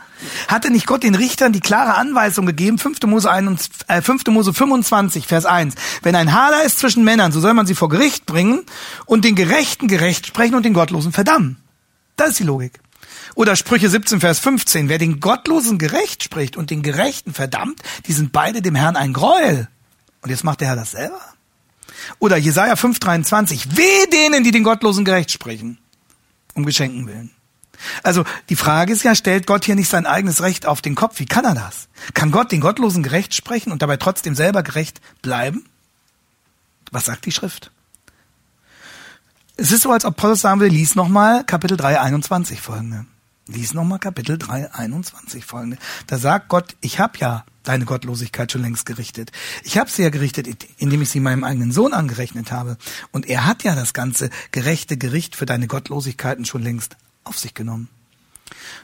Hatte 0.48 0.70
nicht 0.70 0.88
Gott 0.88 1.04
den 1.04 1.16
Richtern 1.16 1.54
die 1.54 1.60
klare 1.60 1.96
Anweisung 1.96 2.46
gegeben, 2.46 2.78
5. 2.78 3.04
Mose, 3.08 3.30
1, 3.30 3.70
äh, 3.88 4.02
5. 4.02 4.24
Mose 4.28 4.54
25, 4.54 5.28
Vers 5.28 5.46
1, 5.46 5.76
wenn 6.04 6.16
ein 6.16 6.34
Hader 6.34 6.64
ist 6.64 6.80
zwischen 6.80 7.04
Männern, 7.04 7.32
so 7.32 7.40
soll 7.40 7.54
man 7.54 7.66
sie 7.66 7.76
vor 7.76 7.90
Gericht 7.90 8.26
bringen 8.26 8.64
und 9.06 9.26
den 9.26 9.36
Gerechten 9.36 9.88
gerecht 9.88 10.28
sprechen 10.28 10.56
und 10.56 10.64
den 10.64 10.74
Gottlosen 10.74 11.12
verdammen. 11.12 11.58
Das 12.16 12.30
ist 12.30 12.40
die 12.40 12.44
Logik. 12.44 12.80
Oder 13.36 13.56
Sprüche 13.56 13.90
17, 13.90 14.22
Vers 14.22 14.40
15, 14.40 14.88
wer 14.88 14.98
den 14.98 15.20
Gottlosen 15.20 15.78
gerecht 15.78 16.24
spricht 16.24 16.56
und 16.56 16.70
den 16.70 16.84
Gerechten 16.84 17.34
verdammt, 17.34 17.82
die 18.08 18.14
sind 18.14 18.32
beide 18.32 18.62
dem 18.62 18.76
Herrn 18.76 18.96
ein 18.96 19.14
Gräuel. 19.14 19.68
Und 20.22 20.30
jetzt 20.30 20.44
macht 20.44 20.62
der 20.62 20.70
Herr 20.70 20.76
das 20.76 20.92
selber? 20.92 21.20
Oder 22.20 22.38
Jesaja 22.38 22.74
5,23. 22.74 23.78
Weh 23.78 24.06
denen, 24.12 24.44
die 24.44 24.52
den 24.52 24.64
Gottlosen 24.64 25.06
gerecht 25.06 25.32
sprechen. 25.32 25.78
Um 26.54 26.66
Geschenken 26.66 27.08
willen. 27.08 27.32
Also 28.04 28.24
die 28.50 28.56
Frage 28.56 28.94
ist 28.94 29.04
ja, 29.04 29.16
stellt 29.16 29.48
Gott 29.48 29.66
hier 29.66 29.76
nicht 29.76 29.90
sein 29.90 30.06
eigenes 30.06 30.42
Recht 30.42 30.66
auf 30.66 30.82
den 30.82 30.96
Kopf? 30.96 31.20
Wie 31.20 31.26
kann 31.26 31.46
er 31.46 31.56
das? 31.56 31.88
Kann 32.14 32.32
Gott 32.32 32.52
den 32.52 32.62
Gottlosen 32.62 33.04
gerecht 33.04 33.34
sprechen 33.34 33.72
und 33.72 33.82
dabei 33.82 33.98
trotzdem 33.98 34.36
selber 34.36 34.64
gerecht 34.64 35.02
bleiben? 35.22 35.66
Was 36.92 37.06
sagt 37.06 37.26
die 37.26 37.32
Schrift? 37.32 37.72
Es 39.58 39.72
ist 39.72 39.84
so, 39.84 39.92
als 39.92 40.06
ob 40.06 40.18
Paulus 40.18 40.42
sagen 40.42 40.60
will, 40.60 40.70
lies 40.70 40.96
nochmal 40.96 41.46
Kapitel 41.46 41.78
3, 41.78 42.00
21 42.02 42.62
folgende. 42.62 43.06
Lies 43.48 43.74
nochmal 43.74 44.00
Kapitel 44.00 44.38
3, 44.38 44.74
21 44.74 45.46
folgende. 45.46 45.78
Da 46.08 46.18
sagt 46.18 46.50
Gott, 46.50 46.76
ich 46.82 47.00
habe 47.00 47.18
ja 47.20 47.46
deine 47.66 47.86
Gottlosigkeit 47.86 48.52
schon 48.52 48.62
längst 48.62 48.86
gerichtet. 48.86 49.32
Ich 49.64 49.78
habe 49.78 49.90
sie 49.90 50.04
ja 50.04 50.10
gerichtet, 50.10 50.48
indem 50.78 51.02
ich 51.02 51.10
sie 51.10 51.20
meinem 51.20 51.44
eigenen 51.44 51.72
Sohn 51.72 51.94
angerechnet 51.94 52.52
habe. 52.52 52.78
Und 53.12 53.28
er 53.28 53.46
hat 53.46 53.64
ja 53.64 53.76
das 53.76 53.94
ganze 53.94 54.30
gerechte 54.52 54.98
Gericht 54.98 55.36
für 55.36 55.46
deine 55.46 55.68
Gottlosigkeiten 55.68 56.46
schon 56.46 56.64
längst 56.64 56.96
auf 57.24 57.38
sich 57.38 57.54
genommen. 57.54 57.90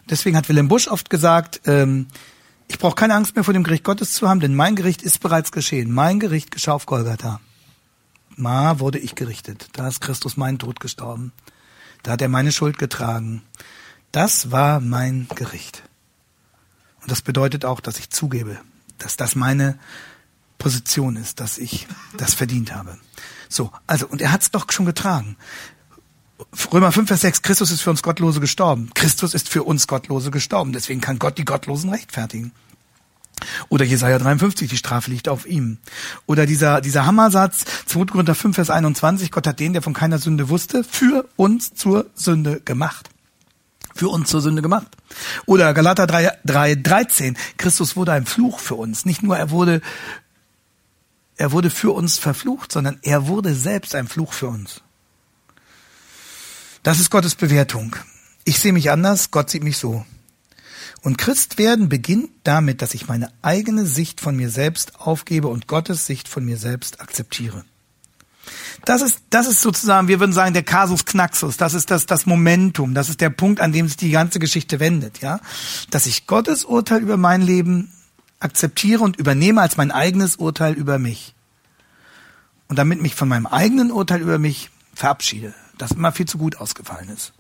Deswegen 0.09 0.36
hat 0.36 0.49
Willem 0.49 0.67
Busch 0.67 0.88
oft 0.88 1.09
gesagt, 1.09 1.61
ähm, 1.65 2.07
ich 2.67 2.79
brauche 2.79 2.95
keine 2.95 3.15
Angst 3.15 3.36
mehr 3.36 3.43
vor 3.43 3.53
dem 3.53 3.63
Gericht 3.63 3.84
Gottes 3.84 4.13
zu 4.13 4.27
haben, 4.27 4.39
denn 4.39 4.55
mein 4.55 4.75
Gericht 4.75 5.01
ist 5.01 5.19
bereits 5.19 5.51
geschehen. 5.51 5.91
Mein 5.91 6.19
Gericht 6.19 6.51
geschah 6.51 6.73
auf 6.73 6.86
Golgatha. 6.86 7.39
Ma 8.36 8.79
wurde 8.79 8.97
ich 8.97 9.15
gerichtet. 9.15 9.69
Da 9.73 9.88
ist 9.88 10.01
Christus 10.01 10.38
meinen 10.38 10.57
Tod 10.57 10.79
gestorben. 10.79 11.34
Da 12.03 12.11
hat 12.11 12.21
er 12.21 12.29
meine 12.29 12.51
Schuld 12.51 12.77
getragen. 12.77 13.43
Das 14.11 14.51
war 14.51 14.79
mein 14.79 15.27
Gericht. 15.36 15.84
Und 17.01 17.11
das 17.11 17.21
bedeutet 17.21 17.65
auch, 17.65 17.79
dass 17.79 17.99
ich 17.99 18.09
zugebe, 18.09 18.59
dass 19.04 19.18
das 19.18 19.36
meine 19.36 19.78
Position 20.58 21.16
ist, 21.16 21.39
dass 21.39 21.58
ich 21.58 21.88
das 22.18 22.34
verdient 22.34 22.74
habe. 22.74 22.97
So, 23.49 23.72
also, 23.88 24.08
und 24.08 24.22
er 24.22 24.32
hat 24.32 24.43
es 24.43 24.52
doch 24.52 24.72
schon 24.72 24.86
getragen. 24.86 25.36
Römer 26.72 26.91
5, 26.91 27.08
Vers 27.08 27.22
6, 27.22 27.41
Christus 27.41 27.72
ist 27.72 27.82
für 27.82 27.89
uns 27.89 28.04
Gottlose 28.04 28.39
gestorben. 28.39 28.89
Christus 28.93 29.34
ist 29.34 29.49
für 29.49 29.64
uns 29.64 29.88
Gottlose 29.88 30.32
gestorben. 30.32 30.74
Deswegen 30.74 31.02
kann 31.02 31.20
Gott 31.20 31.38
die 31.38 31.45
Gottlosen 31.45 31.89
rechtfertigen. 31.89 32.52
Oder 33.70 33.86
Jesaja 33.86 34.20
53, 34.20 34.70
die 34.70 34.78
Strafe 34.78 35.10
liegt 35.10 35.28
auf 35.28 35.45
ihm. 35.47 35.78
Oder 36.26 36.45
dieser, 36.45 36.82
dieser 36.82 37.06
Hammersatz, 37.06 37.66
2. 37.88 38.06
Korinther 38.06 38.36
5, 38.36 38.56
Vers 38.56 38.70
21, 38.70 39.32
Gott 39.32 39.47
hat 39.47 39.60
den, 39.60 39.74
der 39.74 39.82
von 39.82 39.93
keiner 39.93 40.20
Sünde 40.20 40.49
wusste, 40.49 40.84
für 40.84 41.28
uns 41.38 41.74
zur 41.74 42.08
Sünde 42.16 42.62
gemacht 42.64 43.11
für 43.95 44.09
uns 44.09 44.29
zur 44.29 44.41
Sünde 44.41 44.61
gemacht. 44.61 44.87
Oder 45.45 45.73
Galater 45.73 46.07
3, 46.07 46.31
3, 46.45 46.75
13. 46.75 47.37
Christus 47.57 47.95
wurde 47.95 48.13
ein 48.13 48.25
Fluch 48.25 48.59
für 48.59 48.75
uns. 48.75 49.05
Nicht 49.05 49.23
nur 49.23 49.37
er 49.37 49.49
wurde, 49.51 49.81
er 51.37 51.51
wurde 51.51 51.69
für 51.69 51.91
uns 51.91 52.17
verflucht, 52.17 52.71
sondern 52.71 52.99
er 53.01 53.27
wurde 53.27 53.53
selbst 53.53 53.95
ein 53.95 54.07
Fluch 54.07 54.33
für 54.33 54.47
uns. 54.47 54.81
Das 56.83 56.99
ist 56.99 57.11
Gottes 57.11 57.35
Bewertung. 57.35 57.95
Ich 58.43 58.59
sehe 58.59 58.73
mich 58.73 58.89
anders, 58.89 59.31
Gott 59.31 59.49
sieht 59.49 59.63
mich 59.63 59.77
so. 59.77 60.05
Und 61.03 61.17
Christwerden 61.17 61.89
beginnt 61.89 62.29
damit, 62.43 62.81
dass 62.81 62.93
ich 62.93 63.07
meine 63.07 63.31
eigene 63.41 63.85
Sicht 63.85 64.21
von 64.21 64.35
mir 64.35 64.49
selbst 64.49 64.99
aufgebe 64.99 65.47
und 65.47 65.67
Gottes 65.67 66.05
Sicht 66.05 66.27
von 66.27 66.45
mir 66.45 66.57
selbst 66.57 67.01
akzeptiere. 67.01 67.65
Das 68.85 69.01
ist, 69.01 69.19
das 69.29 69.47
ist 69.47 69.61
sozusagen, 69.61 70.07
wir 70.07 70.19
würden 70.19 70.33
sagen, 70.33 70.53
der 70.53 70.63
Casus 70.63 71.05
Knaxus. 71.05 71.57
Das 71.57 71.73
ist 71.73 71.91
das, 71.91 72.05
das 72.05 72.25
Momentum. 72.25 72.93
Das 72.93 73.09
ist 73.09 73.21
der 73.21 73.29
Punkt, 73.29 73.61
an 73.61 73.71
dem 73.71 73.87
sich 73.87 73.97
die 73.97 74.11
ganze 74.11 74.39
Geschichte 74.39 74.79
wendet, 74.79 75.19
ja. 75.19 75.39
Dass 75.91 76.05
ich 76.05 76.25
Gottes 76.25 76.65
Urteil 76.65 77.01
über 77.01 77.17
mein 77.17 77.41
Leben 77.41 77.91
akzeptiere 78.39 79.03
und 79.03 79.17
übernehme 79.17 79.61
als 79.61 79.77
mein 79.77 79.91
eigenes 79.91 80.35
Urteil 80.37 80.73
über 80.73 80.97
mich. 80.97 81.35
Und 82.67 82.77
damit 82.79 83.01
mich 83.01 83.15
von 83.15 83.27
meinem 83.27 83.45
eigenen 83.45 83.91
Urteil 83.91 84.21
über 84.21 84.39
mich 84.39 84.71
verabschiede, 84.95 85.53
das 85.77 85.91
immer 85.91 86.11
viel 86.11 86.27
zu 86.27 86.37
gut 86.37 86.57
ausgefallen 86.57 87.09
ist. 87.09 87.33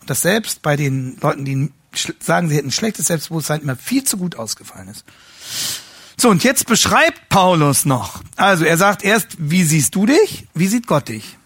Und 0.00 0.08
das 0.08 0.22
selbst 0.22 0.62
bei 0.62 0.76
den 0.76 1.18
Leuten, 1.20 1.44
die 1.44 1.72
sagen, 2.20 2.48
sie 2.48 2.56
hätten 2.56 2.70
schlechtes 2.70 3.06
Selbstbewusstsein, 3.06 3.60
immer 3.60 3.76
viel 3.76 4.04
zu 4.04 4.16
gut 4.16 4.36
ausgefallen 4.36 4.88
ist. 4.88 5.04
So, 6.20 6.30
und 6.30 6.42
jetzt 6.42 6.66
beschreibt 6.66 7.28
Paulus 7.28 7.84
noch. 7.84 8.24
Also 8.34 8.64
er 8.64 8.76
sagt 8.76 9.04
erst, 9.04 9.36
wie 9.38 9.62
siehst 9.62 9.94
du 9.94 10.04
dich? 10.04 10.48
Wie 10.52 10.66
sieht 10.66 10.88
Gott 10.88 11.08
dich? 11.08 11.38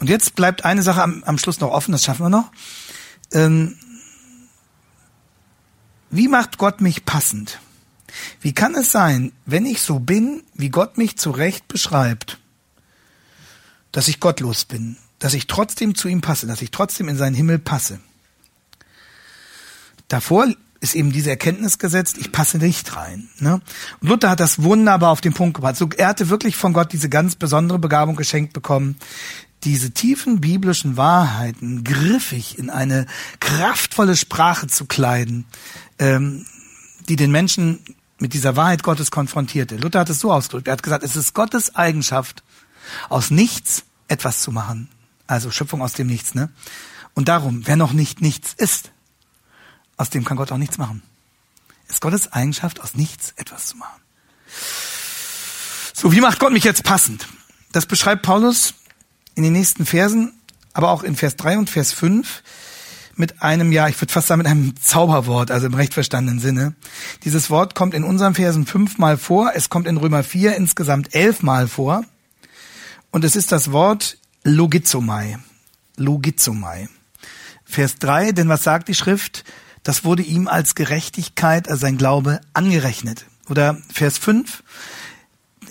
Und 0.00 0.08
jetzt 0.08 0.34
bleibt 0.34 0.64
eine 0.64 0.82
Sache 0.82 1.02
am, 1.02 1.22
am 1.24 1.38
Schluss 1.38 1.60
noch 1.60 1.70
offen, 1.70 1.92
das 1.92 2.04
schaffen 2.04 2.24
wir 2.24 2.30
noch. 2.30 2.50
Ähm, 3.32 3.78
wie 6.10 6.26
macht 6.26 6.58
Gott 6.58 6.80
mich 6.80 7.04
passend? 7.04 7.60
Wie 8.40 8.52
kann 8.52 8.74
es 8.74 8.90
sein, 8.90 9.32
wenn 9.46 9.64
ich 9.64 9.80
so 9.80 10.00
bin, 10.00 10.42
wie 10.54 10.70
Gott 10.70 10.98
mich 10.98 11.16
zu 11.16 11.30
Recht 11.30 11.68
beschreibt, 11.68 12.38
dass 13.92 14.08
ich 14.08 14.18
gottlos 14.18 14.64
bin, 14.64 14.96
dass 15.20 15.34
ich 15.34 15.46
trotzdem 15.46 15.94
zu 15.94 16.08
ihm 16.08 16.20
passe, 16.20 16.48
dass 16.48 16.62
ich 16.62 16.72
trotzdem 16.72 17.08
in 17.08 17.16
seinen 17.16 17.34
Himmel 17.34 17.60
passe? 17.60 18.00
Davor 20.08 20.48
ist 20.80 20.94
eben 20.94 21.12
diese 21.12 21.30
Erkenntnis 21.30 21.78
gesetzt, 21.78 22.18
ich 22.18 22.30
passe 22.30 22.58
nicht 22.58 22.96
rein. 22.96 23.28
Ne? 23.40 23.60
Und 24.00 24.08
Luther 24.08 24.30
hat 24.30 24.40
das 24.40 24.62
wunderbar 24.62 25.10
auf 25.10 25.20
den 25.20 25.34
Punkt 25.34 25.54
gebracht. 25.54 25.76
So, 25.76 25.88
er 25.96 26.08
hatte 26.08 26.28
wirklich 26.28 26.56
von 26.56 26.72
Gott 26.72 26.92
diese 26.92 27.08
ganz 27.08 27.34
besondere 27.34 27.78
Begabung 27.78 28.16
geschenkt 28.16 28.52
bekommen, 28.52 28.96
diese 29.64 29.90
tiefen 29.90 30.40
biblischen 30.40 30.96
Wahrheiten 30.96 31.82
griffig 31.82 32.58
in 32.58 32.70
eine 32.70 33.06
kraftvolle 33.40 34.16
Sprache 34.16 34.68
zu 34.68 34.86
kleiden, 34.86 35.46
ähm, 35.98 36.46
die 37.08 37.16
den 37.16 37.32
Menschen 37.32 37.80
mit 38.20 38.34
dieser 38.34 38.56
Wahrheit 38.56 38.82
Gottes 38.82 39.10
konfrontierte. 39.10 39.76
Luther 39.76 40.00
hat 40.00 40.10
es 40.10 40.20
so 40.20 40.32
ausgedrückt. 40.32 40.68
Er 40.68 40.72
hat 40.72 40.82
gesagt, 40.82 41.02
es 41.02 41.16
ist 41.16 41.34
Gottes 41.34 41.74
Eigenschaft, 41.74 42.42
aus 43.08 43.30
nichts 43.30 43.84
etwas 44.06 44.40
zu 44.40 44.52
machen. 44.52 44.88
Also 45.26 45.50
Schöpfung 45.50 45.82
aus 45.82 45.92
dem 45.92 46.06
Nichts, 46.06 46.34
ne? 46.34 46.50
Und 47.14 47.28
darum, 47.28 47.66
wer 47.66 47.76
noch 47.76 47.92
nicht 47.92 48.20
nichts 48.20 48.54
ist, 48.56 48.92
aus 49.98 50.08
dem 50.10 50.24
kann 50.24 50.38
Gott 50.38 50.50
auch 50.50 50.56
nichts 50.56 50.78
machen. 50.78 51.02
Es 51.86 51.94
ist 51.96 52.00
Gottes 52.00 52.32
Eigenschaft, 52.32 52.80
aus 52.80 52.94
nichts 52.94 53.34
etwas 53.36 53.66
zu 53.66 53.76
machen. 53.76 54.00
So, 55.92 56.12
wie 56.12 56.20
macht 56.20 56.38
Gott 56.38 56.52
mich 56.52 56.64
jetzt 56.64 56.84
passend? 56.84 57.28
Das 57.72 57.86
beschreibt 57.86 58.22
Paulus 58.22 58.74
in 59.34 59.42
den 59.42 59.52
nächsten 59.52 59.84
Versen, 59.84 60.32
aber 60.72 60.90
auch 60.90 61.02
in 61.02 61.16
Vers 61.16 61.36
3 61.36 61.58
und 61.58 61.70
Vers 61.70 61.92
5 61.92 62.42
mit 63.16 63.42
einem, 63.42 63.72
ja, 63.72 63.88
ich 63.88 64.00
würde 64.00 64.12
fast 64.12 64.28
sagen, 64.28 64.38
mit 64.38 64.46
einem 64.46 64.74
Zauberwort, 64.80 65.50
also 65.50 65.66
im 65.66 65.74
recht 65.74 65.92
verstandenen 65.92 66.38
Sinne. 66.38 66.74
Dieses 67.24 67.50
Wort 67.50 67.74
kommt 67.74 67.94
in 67.94 68.04
unseren 68.04 68.34
Versen 68.34 68.64
fünfmal 68.64 69.18
vor, 69.18 69.52
es 69.54 69.68
kommt 69.68 69.88
in 69.88 69.96
Römer 69.96 70.22
4 70.22 70.54
insgesamt 70.54 71.14
elfmal 71.14 71.66
vor. 71.66 72.04
Und 73.10 73.24
es 73.24 73.34
ist 73.34 73.50
das 73.50 73.72
Wort 73.72 74.18
Logizomai. 74.44 75.38
Logizomai. 75.96 76.88
Vers 77.64 77.96
3, 77.96 78.32
denn 78.32 78.48
was 78.48 78.62
sagt 78.62 78.88
die 78.88 78.94
Schrift? 78.94 79.44
Das 79.88 80.04
wurde 80.04 80.22
ihm 80.22 80.48
als 80.48 80.74
Gerechtigkeit, 80.74 81.66
als 81.66 81.80
sein 81.80 81.96
Glaube 81.96 82.42
angerechnet. 82.52 83.24
Oder 83.48 83.78
Vers 83.90 84.18
5, 84.18 84.62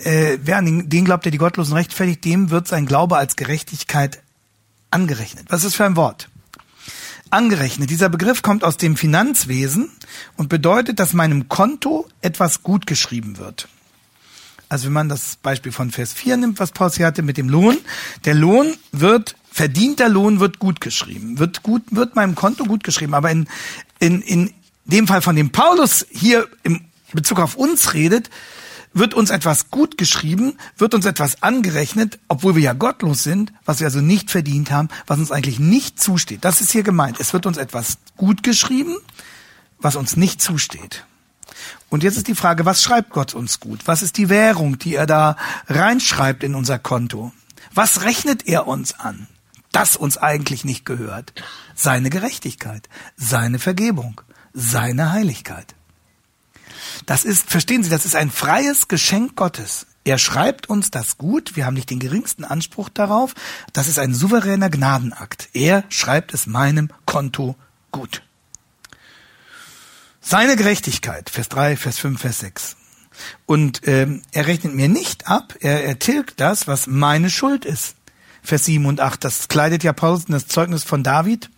äh, 0.04 0.40
wer 0.42 0.58
an 0.58 0.90
den, 0.90 1.06
glaubt, 1.06 1.26
der 1.26 1.32
die 1.32 1.38
Gottlosen 1.38 1.76
rechtfertigt, 1.76 2.26
dem 2.26 2.50
wird 2.50 2.68
sein 2.68 2.88
Glaube 2.88 3.18
als 3.18 3.36
Gerechtigkeit 3.36 4.24
angerechnet. 4.90 5.46
Was 5.50 5.64
ist 5.64 5.76
für 5.76 5.86
ein 5.86 5.96
Wort? 5.96 6.30
Angerechnet. 7.30 7.92
Dieser 7.92 8.10
Begriff 8.10 8.42
kommt 8.42 8.64
aus 8.64 8.78
dem 8.78 8.98
Finanzwesen 8.98 9.92
und 10.36 10.50
bedeutet, 10.50 11.00
dass 11.00 11.14
meinem 11.14 11.48
Konto 11.48 12.08
etwas 12.22 12.64
gut 12.64 12.88
geschrieben 12.88 13.38
wird. 13.38 13.68
Also 14.68 14.88
wenn 14.88 14.94
man 14.94 15.10
das 15.10 15.36
Beispiel 15.36 15.72
von 15.72 15.92
Vers 15.92 16.14
4 16.14 16.38
nimmt, 16.38 16.60
was 16.60 16.72
Paulus 16.72 16.96
hier 16.98 17.06
hatte 17.06 17.22
mit 17.22 17.38
dem 17.38 17.50
Lohn, 17.50 17.78
der 18.26 18.34
Lohn 18.34 18.74
wird 18.92 19.36
verdienter 19.58 20.08
Lohn 20.08 20.40
wird 20.40 20.60
gut 20.60 20.82
geschrieben, 20.82 21.40
wird 21.40 21.64
gut, 21.64 21.82
wird 21.90 22.16
meinem 22.16 22.36
Konto 22.36 22.66
gut 22.66 22.84
geschrieben. 22.84 23.16
Aber 23.16 23.32
in, 23.32 23.48
in, 24.00 24.22
in 24.22 24.54
dem 24.86 25.08
Fall, 25.08 25.22
von 25.22 25.36
dem 25.36 25.52
Paulus 25.52 26.06
hier 26.10 26.48
im 26.64 26.86
Bezug 27.14 27.40
auf 27.40 27.56
uns 27.56 27.94
redet, 27.94 28.30
wird 28.94 29.14
uns 29.14 29.30
etwas 29.30 29.70
gut 29.70 29.98
geschrieben, 29.98 30.58
wird 30.78 30.94
uns 30.94 31.06
etwas 31.06 31.44
angerechnet, 31.44 32.20
obwohl 32.28 32.56
wir 32.56 32.64
ja 32.64 32.74
gottlos 32.74 33.24
sind, 33.24 33.54
was 33.66 33.80
wir 33.80 33.88
also 33.88 34.02
nicht 34.02 34.32
verdient 34.32 34.72
haben, 34.72 34.90
was 35.06 35.20
uns 35.20 35.32
eigentlich 35.32 35.60
nicht 35.60 36.00
zusteht. 36.02 36.44
Das 36.44 36.62
ist 36.62 36.72
hier 36.72 36.84
gemeint. 36.84 37.20
Es 37.20 37.34
wird 37.34 37.46
uns 37.46 37.58
etwas 37.58 37.98
gut 38.16 38.44
geschrieben, 38.44 38.98
was 39.80 39.96
uns 39.96 40.18
nicht 40.18 40.42
zusteht. 40.42 41.06
Und 41.90 42.04
jetzt 42.04 42.18
ist 42.18 42.28
die 42.28 42.36
Frage, 42.36 42.66
was 42.66 42.82
schreibt 42.82 43.12
Gott 43.12 43.34
uns 43.34 43.60
gut? 43.60 43.82
Was 43.86 44.02
ist 44.02 44.18
die 44.18 44.30
Währung, 44.30 44.78
die 44.80 44.96
er 44.96 45.06
da 45.06 45.38
reinschreibt 45.68 46.44
in 46.44 46.56
unser 46.56 46.80
Konto? 46.80 47.32
Was 47.74 48.02
rechnet 48.04 48.48
er 48.48 48.68
uns 48.68 49.00
an? 49.00 49.28
Das 49.72 49.96
uns 49.96 50.18
eigentlich 50.18 50.66
nicht 50.66 50.86
gehört. 50.86 51.34
Seine 51.76 52.10
Gerechtigkeit, 52.10 52.90
seine 53.16 53.60
Vergebung, 53.60 54.22
seine 54.54 55.12
Heiligkeit. 55.12 55.76
Das 57.06 57.26
ist, 57.26 57.50
verstehen 57.50 57.84
Sie, 57.84 57.90
das 57.90 58.06
ist 58.06 58.16
ein 58.16 58.32
freies 58.32 58.88
Geschenk 58.88 59.36
Gottes. 59.36 59.88
Er 60.08 60.18
schreibt 60.18 60.70
uns 60.70 60.90
das 60.90 61.18
gut, 61.18 61.58
wir 61.58 61.66
haben 61.66 61.74
nicht 61.74 61.90
den 61.90 62.00
geringsten 62.00 62.46
Anspruch 62.46 62.88
darauf. 62.88 63.34
Das 63.74 63.90
ist 63.90 64.00
ein 64.00 64.14
souveräner 64.14 64.70
Gnadenakt. 64.70 65.50
Er 65.52 65.84
schreibt 65.90 66.34
es 66.34 66.48
meinem 66.48 66.90
Konto 67.06 67.56
gut. 67.92 68.22
Seine 70.22 70.56
Gerechtigkeit, 70.56 71.30
Vers 71.30 71.50
3, 71.50 71.76
Vers 71.76 72.00
5, 72.00 72.22
Vers 72.22 72.40
6. 72.40 72.78
Und 73.46 73.86
ähm, 73.86 74.22
er 74.32 74.48
rechnet 74.48 74.74
mir 74.74 74.88
nicht 74.88 75.28
ab, 75.28 75.56
er, 75.60 75.84
er 75.84 76.00
tilgt 76.00 76.40
das, 76.40 76.68
was 76.68 76.88
meine 76.88 77.30
Schuld 77.30 77.66
ist. 77.66 77.97
Vers 78.44 78.66
7 78.66 78.86
und 78.86 79.00
8, 79.00 79.24
das 79.24 79.48
kleidet 79.48 79.84
ja 79.84 79.94
Paulus 79.94 80.26
in 80.26 80.34
das 80.34 80.48
Zeugnis 80.48 80.84
von 80.84 81.04
David. 81.04 81.50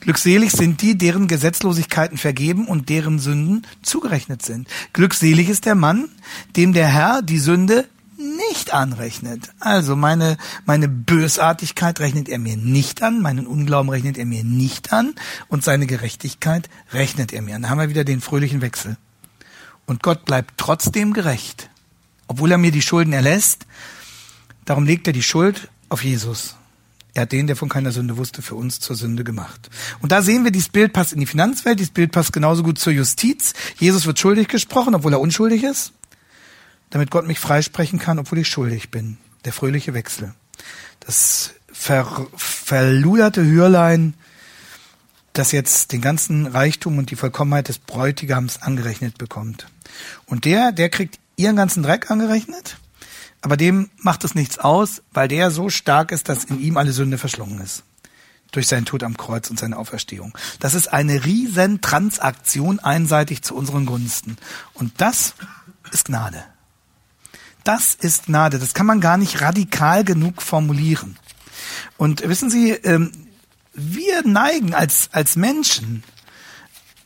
Glückselig 0.00 0.52
sind 0.52 0.80
die, 0.80 0.96
deren 0.96 1.28
Gesetzlosigkeiten 1.28 2.16
vergeben 2.16 2.66
und 2.66 2.88
deren 2.88 3.18
Sünden 3.18 3.66
zugerechnet 3.82 4.42
sind. 4.42 4.66
Glückselig 4.92 5.48
ist 5.48 5.66
der 5.66 5.74
Mann, 5.74 6.08
dem 6.56 6.72
der 6.72 6.88
Herr 6.88 7.20
die 7.22 7.38
Sünde 7.38 7.86
nicht 8.16 8.72
anrechnet. 8.72 9.50
Also 9.60 9.96
meine, 9.96 10.36
meine 10.64 10.88
Bösartigkeit 10.88 12.00
rechnet 12.00 12.28
er 12.28 12.38
mir 12.38 12.56
nicht 12.56 13.02
an, 13.02 13.20
meinen 13.20 13.46
Unglauben 13.46 13.90
rechnet 13.90 14.18
er 14.18 14.26
mir 14.26 14.44
nicht 14.44 14.92
an 14.92 15.14
und 15.48 15.64
seine 15.64 15.86
Gerechtigkeit 15.86 16.68
rechnet 16.92 17.32
er 17.32 17.42
mir 17.42 17.56
an. 17.56 17.62
Da 17.62 17.70
haben 17.70 17.80
wir 17.80 17.88
wieder 17.88 18.04
den 18.04 18.20
fröhlichen 18.20 18.60
Wechsel. 18.60 18.96
Und 19.86 20.02
Gott 20.02 20.24
bleibt 20.24 20.54
trotzdem 20.56 21.12
gerecht, 21.12 21.70
obwohl 22.26 22.52
er 22.52 22.58
mir 22.58 22.72
die 22.72 22.82
Schulden 22.82 23.12
erlässt. 23.12 23.66
Darum 24.64 24.84
legt 24.84 25.06
er 25.06 25.12
die 25.12 25.22
Schuld 25.22 25.68
auf 25.90 26.02
Jesus. 26.02 26.56
Er 27.12 27.22
hat 27.22 27.32
den, 27.32 27.46
der 27.46 27.56
von 27.56 27.68
keiner 27.68 27.92
Sünde 27.92 28.16
wusste, 28.16 28.40
für 28.40 28.54
uns 28.54 28.80
zur 28.80 28.96
Sünde 28.96 29.24
gemacht. 29.24 29.68
Und 30.00 30.12
da 30.12 30.22
sehen 30.22 30.44
wir, 30.44 30.52
dieses 30.52 30.68
Bild 30.68 30.92
passt 30.92 31.12
in 31.12 31.20
die 31.20 31.26
Finanzwelt, 31.26 31.78
dieses 31.78 31.92
Bild 31.92 32.12
passt 32.12 32.32
genauso 32.32 32.62
gut 32.62 32.78
zur 32.78 32.92
Justiz. 32.92 33.52
Jesus 33.78 34.06
wird 34.06 34.18
schuldig 34.18 34.48
gesprochen, 34.48 34.94
obwohl 34.94 35.12
er 35.12 35.20
unschuldig 35.20 35.64
ist, 35.64 35.92
damit 36.90 37.10
Gott 37.10 37.26
mich 37.26 37.40
freisprechen 37.40 37.98
kann, 37.98 38.18
obwohl 38.18 38.38
ich 38.38 38.48
schuldig 38.48 38.90
bin. 38.90 39.18
Der 39.44 39.52
fröhliche 39.52 39.92
Wechsel. 39.92 40.34
Das 41.00 41.52
ver 41.72 42.26
verluderte 42.36 43.44
Hürlein, 43.44 44.14
das 45.32 45.52
jetzt 45.52 45.92
den 45.92 46.00
ganzen 46.00 46.46
Reichtum 46.46 46.98
und 46.98 47.10
die 47.10 47.16
Vollkommenheit 47.16 47.68
des 47.68 47.78
Bräutigams 47.78 48.62
angerechnet 48.62 49.18
bekommt. 49.18 49.66
Und 50.26 50.44
der, 50.44 50.72
der 50.72 50.90
kriegt 50.90 51.18
ihren 51.36 51.56
ganzen 51.56 51.82
Dreck 51.82 52.10
angerechnet, 52.10 52.76
aber 53.42 53.56
dem 53.56 53.90
macht 53.96 54.24
es 54.24 54.34
nichts 54.34 54.58
aus, 54.58 55.02
weil 55.12 55.28
der 55.28 55.50
so 55.50 55.70
stark 55.70 56.12
ist, 56.12 56.28
dass 56.28 56.44
in 56.44 56.60
ihm 56.60 56.76
alle 56.76 56.92
Sünde 56.92 57.18
verschlungen 57.18 57.60
ist. 57.60 57.84
Durch 58.52 58.66
seinen 58.66 58.84
Tod 58.84 59.02
am 59.02 59.16
Kreuz 59.16 59.48
und 59.48 59.58
seine 59.58 59.76
Auferstehung. 59.76 60.36
Das 60.58 60.74
ist 60.74 60.92
eine 60.92 61.24
riesen 61.24 61.80
Transaktion 61.80 62.80
einseitig 62.80 63.42
zu 63.42 63.54
unseren 63.54 63.86
Gunsten. 63.86 64.36
Und 64.74 65.00
das 65.00 65.34
ist 65.92 66.06
Gnade. 66.06 66.44
Das 67.64 67.94
ist 67.94 68.26
Gnade. 68.26 68.58
Das 68.58 68.74
kann 68.74 68.86
man 68.86 69.00
gar 69.00 69.16
nicht 69.16 69.40
radikal 69.40 70.04
genug 70.04 70.42
formulieren. 70.42 71.16
Und 71.96 72.28
wissen 72.28 72.50
Sie, 72.50 72.70
ähm, 72.72 73.12
wir 73.72 74.26
neigen 74.26 74.74
als, 74.74 75.10
als 75.12 75.36
Menschen 75.36 76.02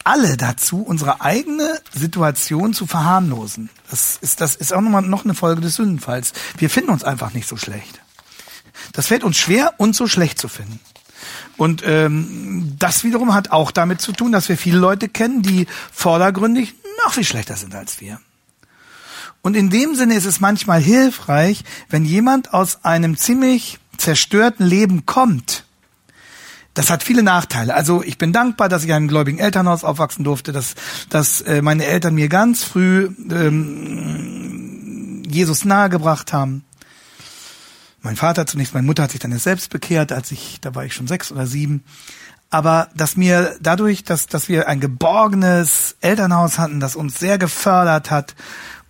alle 0.05 0.37
dazu, 0.37 0.83
unsere 0.83 1.23
eigene 1.23 1.81
Situation 1.93 2.75
zu 2.75 2.87
verharmlosen. 2.87 3.71
Das 3.91 4.19
ist, 4.21 4.41
das 4.41 4.55
ist 4.55 4.73
auch 4.73 4.83
nochmal 4.83 5.03
noch 5.03 5.25
eine 5.25 5.35
Folge 5.35 5.63
des 5.63 5.77
Sündenfalls. 5.77 6.33
Wir 6.59 6.71
finden 6.71 6.91
uns 6.91 7.05
einfach 7.05 7.33
nicht 7.33 7.49
so 7.49 7.57
schlecht. 7.57 8.01
Das 8.93 9.07
fällt 9.07 9.25
uns 9.25 9.37
schwer, 9.37 9.75
uns 9.79 9.97
so 9.97 10.07
schlecht 10.07 10.39
zu 10.39 10.49
finden. 10.49 10.79
Und 11.57 11.83
ähm, 11.87 12.75
das 12.79 13.05
wiederum 13.05 13.33
hat 13.33 13.51
auch 13.51 13.71
damit 13.71 14.01
zu 14.01 14.13
tun, 14.13 14.33
dass 14.33 14.49
wir 14.49 14.59
viele 14.59 14.79
Leute 14.79 15.09
kennen, 15.09 15.43
die 15.43 15.67
vordergründig 15.93 16.75
noch 17.05 17.15
viel 17.15 17.25
schlechter 17.25 17.57
sind 17.57 17.75
als 17.75 18.01
wir. 18.01 18.21
Und 19.41 19.57
in 19.57 19.71
dem 19.71 19.95
Sinne 19.95 20.15
ist 20.15 20.25
es 20.25 20.41
manchmal 20.41 20.81
hilfreich, 20.81 21.65
wenn 21.89 22.05
jemand 22.05 22.53
aus 22.53 22.85
einem 22.85 23.17
ziemlich 23.17 23.79
zerstörten 23.97 24.67
Leben 24.67 25.07
kommt 25.07 25.64
das 26.75 26.91
hat 26.91 27.03
viele 27.05 27.23
Nachteile. 27.23 27.75
Also 27.75 28.03
ich 28.03 28.19
bin 28.19 28.33
dankbar, 28.33 28.69
dass 28.69 28.83
ich 28.83 28.89
in 28.89 28.95
einem 28.95 29.09
gläubigen 29.09 29.39
Elternhaus 29.39 29.85
aufwachsen 29.85 30.25
durfte, 30.25 30.53
dass, 30.53 30.75
dass 31.09 31.41
äh, 31.41 31.63
meine 31.63 31.87
Eltern 31.87 32.15
mir 32.15 32.29
ganz 32.29 32.65
früh 32.65 33.11
ähm, 33.31 35.23
Jesus 35.27 35.65
nahegebracht 35.65 36.33
haben. 36.33 36.65
Mein 38.03 38.17
Vater 38.17 38.47
zunächst, 38.47 38.75
meine 38.75 38.87
Mutter 38.87 39.05
hat 39.05 39.13
sich 39.13 39.21
dann 39.21 39.33
jetzt 39.33 39.45
selbst 39.45 39.71
bekehrt, 39.71 40.13
als 40.13 40.31
ich, 40.31 40.61
da 40.61 40.75
war 40.75 40.85
ich 40.85 40.93
schon 40.95 41.07
sechs 41.07 41.33
oder 41.33 41.47
sieben. 41.47 41.85
Aber 42.51 42.89
dass 42.95 43.17
mir 43.17 43.57
dadurch, 43.61 44.05
dass, 44.05 44.27
dass 44.27 44.49
wir 44.49 44.69
ein 44.69 44.79
geborgenes 44.81 45.97
Elternhaus 46.01 46.59
hatten, 46.59 46.81
das 46.81 46.97
uns 46.97 47.19
sehr 47.19 47.39
gefördert 47.39 48.11
hat, 48.11 48.35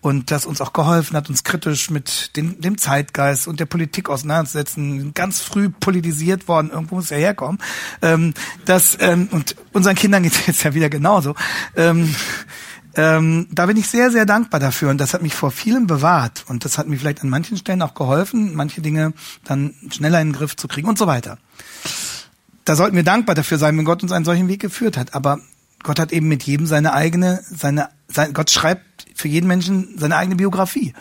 und 0.05 0.31
das 0.31 0.45
uns 0.45 0.61
auch 0.61 0.75
geholfen 0.75 1.17
hat, 1.17 1.31
uns 1.31 1.45
kritisch 1.45 1.89
mit 1.89 2.37
dem, 2.37 2.61
dem 2.61 2.77
Zeitgeist 2.77 3.49
und 3.49 3.59
der 3.59 3.65
Politik 3.65 4.11
auseinanderzusetzen, 4.11 5.15
ganz 5.15 5.41
früh 5.41 5.71
politisiert 5.71 6.47
worden, 6.47 6.71
irgendwo 6.71 6.97
muss 6.97 7.11
er 7.11 7.19
herkommen. 7.19 7.59
Ähm, 8.03 8.35
das, 8.67 8.99
ähm, 9.01 9.29
und 9.31 9.57
unseren 9.73 9.95
Kindern 9.95 10.23
geht 10.25 10.35
es 10.35 10.47
jetzt 10.47 10.63
ja 10.63 10.75
wieder 10.75 10.91
genauso. 10.91 11.35
Ähm, 11.75 12.15
ähm, 12.97 13.49
da 13.51 13.65
bin 13.65 13.79
ich 13.79 13.89
sehr, 13.89 14.11
sehr 14.11 14.27
dankbar 14.27 14.61
dafür 14.61 14.91
und 14.91 14.99
das 14.99 15.15
hat 15.15 15.23
mich 15.23 15.35
vor 15.35 15.51
vielem 15.51 15.87
bewahrt 15.87 16.45
und 16.49 16.67
das 16.67 16.77
hat 16.77 16.87
mir 16.87 16.99
vielleicht 16.99 17.23
an 17.23 17.31
manchen 17.31 17.57
Stellen 17.57 17.81
auch 17.81 17.95
geholfen, 17.95 18.55
manche 18.55 18.83
Dinge 18.83 19.15
dann 19.45 19.75
schneller 19.91 20.21
in 20.21 20.29
den 20.29 20.35
Griff 20.35 20.55
zu 20.55 20.69
kriegen 20.69 20.87
und 20.87 20.99
so 20.99 21.07
weiter. 21.07 21.39
Da 22.67 22.77
sollten 22.77 22.95
wir 22.95 23.05
dankbar 23.05 23.35
dafür 23.35 23.57
sein, 23.57 23.79
wenn 23.79 23.87
Gott 23.87 24.03
uns 24.03 24.13
einen 24.13 24.27
solchen 24.27 24.49
Weg 24.49 24.61
geführt 24.61 24.99
hat. 24.99 25.15
Aber 25.15 25.41
Gott 25.83 25.99
hat 25.99 26.13
eben 26.13 26.29
mit 26.29 26.43
jedem 26.43 26.67
seine 26.67 26.93
eigene, 26.93 27.43
seine, 27.43 27.89
sein, 28.09 28.35
Gott 28.35 28.51
schreibt 28.51 28.94
für 29.15 29.29
jeden 29.29 29.47
Menschen 29.47 29.97
seine 29.99 30.17
eigene 30.17 30.37
Biografie. 30.37 30.93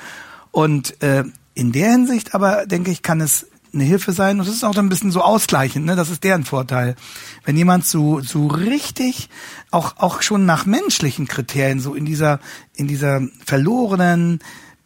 Und 0.51 1.01
äh, 1.01 1.23
in 1.55 1.71
der 1.71 1.91
Hinsicht 1.91 2.33
aber, 2.35 2.65
denke 2.65 2.91
ich, 2.91 3.01
kann 3.01 3.21
es 3.21 3.47
eine 3.73 3.83
Hilfe 3.83 4.13
sein. 4.13 4.39
Und 4.39 4.47
das 4.47 4.55
ist 4.55 4.63
auch 4.63 4.75
ein 4.75 4.89
bisschen 4.89 5.11
so 5.11 5.21
ausgleichend, 5.21 5.85
ne? 5.85 5.95
Das 5.95 6.09
ist 6.09 6.23
deren 6.23 6.45
Vorteil. 6.45 6.95
Wenn 7.43 7.57
jemand 7.57 7.85
so, 7.85 8.21
so 8.21 8.47
richtig, 8.47 9.29
auch, 9.71 9.97
auch 9.97 10.21
schon 10.21 10.45
nach 10.45 10.65
menschlichen 10.65 11.27
Kriterien, 11.27 11.79
so 11.79 11.95
in 11.95 12.05
dieser, 12.05 12.39
in 12.75 12.87
dieser 12.87 13.21
verlorenen, 13.45 14.39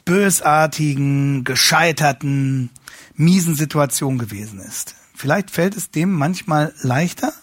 bösartigen, 0.05 1.43
gescheiterten, 1.43 2.69
miesen 3.15 3.55
Situation 3.55 4.17
gewesen 4.17 4.59
ist. 4.59 4.95
Vielleicht 5.13 5.51
fällt 5.51 5.75
es 5.75 5.91
dem 5.91 6.13
manchmal 6.13 6.73
leichter, 6.81 7.33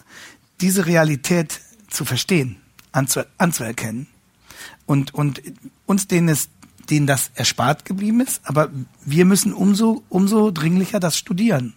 diese 0.61 0.87
Realität 0.87 1.61
zu 1.91 2.05
verstehen, 2.05 2.57
anzu, 2.93 3.21
anzuerkennen 3.37 4.07
und, 4.87 5.15
und 5.15 5.43
uns 5.87 6.07
denen 6.07 6.29
es 6.29 6.51
denen 6.91 7.07
das 7.07 7.31
erspart 7.35 7.85
geblieben 7.85 8.21
ist, 8.21 8.43
aber 8.45 8.71
wir 9.05 9.25
müssen 9.25 9.55
umso, 9.55 10.03
umso 10.11 10.51
dringlicher 10.51 11.01
das 11.01 11.17
studieren. 11.17 11.75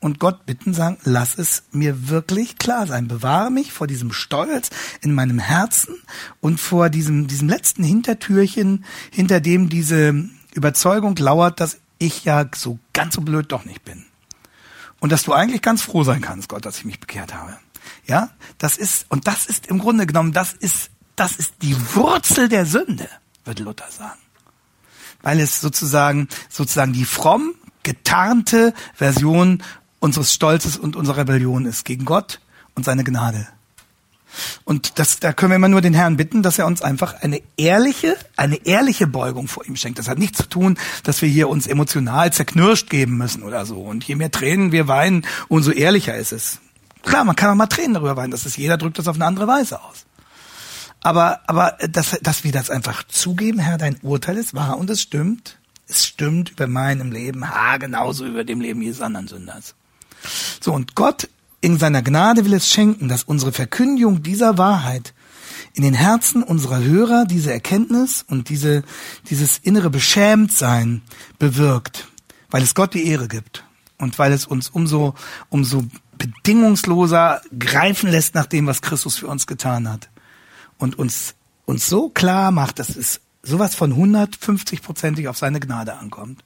Und 0.00 0.18
Gott 0.18 0.44
bitten 0.44 0.74
sagen, 0.74 0.98
lass 1.04 1.38
es 1.38 1.62
mir 1.72 2.08
wirklich 2.08 2.58
klar 2.58 2.86
sein. 2.86 3.08
Bewahre 3.08 3.50
mich 3.50 3.72
vor 3.72 3.86
diesem 3.86 4.12
Stolz 4.12 4.70
in 5.00 5.14
meinem 5.14 5.38
Herzen 5.38 5.94
und 6.40 6.60
vor 6.60 6.90
diesem, 6.90 7.26
diesem 7.26 7.48
letzten 7.48 7.84
Hintertürchen, 7.84 8.84
hinter 9.10 9.40
dem 9.40 9.68
diese 9.68 10.28
Überzeugung 10.52 11.16
lauert, 11.16 11.60
dass 11.60 11.78
ich 11.98 12.24
ja 12.24 12.44
so 12.54 12.78
ganz 12.92 13.14
so 13.14 13.22
blöd 13.22 13.50
doch 13.50 13.64
nicht 13.64 13.84
bin. 13.84 14.04
Und 15.00 15.10
dass 15.10 15.22
du 15.22 15.32
eigentlich 15.32 15.62
ganz 15.62 15.80
froh 15.80 16.04
sein 16.04 16.20
kannst, 16.20 16.48
Gott, 16.48 16.66
dass 16.66 16.78
ich 16.78 16.84
mich 16.84 17.00
bekehrt 17.00 17.34
habe. 17.34 17.56
Ja, 18.06 18.30
das 18.58 18.76
ist, 18.76 19.06
und 19.08 19.26
das 19.26 19.46
ist 19.46 19.66
im 19.68 19.78
Grunde 19.78 20.06
genommen, 20.06 20.32
das 20.32 20.52
ist, 20.52 20.90
das 21.16 21.36
ist 21.36 21.54
die 21.62 21.76
Wurzel 21.94 22.48
der 22.48 22.66
Sünde, 22.66 23.08
würde 23.44 23.62
Luther 23.62 23.90
sagen. 23.90 24.20
Weil 25.22 25.40
es 25.40 25.60
sozusagen, 25.60 26.28
sozusagen 26.48 26.92
die 26.92 27.04
fromm 27.04 27.54
getarnte 27.82 28.74
Version 28.94 29.62
unseres 30.00 30.32
Stolzes 30.32 30.76
und 30.76 30.96
unserer 30.96 31.18
Rebellion 31.18 31.66
ist 31.66 31.84
gegen 31.84 32.04
Gott 32.04 32.40
und 32.74 32.84
seine 32.84 33.04
Gnade. 33.04 33.46
Und 34.64 34.98
das, 34.98 35.20
da 35.20 35.32
können 35.32 35.52
wir 35.52 35.56
immer 35.56 35.68
nur 35.68 35.80
den 35.80 35.94
Herrn 35.94 36.16
bitten, 36.16 36.42
dass 36.42 36.58
er 36.58 36.66
uns 36.66 36.82
einfach 36.82 37.14
eine 37.22 37.40
ehrliche, 37.56 38.16
eine 38.36 38.56
ehrliche 38.66 39.06
Beugung 39.06 39.48
vor 39.48 39.64
ihm 39.64 39.76
schenkt. 39.76 39.98
Das 39.98 40.08
hat 40.08 40.18
nichts 40.18 40.38
zu 40.38 40.48
tun, 40.48 40.76
dass 41.04 41.22
wir 41.22 41.28
hier 41.28 41.48
uns 41.48 41.66
emotional 41.66 42.32
zerknirscht 42.32 42.90
geben 42.90 43.16
müssen 43.16 43.42
oder 43.42 43.64
so. 43.64 43.80
Und 43.80 44.04
je 44.04 44.16
mehr 44.16 44.30
Tränen 44.30 44.72
wir 44.72 44.88
weinen, 44.88 45.24
umso 45.48 45.70
ehrlicher 45.70 46.16
ist 46.16 46.32
es. 46.32 46.58
Klar, 47.02 47.24
man 47.24 47.36
kann 47.36 47.50
auch 47.50 47.54
mal 47.54 47.66
Tränen 47.66 47.94
darüber 47.94 48.16
weinen. 48.16 48.30
Das 48.30 48.46
ist, 48.46 48.56
jeder 48.56 48.76
drückt 48.76 48.98
das 48.98 49.08
auf 49.08 49.16
eine 49.16 49.26
andere 49.26 49.46
Weise 49.46 49.80
aus. 49.82 50.04
Aber, 51.04 51.40
aber, 51.46 51.76
dass, 51.90 52.18
dass 52.22 52.44
wir 52.44 52.50
das 52.50 52.70
einfach 52.70 53.04
zugeben, 53.04 53.58
Herr, 53.58 53.76
dein 53.76 53.98
Urteil 54.00 54.38
ist 54.38 54.54
wahr 54.54 54.78
und 54.78 54.88
es 54.88 55.02
stimmt. 55.02 55.58
Es 55.86 56.06
stimmt 56.06 56.52
über 56.52 56.66
meinem 56.66 57.12
Leben, 57.12 57.46
ha, 57.46 57.76
genauso 57.76 58.24
über 58.24 58.42
dem 58.42 58.62
Leben 58.62 58.80
jedes 58.80 59.02
anderen 59.02 59.28
Sünders. 59.28 59.74
So, 60.62 60.72
und 60.72 60.94
Gott 60.94 61.28
in 61.60 61.78
seiner 61.78 62.00
Gnade 62.00 62.46
will 62.46 62.54
es 62.54 62.70
schenken, 62.70 63.08
dass 63.08 63.22
unsere 63.22 63.52
Verkündigung 63.52 64.22
dieser 64.22 64.56
Wahrheit 64.56 65.12
in 65.74 65.82
den 65.82 65.92
Herzen 65.92 66.42
unserer 66.42 66.82
Hörer 66.82 67.26
diese 67.26 67.52
Erkenntnis 67.52 68.24
und 68.26 68.48
diese, 68.48 68.82
dieses 69.28 69.58
innere 69.58 69.90
Beschämtsein 69.90 71.02
bewirkt, 71.38 72.08
weil 72.50 72.62
es 72.62 72.74
Gott 72.74 72.94
die 72.94 73.06
Ehre 73.06 73.28
gibt 73.28 73.62
und 73.98 74.18
weil 74.18 74.32
es 74.32 74.46
uns 74.46 74.70
umso, 74.70 75.14
umso 75.50 75.84
bedingungsloser 76.16 77.42
greifen 77.58 78.10
lässt 78.10 78.34
nach 78.34 78.46
dem, 78.46 78.66
was 78.66 78.80
Christus 78.80 79.16
für 79.16 79.26
uns 79.26 79.46
getan 79.46 79.86
hat. 79.92 80.08
Und 80.78 80.98
uns, 80.98 81.34
uns 81.66 81.88
so 81.88 82.08
klar 82.08 82.50
macht, 82.50 82.78
dass 82.78 82.96
es 82.96 83.20
sowas 83.42 83.74
von 83.74 83.94
150-prozentig 83.94 85.28
auf 85.28 85.38
seine 85.38 85.60
Gnade 85.60 85.94
ankommt. 85.96 86.44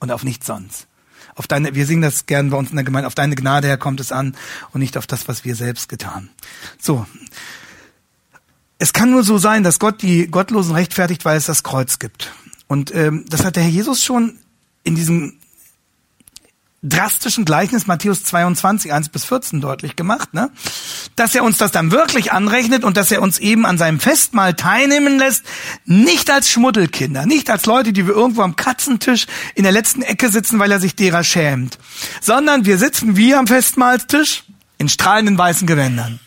Und 0.00 0.10
auf 0.10 0.24
nichts 0.24 0.46
sonst. 0.46 0.86
Auf 1.34 1.46
deine, 1.46 1.74
wir 1.74 1.86
singen 1.86 2.02
das 2.02 2.26
gern 2.26 2.50
bei 2.50 2.56
uns 2.56 2.70
in 2.70 2.76
der 2.76 2.84
Gemeinde, 2.84 3.06
auf 3.06 3.14
deine 3.14 3.34
Gnade 3.34 3.66
her 3.66 3.78
kommt 3.78 4.00
es 4.00 4.12
an 4.12 4.36
und 4.72 4.80
nicht 4.80 4.96
auf 4.96 5.06
das, 5.06 5.26
was 5.28 5.44
wir 5.44 5.56
selbst 5.56 5.88
getan. 5.88 6.28
So. 6.78 7.06
Es 8.78 8.92
kann 8.92 9.10
nur 9.10 9.24
so 9.24 9.38
sein, 9.38 9.62
dass 9.62 9.78
Gott 9.78 10.02
die 10.02 10.28
Gottlosen 10.28 10.74
rechtfertigt, 10.74 11.24
weil 11.24 11.36
es 11.36 11.46
das 11.46 11.62
Kreuz 11.62 11.98
gibt. 11.98 12.32
Und 12.66 12.94
ähm, 12.94 13.24
das 13.28 13.44
hat 13.44 13.56
der 13.56 13.62
Herr 13.62 13.70
Jesus 13.70 14.04
schon 14.04 14.38
in 14.82 14.94
diesem 14.94 15.38
drastischen 16.84 17.46
Gleichnis 17.46 17.86
Matthäus 17.86 18.22
22, 18.24 18.92
1 18.92 19.08
bis 19.08 19.24
14 19.24 19.60
deutlich 19.60 19.96
gemacht, 19.96 20.34
ne? 20.34 20.50
dass 21.16 21.34
er 21.34 21.42
uns 21.42 21.56
das 21.56 21.72
dann 21.72 21.90
wirklich 21.90 22.30
anrechnet 22.30 22.84
und 22.84 22.96
dass 22.98 23.10
er 23.10 23.22
uns 23.22 23.38
eben 23.38 23.64
an 23.64 23.78
seinem 23.78 23.98
Festmahl 23.98 24.54
teilnehmen 24.54 25.18
lässt, 25.18 25.44
nicht 25.86 26.30
als 26.30 26.50
Schmuddelkinder, 26.50 27.24
nicht 27.24 27.48
als 27.48 27.64
Leute, 27.64 27.92
die 27.94 28.06
wir 28.06 28.14
irgendwo 28.14 28.42
am 28.42 28.56
Katzentisch 28.56 29.26
in 29.54 29.62
der 29.62 29.72
letzten 29.72 30.02
Ecke 30.02 30.28
sitzen, 30.28 30.58
weil 30.58 30.70
er 30.70 30.80
sich 30.80 30.94
derer 30.94 31.24
schämt, 31.24 31.78
sondern 32.20 32.66
wir 32.66 32.76
sitzen 32.76 33.16
wie 33.16 33.34
am 33.34 33.46
Festmahlstisch 33.46 34.44
in 34.76 34.90
strahlenden 34.90 35.38
weißen 35.38 35.66
Gewändern. 35.66 36.20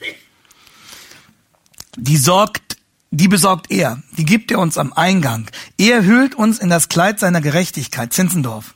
Die 1.95 2.17
sorgt, 2.17 2.77
die 3.11 3.27
besorgt 3.27 3.69
er, 3.69 4.01
die 4.17 4.25
gibt 4.25 4.51
er 4.51 4.59
uns 4.59 4.77
am 4.79 4.91
Eingang. 4.93 5.49
Er 5.77 6.03
hüllt 6.03 6.33
uns 6.33 6.57
in 6.57 6.69
das 6.69 6.89
Kleid 6.89 7.19
seiner 7.19 7.41
Gerechtigkeit, 7.41 8.11
Zinzendorf. 8.11 8.73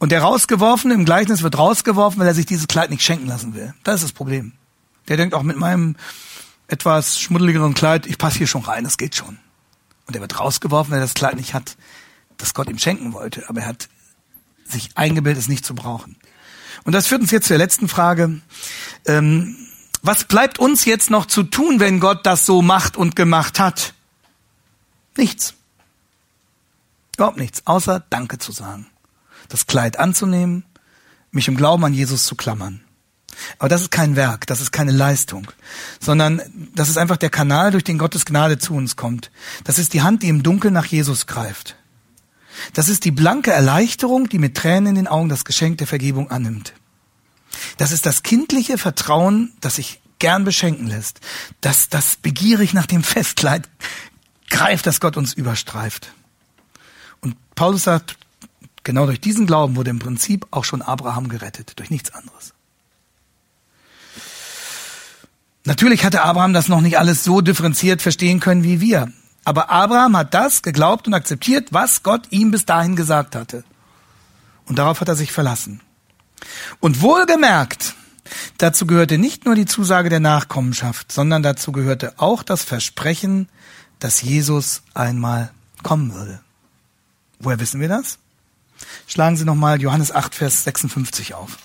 Und 0.00 0.12
der 0.12 0.22
Rausgeworfene 0.22 0.94
im 0.94 1.04
Gleichnis 1.04 1.42
wird 1.42 1.58
rausgeworfen, 1.58 2.18
weil 2.18 2.26
er 2.26 2.34
sich 2.34 2.46
dieses 2.46 2.66
Kleid 2.66 2.88
nicht 2.88 3.02
schenken 3.02 3.26
lassen 3.26 3.54
will. 3.54 3.74
Das 3.84 3.96
ist 3.96 4.04
das 4.04 4.12
Problem. 4.12 4.52
Der 5.08 5.18
denkt 5.18 5.34
auch 5.34 5.42
mit 5.42 5.58
meinem 5.58 5.94
etwas 6.68 7.20
schmuddeligeren 7.20 7.74
Kleid, 7.74 8.06
ich 8.06 8.16
passe 8.16 8.38
hier 8.38 8.46
schon 8.46 8.62
rein, 8.62 8.84
das 8.84 8.96
geht 8.96 9.14
schon. 9.14 9.38
Und 10.06 10.14
er 10.14 10.22
wird 10.22 10.40
rausgeworfen, 10.40 10.90
weil 10.90 11.00
er 11.00 11.04
das 11.04 11.12
Kleid 11.12 11.36
nicht 11.36 11.52
hat, 11.52 11.76
das 12.38 12.54
Gott 12.54 12.70
ihm 12.70 12.78
schenken 12.78 13.12
wollte. 13.12 13.46
Aber 13.50 13.60
er 13.60 13.66
hat 13.66 13.90
sich 14.64 14.96
eingebildet, 14.96 15.42
es 15.42 15.48
nicht 15.48 15.66
zu 15.66 15.74
brauchen. 15.74 16.16
Und 16.84 16.94
das 16.94 17.06
führt 17.06 17.20
uns 17.20 17.30
jetzt 17.30 17.48
zur 17.48 17.58
letzten 17.58 17.86
Frage. 17.86 18.40
Ähm, 19.04 19.54
was 20.00 20.24
bleibt 20.24 20.58
uns 20.58 20.86
jetzt 20.86 21.10
noch 21.10 21.26
zu 21.26 21.42
tun, 21.42 21.78
wenn 21.78 22.00
Gott 22.00 22.24
das 22.24 22.46
so 22.46 22.62
macht 22.62 22.96
und 22.96 23.16
gemacht 23.16 23.60
hat? 23.60 23.92
Nichts. 25.14 25.52
Überhaupt 27.16 27.36
nichts, 27.36 27.66
außer 27.66 28.02
Danke 28.08 28.38
zu 28.38 28.50
sagen 28.50 28.89
das 29.50 29.66
Kleid 29.66 29.98
anzunehmen, 29.98 30.64
mich 31.30 31.48
im 31.48 31.56
Glauben 31.56 31.84
an 31.84 31.92
Jesus 31.92 32.24
zu 32.24 32.34
klammern. 32.34 32.80
Aber 33.58 33.68
das 33.68 33.82
ist 33.82 33.90
kein 33.90 34.16
Werk, 34.16 34.46
das 34.46 34.60
ist 34.60 34.72
keine 34.72 34.92
Leistung, 34.92 35.50
sondern 36.00 36.42
das 36.74 36.88
ist 36.88 36.98
einfach 36.98 37.16
der 37.16 37.30
Kanal, 37.30 37.70
durch 37.70 37.84
den 37.84 37.98
Gottes 37.98 38.24
Gnade 38.24 38.58
zu 38.58 38.74
uns 38.74 38.96
kommt. 38.96 39.30
Das 39.64 39.78
ist 39.78 39.92
die 39.94 40.02
Hand, 40.02 40.22
die 40.22 40.28
im 40.28 40.42
Dunkeln 40.42 40.74
nach 40.74 40.86
Jesus 40.86 41.26
greift. 41.26 41.76
Das 42.74 42.88
ist 42.88 43.04
die 43.04 43.10
blanke 43.10 43.52
Erleichterung, 43.52 44.28
die 44.28 44.38
mit 44.38 44.56
Tränen 44.56 44.88
in 44.88 44.94
den 44.96 45.06
Augen 45.06 45.28
das 45.28 45.44
Geschenk 45.44 45.78
der 45.78 45.86
Vergebung 45.86 46.30
annimmt. 46.30 46.74
Das 47.78 47.92
ist 47.92 48.06
das 48.06 48.22
kindliche 48.22 48.78
Vertrauen, 48.78 49.52
das 49.60 49.76
sich 49.76 50.00
gern 50.18 50.44
beschenken 50.44 50.86
lässt. 50.86 51.20
Das, 51.60 51.88
das 51.88 52.16
begierig 52.16 52.74
nach 52.74 52.86
dem 52.86 53.02
Festkleid 53.02 53.68
greift, 54.50 54.86
das 54.86 55.00
Gott 55.00 55.16
uns 55.16 55.32
überstreift. 55.32 56.12
Und 57.20 57.36
Paulus 57.54 57.84
sagt, 57.84 58.16
Genau 58.84 59.06
durch 59.06 59.20
diesen 59.20 59.46
Glauben 59.46 59.76
wurde 59.76 59.90
im 59.90 59.98
Prinzip 59.98 60.46
auch 60.50 60.64
schon 60.64 60.82
Abraham 60.82 61.28
gerettet, 61.28 61.78
durch 61.78 61.90
nichts 61.90 62.12
anderes. 62.12 62.54
Natürlich 65.64 66.04
hatte 66.04 66.22
Abraham 66.22 66.52
das 66.52 66.68
noch 66.68 66.80
nicht 66.80 66.98
alles 66.98 67.22
so 67.22 67.42
differenziert 67.42 68.00
verstehen 68.00 68.40
können 68.40 68.62
wie 68.62 68.80
wir. 68.80 69.12
Aber 69.44 69.70
Abraham 69.70 70.16
hat 70.16 70.34
das 70.34 70.62
geglaubt 70.62 71.06
und 71.06 71.14
akzeptiert, 71.14 71.68
was 71.72 72.02
Gott 72.02 72.26
ihm 72.30 72.50
bis 72.50 72.66
dahin 72.66 72.96
gesagt 72.96 73.36
hatte. 73.36 73.64
Und 74.66 74.78
darauf 74.78 75.00
hat 75.00 75.08
er 75.08 75.16
sich 75.16 75.32
verlassen. 75.32 75.80
Und 76.78 77.02
wohlgemerkt, 77.02 77.94
dazu 78.58 78.86
gehörte 78.86 79.18
nicht 79.18 79.44
nur 79.44 79.54
die 79.54 79.66
Zusage 79.66 80.08
der 80.08 80.20
Nachkommenschaft, 80.20 81.12
sondern 81.12 81.42
dazu 81.42 81.72
gehörte 81.72 82.14
auch 82.18 82.42
das 82.42 82.64
Versprechen, 82.64 83.48
dass 83.98 84.22
Jesus 84.22 84.82
einmal 84.94 85.50
kommen 85.82 86.14
würde. 86.14 86.40
Woher 87.38 87.60
wissen 87.60 87.80
wir 87.80 87.88
das? 87.88 88.18
Schlagen 89.06 89.36
Sie 89.36 89.44
nochmal 89.44 89.80
Johannes 89.80 90.12
8, 90.12 90.34
Vers 90.34 90.64
56 90.64 91.34
auf. 91.34 91.58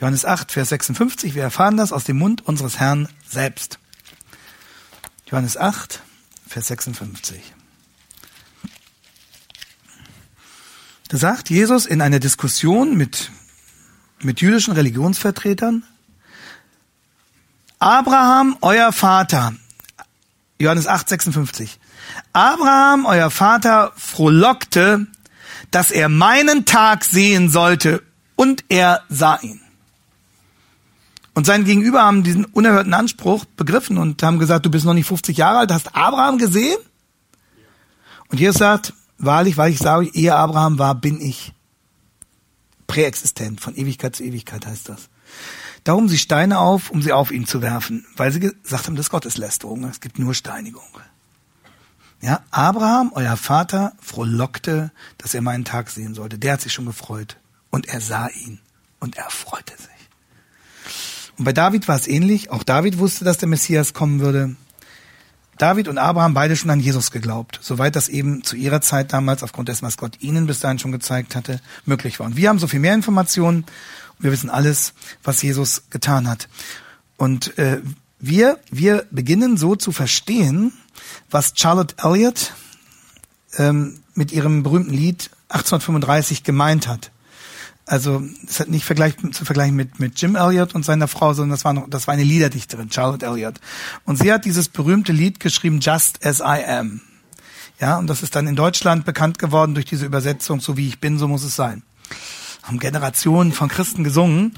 Johannes 0.00 0.24
8, 0.24 0.52
Vers 0.52 0.68
56, 0.68 1.34
wir 1.34 1.42
erfahren 1.42 1.76
das 1.76 1.92
aus 1.92 2.04
dem 2.04 2.18
Mund 2.18 2.46
unseres 2.46 2.78
Herrn 2.78 3.08
selbst. 3.26 3.78
Johannes 5.26 5.56
8, 5.56 6.02
Vers 6.46 6.66
56. 6.68 7.40
Da 11.08 11.16
sagt 11.16 11.50
Jesus 11.50 11.86
in 11.86 12.02
einer 12.02 12.20
Diskussion 12.20 12.96
mit, 12.96 13.30
mit 14.20 14.40
jüdischen 14.40 14.74
Religionsvertretern, 14.74 15.84
Abraham, 17.78 18.56
euer 18.60 18.92
Vater, 18.92 19.54
Johannes 20.58 20.86
8, 20.86 21.08
56, 21.08 21.78
Abraham, 22.32 23.06
euer 23.06 23.30
Vater, 23.30 23.92
frohlockte, 23.96 25.06
dass 25.76 25.90
er 25.90 26.08
meinen 26.08 26.64
Tag 26.64 27.04
sehen 27.04 27.50
sollte 27.50 28.02
und 28.34 28.64
er 28.70 29.02
sah 29.10 29.38
ihn. 29.42 29.60
Und 31.34 31.44
sein 31.44 31.66
Gegenüber 31.66 32.00
haben 32.00 32.22
diesen 32.22 32.46
unerhörten 32.46 32.94
Anspruch 32.94 33.44
begriffen 33.44 33.98
und 33.98 34.22
haben 34.22 34.38
gesagt, 34.38 34.64
du 34.64 34.70
bist 34.70 34.86
noch 34.86 34.94
nicht 34.94 35.06
50 35.06 35.36
Jahre 35.36 35.58
alt, 35.58 35.70
hast 35.70 35.94
Abraham 35.94 36.38
gesehen? 36.38 36.78
Und 38.28 38.40
Jesus 38.40 38.56
sagt, 38.56 38.94
wahrlich, 39.18 39.58
weil 39.58 39.70
ich 39.70 39.78
sage, 39.78 40.08
ehe 40.14 40.34
Abraham 40.34 40.78
war, 40.78 40.94
bin 40.94 41.20
ich. 41.20 41.52
Präexistent, 42.86 43.60
von 43.60 43.76
Ewigkeit 43.76 44.16
zu 44.16 44.24
Ewigkeit 44.24 44.64
heißt 44.64 44.88
das. 44.88 45.10
Darum 45.84 46.08
sie 46.08 46.16
Steine 46.16 46.58
auf, 46.58 46.88
um 46.88 47.02
sie 47.02 47.12
auf 47.12 47.30
ihn 47.30 47.44
zu 47.44 47.60
werfen, 47.60 48.06
weil 48.16 48.32
sie 48.32 48.40
gesagt 48.40 48.86
haben, 48.86 48.96
das 48.96 49.08
ist 49.08 49.10
Gotteslästerung, 49.10 49.84
es 49.84 50.00
gibt 50.00 50.18
nur 50.18 50.32
Steinigung. 50.32 50.88
Ja, 52.26 52.40
Abraham, 52.50 53.12
euer 53.14 53.36
Vater, 53.36 53.92
frohlockte, 54.02 54.90
dass 55.16 55.32
er 55.32 55.42
meinen 55.42 55.64
Tag 55.64 55.90
sehen 55.90 56.12
sollte. 56.12 56.40
Der 56.40 56.54
hat 56.54 56.60
sich 56.60 56.72
schon 56.72 56.84
gefreut. 56.84 57.36
Und 57.70 57.86
er 57.86 58.00
sah 58.00 58.26
ihn. 58.26 58.58
Und 58.98 59.16
er 59.16 59.30
freute 59.30 59.74
sich. 59.76 59.86
Und 61.38 61.44
bei 61.44 61.52
David 61.52 61.86
war 61.86 61.94
es 61.94 62.08
ähnlich. 62.08 62.50
Auch 62.50 62.64
David 62.64 62.98
wusste, 62.98 63.24
dass 63.24 63.38
der 63.38 63.48
Messias 63.48 63.94
kommen 63.94 64.18
würde. 64.18 64.56
David 65.56 65.86
und 65.86 65.98
Abraham 65.98 66.34
beide 66.34 66.56
schon 66.56 66.70
an 66.70 66.80
Jesus 66.80 67.12
geglaubt, 67.12 67.60
soweit 67.62 67.94
das 67.94 68.08
eben 68.08 68.42
zu 68.42 68.56
ihrer 68.56 68.80
Zeit 68.80 69.12
damals, 69.12 69.44
aufgrund 69.44 69.68
dessen, 69.68 69.86
was 69.86 69.96
Gott 69.96 70.20
ihnen 70.20 70.48
bis 70.48 70.58
dahin 70.58 70.80
schon 70.80 70.90
gezeigt 70.90 71.36
hatte, 71.36 71.60
möglich 71.84 72.18
war. 72.18 72.26
Und 72.26 72.36
wir 72.36 72.48
haben 72.48 72.58
so 72.58 72.66
viel 72.66 72.80
mehr 72.80 72.94
Informationen 72.94 73.58
und 73.58 74.24
wir 74.24 74.32
wissen 74.32 74.50
alles, 74.50 74.94
was 75.22 75.42
Jesus 75.42 75.84
getan 75.90 76.28
hat. 76.28 76.48
Und 77.18 77.56
äh, 77.56 77.82
wir, 78.18 78.58
wir 78.72 79.06
beginnen 79.12 79.56
so 79.56 79.76
zu 79.76 79.92
verstehen, 79.92 80.72
was 81.30 81.52
Charlotte 81.56 81.94
Elliott 81.98 82.52
ähm, 83.58 84.00
mit 84.14 84.32
ihrem 84.32 84.62
berühmten 84.62 84.92
Lied 84.92 85.30
1835 85.48 86.42
gemeint 86.42 86.88
hat. 86.88 87.10
Also 87.84 88.22
es 88.48 88.58
hat 88.58 88.68
nicht 88.68 88.84
vergleich, 88.84 89.14
zu 89.32 89.44
vergleichen 89.44 89.76
mit, 89.76 90.00
mit 90.00 90.20
Jim 90.20 90.34
Elliott 90.34 90.74
und 90.74 90.84
seiner 90.84 91.06
Frau, 91.06 91.34
sondern 91.34 91.50
das 91.50 91.64
war 91.64 91.72
noch, 91.72 91.88
das 91.88 92.08
war 92.08 92.14
eine 92.14 92.24
Liederdichterin, 92.24 92.90
Charlotte 92.90 93.24
Elliott. 93.24 93.60
Und 94.04 94.18
sie 94.18 94.32
hat 94.32 94.44
dieses 94.44 94.68
berühmte 94.68 95.12
Lied 95.12 95.38
geschrieben, 95.38 95.78
Just 95.80 96.26
as 96.26 96.40
I 96.40 96.64
am. 96.66 97.00
Ja, 97.78 97.98
und 97.98 98.08
das 98.08 98.22
ist 98.22 98.34
dann 98.34 98.48
in 98.48 98.56
Deutschland 98.56 99.04
bekannt 99.04 99.38
geworden 99.38 99.74
durch 99.74 99.86
diese 99.86 100.06
Übersetzung, 100.06 100.60
so 100.60 100.76
wie 100.76 100.88
ich 100.88 100.98
bin, 100.98 101.18
so 101.18 101.28
muss 101.28 101.44
es 101.44 101.54
sein 101.54 101.82
haben 102.66 102.78
Generationen 102.78 103.52
von 103.52 103.68
Christen 103.68 104.04
gesungen 104.04 104.56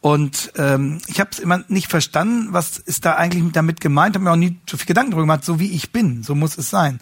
und 0.00 0.52
ähm, 0.56 0.98
ich 1.06 1.20
habe 1.20 1.30
es 1.32 1.38
immer 1.38 1.62
nicht 1.68 1.88
verstanden, 1.88 2.52
was 2.52 2.78
ist 2.78 3.04
da 3.04 3.16
eigentlich 3.16 3.52
damit 3.52 3.80
gemeint, 3.80 4.14
habe 4.14 4.24
mir 4.24 4.32
auch 4.32 4.36
nie 4.36 4.58
so 4.68 4.76
viel 4.76 4.86
Gedanken 4.86 5.10
darüber 5.10 5.24
gemacht, 5.24 5.44
so 5.44 5.60
wie 5.60 5.70
ich 5.72 5.92
bin, 5.92 6.22
so 6.22 6.34
muss 6.34 6.56
es 6.56 6.70
sein. 6.70 7.00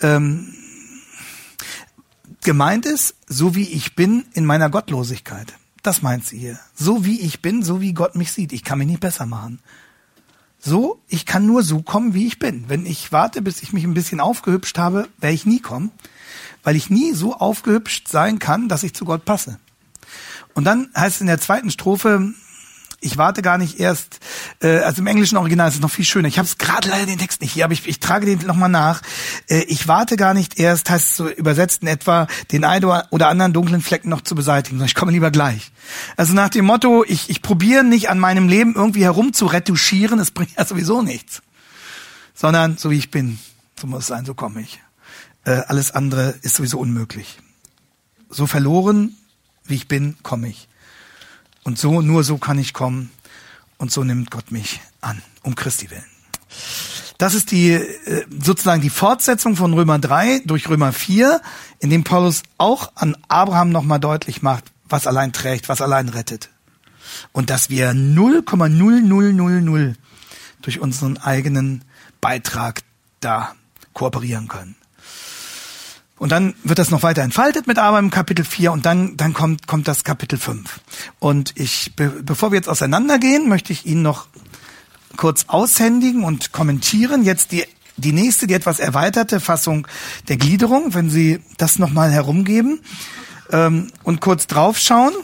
Ähm, 0.00 0.54
gemeint 2.42 2.86
ist, 2.86 3.14
so 3.26 3.54
wie 3.54 3.68
ich 3.68 3.94
bin 3.94 4.24
in 4.32 4.44
meiner 4.44 4.70
Gottlosigkeit. 4.70 5.54
Das 5.82 6.02
meint 6.02 6.26
sie 6.26 6.38
hier. 6.38 6.58
So 6.74 7.04
wie 7.04 7.20
ich 7.20 7.42
bin, 7.42 7.62
so 7.62 7.80
wie 7.80 7.92
Gott 7.92 8.14
mich 8.14 8.32
sieht. 8.32 8.52
Ich 8.52 8.62
kann 8.62 8.78
mich 8.78 8.86
nicht 8.86 9.00
besser 9.00 9.26
machen. 9.26 9.60
So, 10.60 11.00
ich 11.08 11.26
kann 11.26 11.44
nur 11.44 11.64
so 11.64 11.82
kommen, 11.82 12.14
wie 12.14 12.26
ich 12.26 12.38
bin. 12.38 12.68
Wenn 12.68 12.86
ich 12.86 13.10
warte, 13.10 13.42
bis 13.42 13.62
ich 13.62 13.72
mich 13.72 13.82
ein 13.82 13.94
bisschen 13.94 14.20
aufgehübscht 14.20 14.78
habe, 14.78 15.08
werde 15.18 15.34
ich 15.34 15.44
nie 15.44 15.58
kommen, 15.58 15.90
weil 16.62 16.76
ich 16.76 16.88
nie 16.88 17.12
so 17.14 17.34
aufgehübscht 17.34 18.06
sein 18.06 18.38
kann, 18.38 18.68
dass 18.68 18.84
ich 18.84 18.94
zu 18.94 19.04
Gott 19.04 19.24
passe. 19.24 19.58
Und 20.54 20.64
dann 20.64 20.88
heißt 20.96 21.16
es 21.16 21.20
in 21.20 21.26
der 21.26 21.40
zweiten 21.40 21.70
Strophe, 21.70 22.34
ich 23.02 23.18
warte 23.18 23.42
gar 23.42 23.58
nicht 23.58 23.80
erst, 23.80 24.20
äh, 24.62 24.78
also 24.78 25.02
im 25.02 25.08
englischen 25.08 25.36
Original 25.36 25.68
ist 25.68 25.74
es 25.74 25.80
noch 25.80 25.90
viel 25.90 26.04
schöner. 26.04 26.28
Ich 26.28 26.38
habe 26.38 26.46
es 26.46 26.56
gerade 26.56 26.88
leider 26.88 27.06
den 27.06 27.18
Text 27.18 27.40
nicht 27.40 27.52
hier, 27.52 27.64
aber 27.64 27.74
ich, 27.74 27.86
ich 27.86 27.98
trage 27.98 28.26
den 28.26 28.46
nochmal 28.46 28.68
nach. 28.68 29.02
Äh, 29.48 29.64
ich 29.64 29.88
warte 29.88 30.16
gar 30.16 30.34
nicht 30.34 30.58
erst, 30.58 30.88
heißt 30.88 31.10
es 31.10 31.16
so 31.16 31.28
übersetzt 31.28 31.82
in 31.82 31.88
etwa, 31.88 32.28
den 32.52 32.64
einen 32.64 32.84
oder 33.10 33.28
anderen 33.28 33.52
dunklen 33.52 33.82
Flecken 33.82 34.08
noch 34.08 34.20
zu 34.20 34.36
beseitigen, 34.36 34.76
sondern 34.76 34.86
ich 34.86 34.94
komme 34.94 35.10
lieber 35.10 35.32
gleich. 35.32 35.72
Also 36.16 36.32
nach 36.32 36.48
dem 36.48 36.64
Motto, 36.64 37.04
ich, 37.04 37.28
ich 37.28 37.42
probiere 37.42 37.82
nicht 37.82 38.08
an 38.08 38.20
meinem 38.20 38.48
Leben 38.48 38.74
irgendwie 38.76 39.02
herum 39.02 39.32
zu 39.32 39.46
retuschieren, 39.46 40.20
es 40.20 40.30
bringt 40.30 40.56
ja 40.56 40.64
sowieso 40.64 41.02
nichts. 41.02 41.42
Sondern 42.34 42.78
so 42.78 42.90
wie 42.90 42.98
ich 42.98 43.10
bin, 43.10 43.38
so 43.78 43.88
muss 43.88 44.02
es 44.02 44.06
sein, 44.06 44.24
so 44.24 44.34
komme 44.34 44.60
ich. 44.60 44.80
Äh, 45.44 45.62
alles 45.66 45.90
andere 45.90 46.36
ist 46.42 46.54
sowieso 46.54 46.78
unmöglich. 46.78 47.40
So 48.30 48.46
verloren, 48.46 49.16
wie 49.64 49.74
ich 49.74 49.88
bin, 49.88 50.16
komme 50.22 50.48
ich. 50.48 50.68
Und 51.64 51.78
so, 51.78 52.00
nur 52.00 52.24
so 52.24 52.38
kann 52.38 52.58
ich 52.58 52.72
kommen. 52.72 53.10
Und 53.78 53.92
so 53.92 54.04
nimmt 54.04 54.30
Gott 54.30 54.52
mich 54.52 54.80
an, 55.00 55.22
um 55.42 55.54
Christi 55.54 55.90
willen. 55.90 56.04
Das 57.18 57.34
ist 57.34 57.50
die, 57.50 57.72
äh, 57.72 58.26
sozusagen 58.42 58.82
die 58.82 58.90
Fortsetzung 58.90 59.56
von 59.56 59.72
Römer 59.74 59.98
3 59.98 60.42
durch 60.44 60.68
Römer 60.68 60.92
4, 60.92 61.40
in 61.78 61.88
dem 61.90 62.04
Paulus 62.04 62.42
auch 62.58 62.92
an 62.96 63.16
Abraham 63.28 63.70
nochmal 63.70 64.00
deutlich 64.00 64.42
macht, 64.42 64.64
was 64.88 65.06
allein 65.06 65.32
trägt, 65.32 65.68
was 65.68 65.80
allein 65.80 66.08
rettet. 66.08 66.50
Und 67.32 67.50
dass 67.50 67.70
wir 67.70 67.92
0,0000 67.92 69.94
durch 70.62 70.80
unseren 70.80 71.18
eigenen 71.18 71.84
Beitrag 72.20 72.82
da 73.20 73.54
kooperieren 73.92 74.48
können. 74.48 74.74
Und 76.22 76.30
dann 76.30 76.54
wird 76.62 76.78
das 76.78 76.92
noch 76.92 77.02
weiter 77.02 77.22
entfaltet 77.22 77.66
mit 77.66 77.78
Abraham 77.78 78.04
im 78.04 78.10
Kapitel 78.12 78.44
4 78.44 78.70
und 78.70 78.86
dann, 78.86 79.16
dann 79.16 79.32
kommt, 79.32 79.66
kommt 79.66 79.88
das 79.88 80.04
Kapitel 80.04 80.38
5. 80.38 80.78
Und 81.18 81.52
ich, 81.56 81.96
be, 81.96 82.10
bevor 82.22 82.52
wir 82.52 82.58
jetzt 82.58 82.68
auseinandergehen, 82.68 83.48
möchte 83.48 83.72
ich 83.72 83.86
Ihnen 83.86 84.02
noch 84.02 84.28
kurz 85.16 85.46
aushändigen 85.48 86.22
und 86.22 86.52
kommentieren. 86.52 87.24
Jetzt 87.24 87.50
die, 87.50 87.64
die 87.96 88.12
nächste, 88.12 88.46
die 88.46 88.54
etwas 88.54 88.78
erweiterte 88.78 89.40
Fassung 89.40 89.88
der 90.28 90.36
Gliederung, 90.36 90.94
wenn 90.94 91.10
Sie 91.10 91.40
das 91.56 91.80
nochmal 91.80 92.12
herumgeben 92.12 92.82
ähm, 93.50 93.88
und 94.04 94.20
kurz 94.20 94.46
draufschauen. 94.46 95.14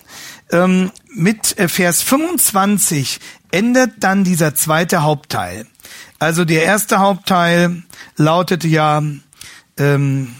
Ähm, 0.51 0.91
mit 1.15 1.57
äh, 1.61 1.69
Vers 1.69 2.03
25 2.03 3.21
endet 3.53 4.03
dann 4.03 4.25
dieser 4.25 4.57
zweite 4.57 5.03
Hauptteil. 5.03 5.65
Also 6.19 6.45
der 6.45 6.65
erste 6.65 6.99
Hauptteil 6.99 7.85
lautete 8.17 8.67
ja, 8.67 9.01
ähm, 9.77 10.35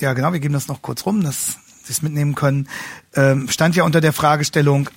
ja 0.00 0.12
genau, 0.12 0.32
wir 0.32 0.40
geben 0.40 0.54
das 0.54 0.68
noch 0.68 0.82
kurz 0.82 1.06
rum, 1.06 1.22
dass 1.22 1.58
Sie 1.84 1.92
es 1.92 2.02
mitnehmen 2.02 2.34
können, 2.34 2.68
ähm, 3.14 3.48
stand 3.48 3.74
ja 3.74 3.84
unter 3.84 4.00
der 4.00 4.12
Fragestellung, 4.12 4.90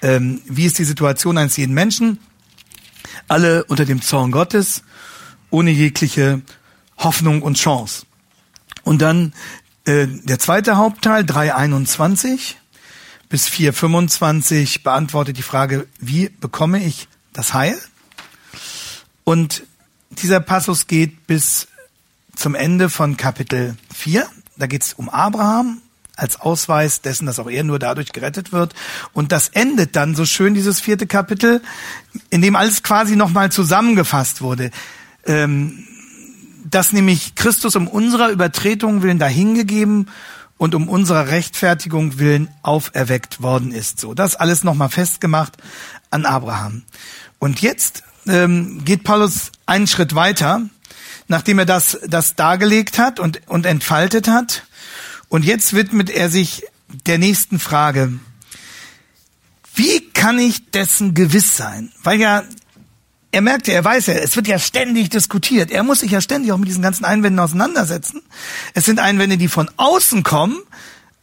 ähm, 0.00 0.40
wie 0.46 0.64
ist 0.64 0.78
die 0.78 0.84
Situation 0.84 1.36
eines 1.36 1.56
jeden 1.56 1.74
Menschen? 1.74 2.18
Alle 3.26 3.64
unter 3.64 3.84
dem 3.84 4.00
Zorn 4.00 4.30
Gottes, 4.30 4.82
ohne 5.50 5.70
jegliche 5.70 6.40
Hoffnung 6.96 7.42
und 7.42 7.58
Chance. 7.58 8.06
Und 8.82 9.02
dann 9.02 9.34
äh, 9.84 10.06
der 10.06 10.38
zweite 10.38 10.76
Hauptteil, 10.76 11.24
321 11.24 12.56
bis 13.28 13.48
425, 13.48 14.82
beantwortet 14.82 15.36
die 15.36 15.42
Frage, 15.42 15.86
wie 15.98 16.28
bekomme 16.28 16.82
ich 16.82 17.08
das 17.32 17.54
Heil? 17.54 17.78
Und 19.24 19.64
dieser 20.10 20.40
Passus 20.40 20.86
geht 20.86 21.26
bis 21.26 21.68
zum 22.34 22.54
Ende 22.54 22.88
von 22.88 23.16
Kapitel 23.16 23.76
4. 23.94 24.26
Da 24.58 24.66
geht 24.66 24.82
es 24.82 24.92
um 24.94 25.08
Abraham 25.08 25.80
als 26.16 26.40
Ausweis 26.40 27.00
dessen, 27.00 27.26
dass 27.26 27.38
auch 27.38 27.48
er 27.48 27.62
nur 27.64 27.78
dadurch 27.78 28.12
gerettet 28.12 28.52
wird. 28.52 28.74
Und 29.12 29.30
das 29.32 29.50
endet 29.50 29.94
dann 29.94 30.16
so 30.16 30.24
schön, 30.24 30.54
dieses 30.54 30.80
vierte 30.80 31.06
Kapitel, 31.06 31.62
in 32.30 32.42
dem 32.42 32.56
alles 32.56 32.82
quasi 32.82 33.14
nochmal 33.14 33.52
zusammengefasst 33.52 34.42
wurde. 34.42 34.70
Ähm, 35.24 35.86
dass 36.68 36.92
nämlich 36.92 37.34
Christus 37.34 37.76
um 37.76 37.88
unserer 37.88 38.30
Übertretung 38.30 39.02
willen 39.02 39.18
dahingegeben 39.18 40.08
und 40.58 40.74
um 40.74 40.88
unserer 40.88 41.28
Rechtfertigung 41.28 42.18
willen 42.18 42.48
auferweckt 42.62 43.40
worden 43.40 43.72
ist. 43.72 44.00
So, 44.00 44.12
das 44.12 44.36
alles 44.36 44.64
nochmal 44.64 44.90
festgemacht 44.90 45.56
an 46.10 46.26
Abraham. 46.26 46.82
Und 47.38 47.62
jetzt 47.62 48.02
ähm, 48.26 48.84
geht 48.84 49.04
Paulus 49.04 49.52
einen 49.66 49.86
Schritt 49.86 50.14
weiter 50.14 50.62
nachdem 51.28 51.58
er 51.60 51.66
das, 51.66 51.98
das 52.06 52.34
dargelegt 52.34 52.98
hat 52.98 53.20
und, 53.20 53.46
und 53.46 53.66
entfaltet 53.66 54.28
hat. 54.28 54.64
Und 55.28 55.44
jetzt 55.44 55.74
widmet 55.74 56.10
er 56.10 56.30
sich 56.30 56.64
der 57.06 57.18
nächsten 57.18 57.58
Frage. 57.58 58.18
Wie 59.74 60.10
kann 60.10 60.38
ich 60.38 60.70
dessen 60.70 61.14
gewiss 61.14 61.56
sein? 61.56 61.92
Weil 62.02 62.18
ja, 62.18 62.42
er 63.30 63.42
merkt 63.42 63.68
ja, 63.68 63.74
er 63.74 63.84
weiß 63.84 64.06
ja, 64.06 64.14
es 64.14 64.34
wird 64.36 64.48
ja 64.48 64.58
ständig 64.58 65.10
diskutiert. 65.10 65.70
Er 65.70 65.82
muss 65.82 66.00
sich 66.00 66.10
ja 66.10 66.20
ständig 66.20 66.50
auch 66.50 66.56
mit 66.56 66.68
diesen 66.68 66.82
ganzen 66.82 67.04
Einwänden 67.04 67.38
auseinandersetzen. 67.38 68.22
Es 68.74 68.86
sind 68.86 68.98
Einwände, 68.98 69.36
die 69.36 69.48
von 69.48 69.70
außen 69.76 70.22
kommen, 70.22 70.58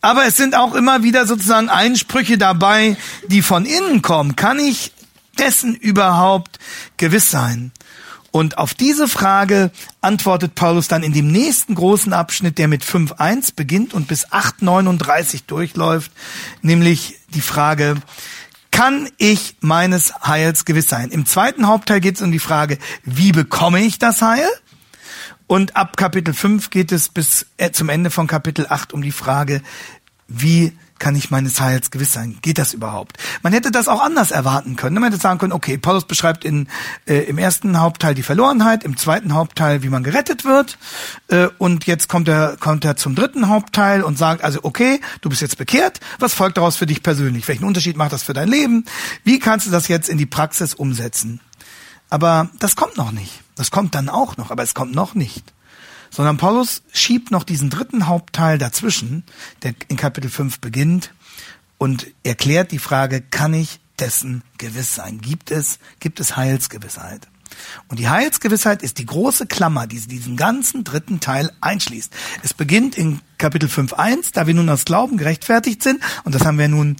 aber 0.01 0.25
es 0.25 0.37
sind 0.37 0.55
auch 0.55 0.75
immer 0.75 1.01
wieder 1.01 1.25
sozusagen 1.25 1.67
Einsprüche 1.67 2.37
dabei, 2.37 2.95
die 3.27 3.41
von 3.41 3.65
innen 3.65 4.03
kommen. 4.03 4.35
Kann 4.35 4.59
ich 4.59 4.93
dessen 5.39 5.75
überhaupt 5.75 6.59
gewiss 6.97 7.31
sein? 7.31 7.71
Und 8.35 8.57
auf 8.57 8.73
diese 8.73 9.07
Frage 9.07 9.71
antwortet 10.01 10.55
Paulus 10.55 10.89
dann 10.89 11.03
in 11.03 11.13
dem 11.13 11.31
nächsten 11.31 11.73
großen 11.73 12.11
Abschnitt, 12.11 12.57
der 12.57 12.67
mit 12.67 12.83
5.1 12.83 13.53
beginnt 13.55 13.93
und 13.93 14.09
bis 14.09 14.27
8.39 14.27 15.43
durchläuft, 15.47 16.11
nämlich 16.61 17.17
die 17.29 17.39
Frage, 17.39 17.95
kann 18.71 19.07
ich 19.19 19.55
meines 19.61 20.13
Heils 20.27 20.65
gewiss 20.65 20.89
sein? 20.89 21.11
Im 21.11 21.25
zweiten 21.25 21.65
Hauptteil 21.65 22.01
geht 22.01 22.15
es 22.15 22.21
um 22.21 22.33
die 22.33 22.39
Frage, 22.39 22.77
wie 23.05 23.31
bekomme 23.31 23.79
ich 23.79 23.99
das 23.99 24.21
Heil? 24.21 24.49
Und 25.47 25.77
ab 25.77 25.95
Kapitel 25.95 26.33
5 26.33 26.71
geht 26.71 26.91
es 26.91 27.07
bis 27.07 27.45
äh, 27.55 27.71
zum 27.71 27.87
Ende 27.87 28.11
von 28.11 28.27
Kapitel 28.27 28.65
8 28.67 28.91
um 28.91 29.01
die 29.01 29.13
Frage, 29.13 29.61
wie 30.27 30.73
kann 31.05 31.15
ich 31.15 31.29
meines 31.29 31.61
Heils 31.61 31.91
gewiss 31.91 32.13
sein? 32.13 32.39
Geht 32.41 32.57
das 32.57 32.73
überhaupt? 32.73 33.19
Man 33.43 33.53
hätte 33.53 33.69
das 33.69 33.87
auch 33.87 34.01
anders 34.01 34.31
erwarten 34.31 34.75
können. 34.75 34.95
Man 34.95 35.03
hätte 35.03 35.21
sagen 35.21 35.37
können, 35.37 35.53
okay, 35.53 35.77
Paulus 35.77 36.05
beschreibt 36.05 36.43
in, 36.43 36.67
äh, 37.05 37.19
im 37.25 37.37
ersten 37.37 37.79
Hauptteil 37.79 38.15
die 38.15 38.23
Verlorenheit, 38.23 38.83
im 38.83 38.97
zweiten 38.97 39.35
Hauptteil, 39.35 39.83
wie 39.83 39.89
man 39.89 40.03
gerettet 40.03 40.45
wird. 40.45 40.79
Äh, 41.27 41.49
und 41.59 41.85
jetzt 41.85 42.09
kommt 42.09 42.27
er, 42.27 42.57
kommt 42.59 42.85
er 42.85 42.95
zum 42.95 43.13
dritten 43.13 43.49
Hauptteil 43.49 44.01
und 44.01 44.17
sagt, 44.17 44.43
also 44.43 44.61
okay, 44.63 44.99
du 45.21 45.29
bist 45.29 45.43
jetzt 45.43 45.59
bekehrt. 45.59 45.99
Was 46.17 46.33
folgt 46.33 46.57
daraus 46.57 46.75
für 46.75 46.87
dich 46.87 47.03
persönlich? 47.03 47.47
Welchen 47.47 47.65
Unterschied 47.65 47.97
macht 47.97 48.11
das 48.11 48.23
für 48.23 48.33
dein 48.33 48.47
Leben? 48.47 48.85
Wie 49.23 49.37
kannst 49.37 49.67
du 49.67 49.69
das 49.69 49.87
jetzt 49.87 50.09
in 50.09 50.17
die 50.17 50.25
Praxis 50.25 50.73
umsetzen? 50.73 51.39
Aber 52.09 52.49
das 52.57 52.75
kommt 52.75 52.97
noch 52.97 53.11
nicht. 53.11 53.43
Das 53.53 53.69
kommt 53.69 53.93
dann 53.93 54.09
auch 54.09 54.37
noch, 54.37 54.49
aber 54.49 54.63
es 54.63 54.73
kommt 54.73 54.95
noch 54.95 55.13
nicht 55.13 55.53
sondern 56.15 56.37
Paulus 56.37 56.81
schiebt 56.93 57.29
noch 57.29 57.43
diesen 57.43 57.69
dritten 57.69 58.07
Hauptteil 58.07 58.57
dazwischen, 58.57 59.25
der 59.63 59.75
in 59.89 59.97
Kapitel 59.97 60.29
5 60.29 60.59
beginnt 60.59 61.13
und 61.77 62.07
erklärt 62.23 62.71
die 62.71 62.79
Frage, 62.79 63.19
kann 63.19 63.53
ich 63.53 63.81
dessen 63.99 64.41
gewiss 64.57 64.95
sein? 64.95 65.19
Gibt 65.19 65.51
es, 65.51 65.77
gibt 65.99 66.21
es 66.21 66.37
Heilsgewissheit? 66.37 67.27
Und 67.89 67.99
die 67.99 68.07
Heilsgewissheit 68.07 68.81
ist 68.81 68.97
die 68.97 69.05
große 69.05 69.45
Klammer, 69.45 69.87
die 69.87 69.99
diesen 69.99 70.37
ganzen 70.37 70.85
dritten 70.85 71.19
Teil 71.19 71.51
einschließt. 71.59 72.13
Es 72.43 72.53
beginnt 72.53 72.97
in 72.97 73.19
Kapitel 73.37 73.67
5.1, 73.67 74.29
da 74.31 74.47
wir 74.47 74.53
nun 74.53 74.69
aus 74.69 74.85
Glauben 74.85 75.17
gerechtfertigt 75.17 75.83
sind, 75.83 76.01
und 76.23 76.33
das 76.33 76.45
haben 76.45 76.57
wir 76.57 76.69
nun 76.69 76.95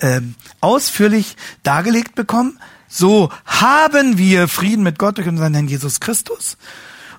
äh, 0.00 0.20
ausführlich 0.60 1.36
dargelegt 1.62 2.16
bekommen, 2.16 2.58
so 2.88 3.30
haben 3.44 4.18
wir 4.18 4.48
Frieden 4.48 4.82
mit 4.82 4.98
Gott 4.98 5.18
durch 5.18 5.28
unseren 5.28 5.54
Herrn 5.54 5.68
Jesus 5.68 6.00
Christus. 6.00 6.56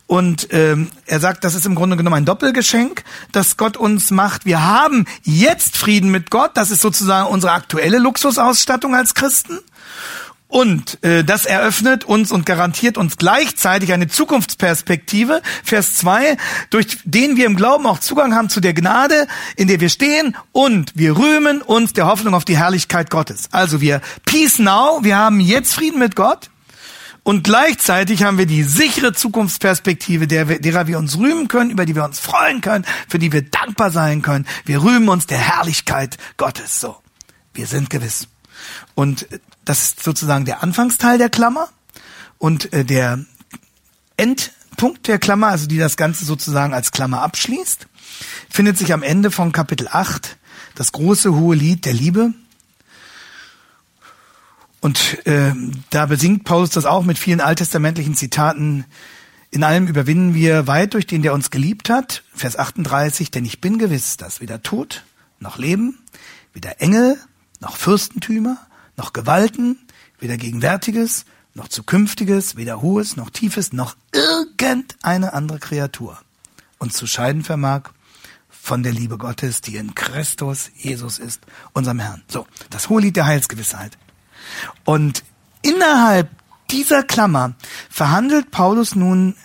Und 0.09 0.47
ähm, 0.49 0.89
er 1.05 1.19
sagt, 1.19 1.43
das 1.43 1.53
ist 1.53 1.67
im 1.67 1.75
Grunde 1.75 1.95
genommen 1.95 2.15
ein 2.15 2.25
Doppelgeschenk, 2.25 3.03
das 3.31 3.57
Gott 3.57 3.77
uns 3.77 4.09
macht. 4.09 4.43
Wir 4.43 4.65
haben 4.65 5.05
jetzt 5.21 5.77
Frieden 5.77 6.09
mit 6.09 6.31
Gott. 6.31 6.49
Das 6.55 6.71
ist 6.71 6.81
sozusagen 6.81 7.27
unsere 7.27 7.53
aktuelle 7.53 7.99
Luxusausstattung 7.99 8.95
als 8.95 9.13
Christen. 9.13 9.59
Und 10.47 11.03
äh, 11.03 11.23
das 11.23 11.45
eröffnet 11.45 12.05
uns 12.05 12.31
und 12.31 12.47
garantiert 12.47 12.97
uns 12.97 13.17
gleichzeitig 13.17 13.93
eine 13.93 14.07
Zukunftsperspektive, 14.07 15.43
Vers 15.63 15.93
2, 15.97 16.37
durch 16.71 16.97
den 17.03 17.37
wir 17.37 17.45
im 17.45 17.55
Glauben 17.55 17.85
auch 17.85 17.99
Zugang 17.99 18.33
haben 18.33 18.49
zu 18.49 18.61
der 18.61 18.73
Gnade, 18.73 19.27
in 19.57 19.67
der 19.67 19.79
wir 19.79 19.89
stehen 19.89 20.35
und 20.51 20.91
wir 20.95 21.19
rühmen 21.19 21.61
uns 21.61 21.93
der 21.93 22.07
Hoffnung 22.07 22.33
auf 22.33 22.45
die 22.45 22.57
Herrlichkeit 22.57 23.11
Gottes. 23.11 23.49
Also 23.51 23.79
wir 23.79 24.01
Peace 24.25 24.57
Now, 24.57 25.03
wir 25.03 25.17
haben 25.17 25.39
jetzt 25.39 25.75
Frieden 25.75 25.99
mit 25.99 26.15
Gott 26.15 26.49
und 27.23 27.43
gleichzeitig 27.43 28.23
haben 28.23 28.37
wir 28.37 28.45
die 28.45 28.63
sichere 28.63 29.13
Zukunftsperspektive, 29.13 30.27
der, 30.27 30.45
derer 30.45 30.87
wir 30.87 30.97
uns 30.97 31.17
rühmen 31.17 31.47
können, 31.47 31.69
über 31.69 31.85
die 31.85 31.95
wir 31.95 32.05
uns 32.05 32.19
freuen 32.19 32.61
können, 32.61 32.85
für 33.07 33.19
die 33.19 33.31
wir 33.31 33.41
dankbar 33.41 33.91
sein 33.91 34.21
können. 34.21 34.45
Wir 34.65 34.81
rühmen 34.81 35.09
uns 35.09 35.27
der 35.27 35.37
Herrlichkeit 35.37 36.17
Gottes. 36.37 36.79
So, 36.79 36.97
wir 37.53 37.67
sind 37.67 37.89
gewiss. 37.89 38.27
Und 38.95 39.27
das 39.65 39.83
ist 39.83 40.03
sozusagen 40.03 40.45
der 40.45 40.63
Anfangsteil 40.63 41.17
der 41.17 41.29
Klammer 41.29 41.69
und 42.37 42.73
äh, 42.73 42.85
der 42.85 43.19
Endpunkt 44.17 45.07
der 45.07 45.19
Klammer, 45.19 45.47
also 45.47 45.67
die 45.67 45.77
das 45.77 45.97
Ganze 45.97 46.25
sozusagen 46.25 46.73
als 46.73 46.91
Klammer 46.91 47.21
abschließt, 47.21 47.87
findet 48.49 48.77
sich 48.77 48.93
am 48.93 49.03
Ende 49.03 49.31
von 49.31 49.51
Kapitel 49.51 49.87
8 49.87 50.37
das 50.75 50.91
große 50.91 51.33
hohe 51.35 51.55
Lied 51.55 51.85
der 51.85 51.93
Liebe. 51.93 52.33
Und 54.81 55.25
äh, 55.25 55.53
da 55.89 56.05
besingt 56.05 56.45
Paulus 56.45 56.69
das 56.69 56.85
auch 56.85 57.03
mit 57.03 57.17
vielen 57.17 57.41
alttestamentlichen 57.41 58.15
Zitaten. 58.15 58.85
In 59.51 59.63
allem 59.63 59.87
überwinden 59.87 60.33
wir 60.33 60.67
weit 60.67 60.93
durch 60.93 61.07
den, 61.07 61.21
der 61.21 61.33
uns 61.33 61.51
geliebt 61.51 61.89
hat. 61.89 62.23
Vers 62.33 62.57
38, 62.57 63.31
denn 63.31 63.45
ich 63.45 63.61
bin 63.61 63.77
gewiss, 63.77 64.17
dass 64.17 64.41
weder 64.41 64.61
Tod 64.61 65.03
noch 65.39 65.57
Leben, 65.57 65.99
weder 66.53 66.81
Engel 66.81 67.17
noch 67.59 67.75
Fürstentümer, 67.75 68.57
noch 68.95 69.11
Gewalten, 69.11 69.79
weder 70.19 70.37
Gegenwärtiges 70.37 71.25
noch 71.55 71.67
Zukünftiges, 71.67 72.55
weder 72.55 72.81
Hohes 72.81 73.15
noch 73.15 73.29
Tiefes, 73.29 73.73
noch 73.73 73.95
irgendeine 74.13 75.33
andere 75.33 75.59
Kreatur 75.59 76.17
uns 76.77 76.95
zu 76.95 77.05
scheiden 77.05 77.43
vermag 77.43 77.91
von 78.49 78.83
der 78.83 78.93
Liebe 78.93 79.17
Gottes, 79.17 79.61
die 79.61 79.75
in 79.75 79.95
Christus 79.95 80.71
Jesus 80.75 81.19
ist, 81.19 81.41
unserem 81.73 81.99
Herrn. 81.99 82.23
So, 82.27 82.47
das 82.69 82.89
hohe 82.89 83.01
Lied 83.01 83.15
der 83.15 83.25
Heilsgewissheit. 83.25 83.97
Und 84.85 85.23
innerhalb 85.61 86.29
dieser 86.71 87.03
Klammer 87.03 87.53
verhandelt 87.89 88.51
Paulus 88.51 88.95
nun 88.95 89.35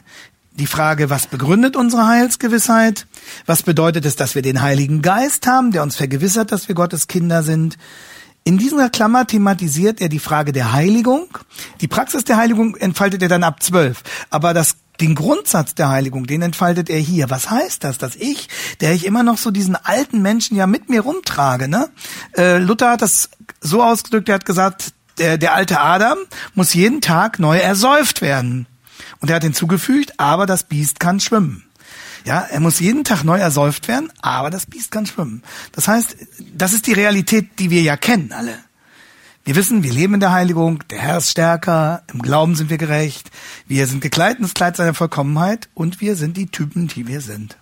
die 0.53 0.67
Frage, 0.67 1.11
was 1.11 1.27
begründet 1.27 1.75
unsere 1.75 2.07
Heilsgewissheit? 2.07 3.07
Was 3.47 3.63
bedeutet 3.63 4.05
es, 4.05 4.15
dass 4.17 4.35
wir 4.35 4.43
den 4.43 4.63
Heiligen 4.63 5.03
Geist 5.03 5.47
haben, 5.47 5.73
der 5.73 5.83
uns 5.83 5.97
vergewissert, 5.97 6.53
dass 6.53 6.69
wir 6.69 6.75
Gottes 6.75 7.09
Kinder 7.09 7.43
sind? 7.43 7.77
In 8.45 8.59
dieser 8.59 8.91
Klammer 8.91 9.27
thematisiert 9.27 10.01
er 10.01 10.11
die 10.11 10.19
Frage 10.19 10.53
der 10.53 10.73
Heiligung. 10.73 11.27
Die 11.81 11.89
Praxis 11.89 12.25
der 12.25 12.37
Heiligung 12.37 12.77
entfaltet 12.77 13.23
er 13.23 13.29
dann 13.29 13.43
ab 13.43 13.63
zwölf. 13.63 14.03
Aber 14.31 14.53
das, 14.53 14.77
den 15.01 15.15
Grundsatz 15.15 15.75
der 15.75 15.89
Heiligung, 15.89 16.27
den 16.27 16.43
entfaltet 16.43 16.89
er 16.89 16.99
hier. 16.99 17.31
Was 17.31 17.51
heißt 17.51 17.83
das, 17.85 17.99
dass 17.99 18.15
ich, 18.17 18.49
der 18.81 18.95
ich 18.95 19.07
immer 19.07 19.23
noch 19.23 19.39
so 19.39 19.51
diesen 19.51 19.77
alten 19.77 20.23
Menschen 20.23 20.57
ja 20.57 20.67
mit 20.67 20.89
mir 20.89 21.01
rumtrage, 21.01 21.69
ne? 21.69 21.91
Äh, 22.37 22.59
Luther 22.59 22.91
hat 22.91 23.03
das 23.03 23.31
so 23.61 23.83
ausgedrückt, 23.83 24.29
er 24.29 24.37
hat 24.37 24.45
gesagt, 24.45 24.93
der, 25.19 25.39
der 25.39 25.55
alte 25.55 25.81
Adam 25.81 26.19
muss 26.55 26.75
jeden 26.75 27.01
Tag 27.01 27.39
neu 27.39 27.59
ersäuft 27.59 28.21
werden. 28.21 28.67
Und 29.21 29.31
er 29.31 29.37
hat 29.37 29.43
hinzugefügt, 29.43 30.19
aber 30.19 30.47
das 30.47 30.65
Biest 30.65 31.01
kann 31.01 31.21
schwimmen. 31.21 31.65
Ja, 32.25 32.41
er 32.41 32.61
muss 32.61 32.81
jeden 32.81 33.05
Tag 33.05 33.23
neu 33.23 33.39
ersäuft 33.39 33.87
werden, 33.87 34.11
aber 34.23 34.51
das 34.51 34.67
Biest 34.67 34.91
kann 34.91 35.07
schwimmen. 35.07 35.43
Das 35.73 35.89
heißt, 35.89 36.17
das 36.55 36.73
ist 36.73 36.87
die 36.87 36.95
Realität, 36.95 37.59
die 37.59 37.71
wir 37.71 37.83
ja 37.83 37.97
kennen, 37.97 38.33
alle. 38.33 38.59
Wir 39.47 39.57
wissen, 39.57 39.83
wir 39.83 39.93
leben 39.93 40.15
in 40.15 40.21
der 40.21 40.33
Heiligung, 40.33 40.83
der 40.89 41.01
Herr 41.01 41.19
ist 41.19 41.31
stärker, 41.31 42.03
im 42.11 42.23
Glauben 42.23 42.57
sind 42.57 42.71
wir 42.71 42.79
gerecht, 42.79 43.31
wir 43.67 43.87
sind 43.87 44.01
gekleidet 44.01 44.39
in 44.39 44.45
das 44.45 44.55
Kleid 44.55 44.75
seiner 44.75 44.95
Vollkommenheit 44.95 45.69
und 45.75 46.01
wir 46.01 46.17
sind 46.17 46.39
die 46.39 46.47
Typen, 46.47 46.89
die 46.89 47.07
wir 47.07 47.21
sind. 47.21 47.59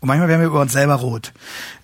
Und 0.00 0.08
manchmal 0.08 0.26
werden 0.26 0.40
wir 0.40 0.48
über 0.48 0.60
uns 0.60 0.72
selber 0.72 0.96
rot. 0.96 1.32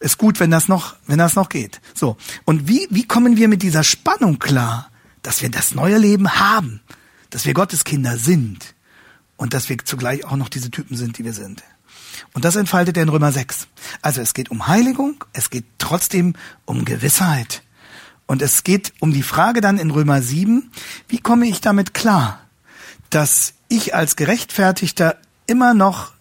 Ist 0.01 0.19
gut, 0.19 0.41
wenn 0.41 0.51
das 0.51 0.67
noch, 0.67 0.97
wenn 1.07 1.19
das 1.19 1.37
noch 1.37 1.49
geht. 1.49 1.81
So. 1.95 2.17
Und 2.45 2.67
wie, 2.67 2.89
wie 2.91 3.07
kommen 3.07 3.37
wir 3.37 3.47
mit 3.47 3.63
dieser 3.63 3.85
Spannung 3.85 4.41
klar, 4.41 4.91
dass 5.23 5.43
wir 5.43 5.49
das 5.49 5.77
neue 5.77 5.99
Leben 5.99 6.35
haben, 6.35 6.81
dass 7.31 7.47
wir 7.47 7.55
Gottes 7.55 7.85
Kinder 7.85 8.19
sind 8.19 8.75
und 9.37 9.55
dass 9.55 9.69
wir 9.69 9.79
zugleich 9.79 10.25
auch 10.25 10.35
noch 10.35 10.49
diese 10.49 10.73
Typen 10.73 10.97
sind, 10.97 11.19
die 11.19 11.25
wir 11.25 11.35
sind? 11.35 11.63
Und 12.33 12.45
das 12.45 12.57
entfaltet 12.57 12.97
er 12.97 13.05
in 13.05 13.11
Römer 13.11 13.31
6. 13.31 13.69
Also 14.03 14.21
es 14.21 14.35
geht 14.35 14.51
um 14.51 14.67
Heiligung, 14.67 15.25
es 15.33 15.51
geht 15.51 15.67
trotzdem 15.79 16.35
um 16.65 16.85
Gewissheit. 16.85 17.63
Und 18.29 18.43
es 18.43 18.63
geht 18.63 18.93
um 19.01 19.13
die 19.13 19.23
Frage 19.23 19.63
dann 19.63 19.79
in 19.79 19.91
Römer 19.91 20.21
7, 20.21 20.71
wie 21.09 21.19
komme 21.19 21.47
ich 21.47 21.63
damit 21.63 21.95
klar, 21.95 22.39
dass 23.09 23.55
ich 23.69 23.95
als 23.95 24.17
Gerechtfertigter 24.17 25.17
immer 25.47 25.73
noch 25.73 26.13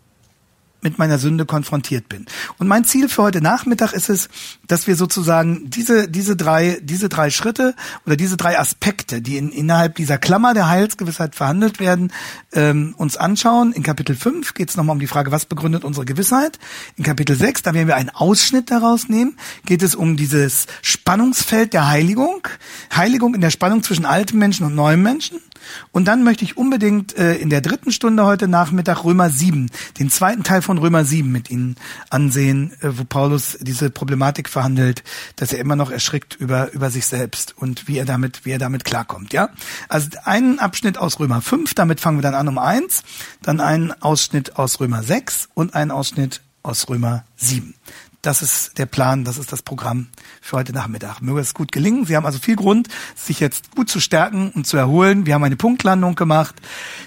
mit 0.88 0.98
meiner 0.98 1.20
Sünde 1.20 1.46
konfrontiert 1.46 2.08
bin. 2.08 2.26
Und 2.58 2.68
mein 2.68 2.86
Ziel 2.86 3.10
für 3.10 3.24
heute 3.24 3.42
Nachmittag 3.42 3.92
ist 3.92 4.10
es, 4.10 4.30
dass 4.68 4.88
wir 4.88 4.96
sozusagen 4.96 5.70
diese, 5.70 6.08
diese 6.08 6.38
drei, 6.38 6.80
diese 6.82 7.10
drei 7.10 7.30
Schritte 7.30 7.76
oder 8.06 8.16
diese 8.16 8.38
drei 8.38 8.58
Aspekte, 8.58 9.22
die 9.22 9.36
in, 9.36 9.52
innerhalb 9.52 9.96
dieser 9.96 10.18
Klammer 10.18 10.54
der 10.54 10.70
Heilsgewissheit 10.70 11.36
verhandelt 11.36 11.82
werden, 11.82 12.14
ähm, 12.54 12.96
uns 12.98 13.18
anschauen. 13.18 13.74
In 13.74 13.84
Kapitel 13.84 14.16
5 14.16 14.54
geht 14.54 14.70
es 14.70 14.78
nochmal 14.78 14.94
um 14.94 15.02
die 15.02 15.08
Frage, 15.08 15.34
was 15.34 15.46
begründet 15.46 15.84
unsere 15.84 16.06
Gewissheit? 16.06 16.58
In 16.96 17.04
Kapitel 17.04 17.36
6, 17.36 17.64
da 17.64 17.74
werden 17.74 17.90
wir 17.90 17.98
einen 17.98 18.10
Ausschnitt 18.10 18.72
daraus 18.72 19.10
nehmen, 19.10 19.38
geht 19.66 19.84
es 19.84 19.94
um 19.94 20.16
dieses 20.16 20.68
Spannungsfeld 20.82 21.74
der 21.74 21.90
Heiligung. 21.90 22.48
Heiligung 22.96 23.36
in 23.36 23.42
der 23.42 23.52
Spannung 23.52 23.84
zwischen 23.84 24.06
altem 24.06 24.40
Menschen 24.40 24.66
und 24.66 24.74
neuem 24.74 25.04
Menschen. 25.04 25.42
Und 25.92 26.06
dann 26.06 26.24
möchte 26.24 26.44
ich 26.44 26.58
unbedingt 26.58 27.18
äh, 27.18 27.36
in 27.36 27.50
der 27.50 27.62
dritten 27.62 27.92
Stunde 27.92 28.26
heute 28.26 28.48
Nachmittag 28.48 29.04
Römer 29.04 29.30
7, 29.30 29.70
den 30.00 30.10
zweiten 30.10 30.44
Teil 30.44 30.62
von 30.62 30.78
Römer 30.78 31.06
7 31.06 31.32
mit 31.32 31.50
Ihnen 31.50 31.76
ansehen, 32.10 32.74
äh, 32.82 32.90
wo 32.98 33.04
Paulus 33.04 33.58
diese 33.62 33.90
Problematik 33.90 34.50
verhandelt, 34.50 35.04
dass 35.36 35.54
er 35.54 35.60
immer 35.60 35.76
noch 35.76 35.92
erschrickt 35.92 36.36
über, 36.36 36.72
über 36.74 36.90
sich 36.90 37.06
selbst 37.06 37.58
und 37.58 37.88
wie 37.88 37.98
er 37.98 38.06
damit, 38.06 38.46
wie 38.46 38.52
er 38.52 38.60
damit 38.60 38.86
klarkommt, 38.86 39.34
ja? 39.34 39.50
Also 39.90 40.10
einen 40.24 40.60
Abschnitt 40.60 40.98
aus 40.98 41.20
Römer 41.20 41.42
5, 41.42 41.74
damit 41.74 42.00
fangen 42.00 42.18
wir 42.18 42.24
dann 42.24 42.36
an 42.36 42.48
um 42.48 42.58
eins, 42.58 43.04
dann 43.42 43.60
einen 43.60 43.92
Ausschnitt 44.02 44.58
aus 44.58 44.80
Römer 44.80 45.04
6 45.04 45.50
und 45.54 45.74
einen 45.74 45.92
Ausschnitt 45.92 46.42
aus 46.64 46.90
Römer 46.90 47.24
7. 47.38 47.74
Das 48.22 48.42
ist 48.42 48.78
der 48.78 48.88
Plan, 48.88 49.24
das 49.24 49.38
ist 49.38 49.52
das 49.52 49.62
Programm 49.62 50.08
für 50.42 50.58
heute 50.58 50.74
Nachmittag. 50.74 51.22
Möge 51.22 51.40
es 51.40 51.54
gut 51.54 51.72
gelingen. 51.72 52.06
Sie 52.06 52.16
haben 52.16 52.26
also 52.26 52.40
viel 52.40 52.56
Grund, 52.56 52.88
sich 53.16 53.40
jetzt 53.40 53.72
gut 53.76 53.90
zu 53.90 54.00
stärken 54.00 54.52
und 54.52 54.66
zu 54.66 54.76
erholen. 54.76 55.26
Wir 55.26 55.36
haben 55.36 55.44
eine 55.44 55.56
Punktlandung 55.56 56.16
gemacht. 56.16 56.56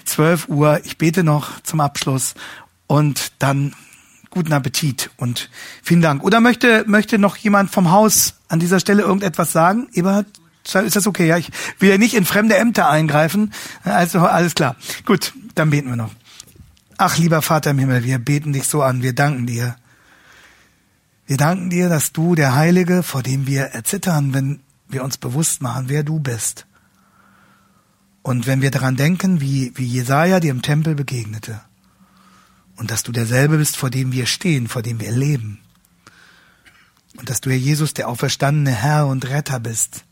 12 0.05 0.47
Uhr. 0.47 0.81
Ich 0.85 0.97
bete 0.97 1.23
noch 1.23 1.59
zum 1.61 1.81
Abschluss 1.81 2.33
und 2.87 3.33
dann 3.39 3.75
guten 4.29 4.53
Appetit 4.53 5.11
und 5.17 5.49
vielen 5.83 6.01
Dank. 6.01 6.23
Oder 6.23 6.39
möchte, 6.39 6.85
möchte 6.87 7.19
noch 7.19 7.35
jemand 7.35 7.69
vom 7.69 7.91
Haus 7.91 8.35
an 8.47 8.59
dieser 8.59 8.79
Stelle 8.79 9.03
irgendetwas 9.03 9.51
sagen? 9.51 9.89
Eberhard? 9.93 10.27
Ist 10.63 10.95
das 10.95 11.07
okay? 11.07 11.27
Ja, 11.27 11.37
ich 11.37 11.49
will 11.79 11.89
ja 11.89 11.97
nicht 11.97 12.13
in 12.13 12.25
fremde 12.25 12.55
Ämter 12.55 12.89
eingreifen. 12.89 13.51
Also 13.83 14.19
alles 14.19 14.55
klar. 14.55 14.75
Gut, 15.05 15.33
dann 15.55 15.71
beten 15.71 15.89
wir 15.89 15.95
noch. 15.95 16.11
Ach, 16.97 17.17
lieber 17.17 17.41
Vater 17.41 17.71
im 17.71 17.79
Himmel, 17.79 18.03
wir 18.03 18.19
beten 18.19 18.53
dich 18.53 18.67
so 18.67 18.83
an. 18.83 19.01
Wir 19.01 19.13
danken 19.13 19.47
dir 19.47 19.75
wir 21.31 21.37
danken 21.37 21.69
dir, 21.69 21.87
dass 21.87 22.11
du 22.11 22.35
der 22.35 22.55
Heilige, 22.55 23.03
vor 23.03 23.23
dem 23.23 23.47
wir 23.47 23.67
erzittern, 23.67 24.33
wenn 24.33 24.59
wir 24.89 25.01
uns 25.01 25.17
bewusst 25.17 25.61
machen, 25.61 25.85
wer 25.87 26.03
du 26.03 26.19
bist. 26.19 26.67
Und 28.21 28.47
wenn 28.47 28.61
wir 28.61 28.69
daran 28.69 28.97
denken, 28.97 29.39
wie, 29.39 29.71
wie 29.75 29.85
Jesaja 29.85 30.41
dir 30.41 30.51
im 30.51 30.61
Tempel 30.61 30.93
begegnete. 30.93 31.61
Und 32.75 32.91
dass 32.91 33.03
du 33.03 33.13
derselbe 33.13 33.59
bist, 33.59 33.77
vor 33.77 33.89
dem 33.89 34.11
wir 34.11 34.25
stehen, 34.25 34.67
vor 34.67 34.81
dem 34.81 34.99
wir 34.99 35.13
leben. 35.13 35.61
Und 37.15 37.29
dass 37.29 37.39
du, 37.39 37.49
Herr 37.49 37.55
Jesus, 37.55 37.93
der 37.93 38.09
auferstandene 38.09 38.75
Herr 38.75 39.07
und 39.07 39.29
Retter 39.29 39.61
bist. 39.61 40.03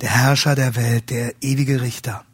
Der 0.00 0.10
Herrscher 0.10 0.54
der 0.54 0.76
Welt, 0.76 1.10
der 1.10 1.34
ewige 1.40 1.80
Richter. 1.80 2.24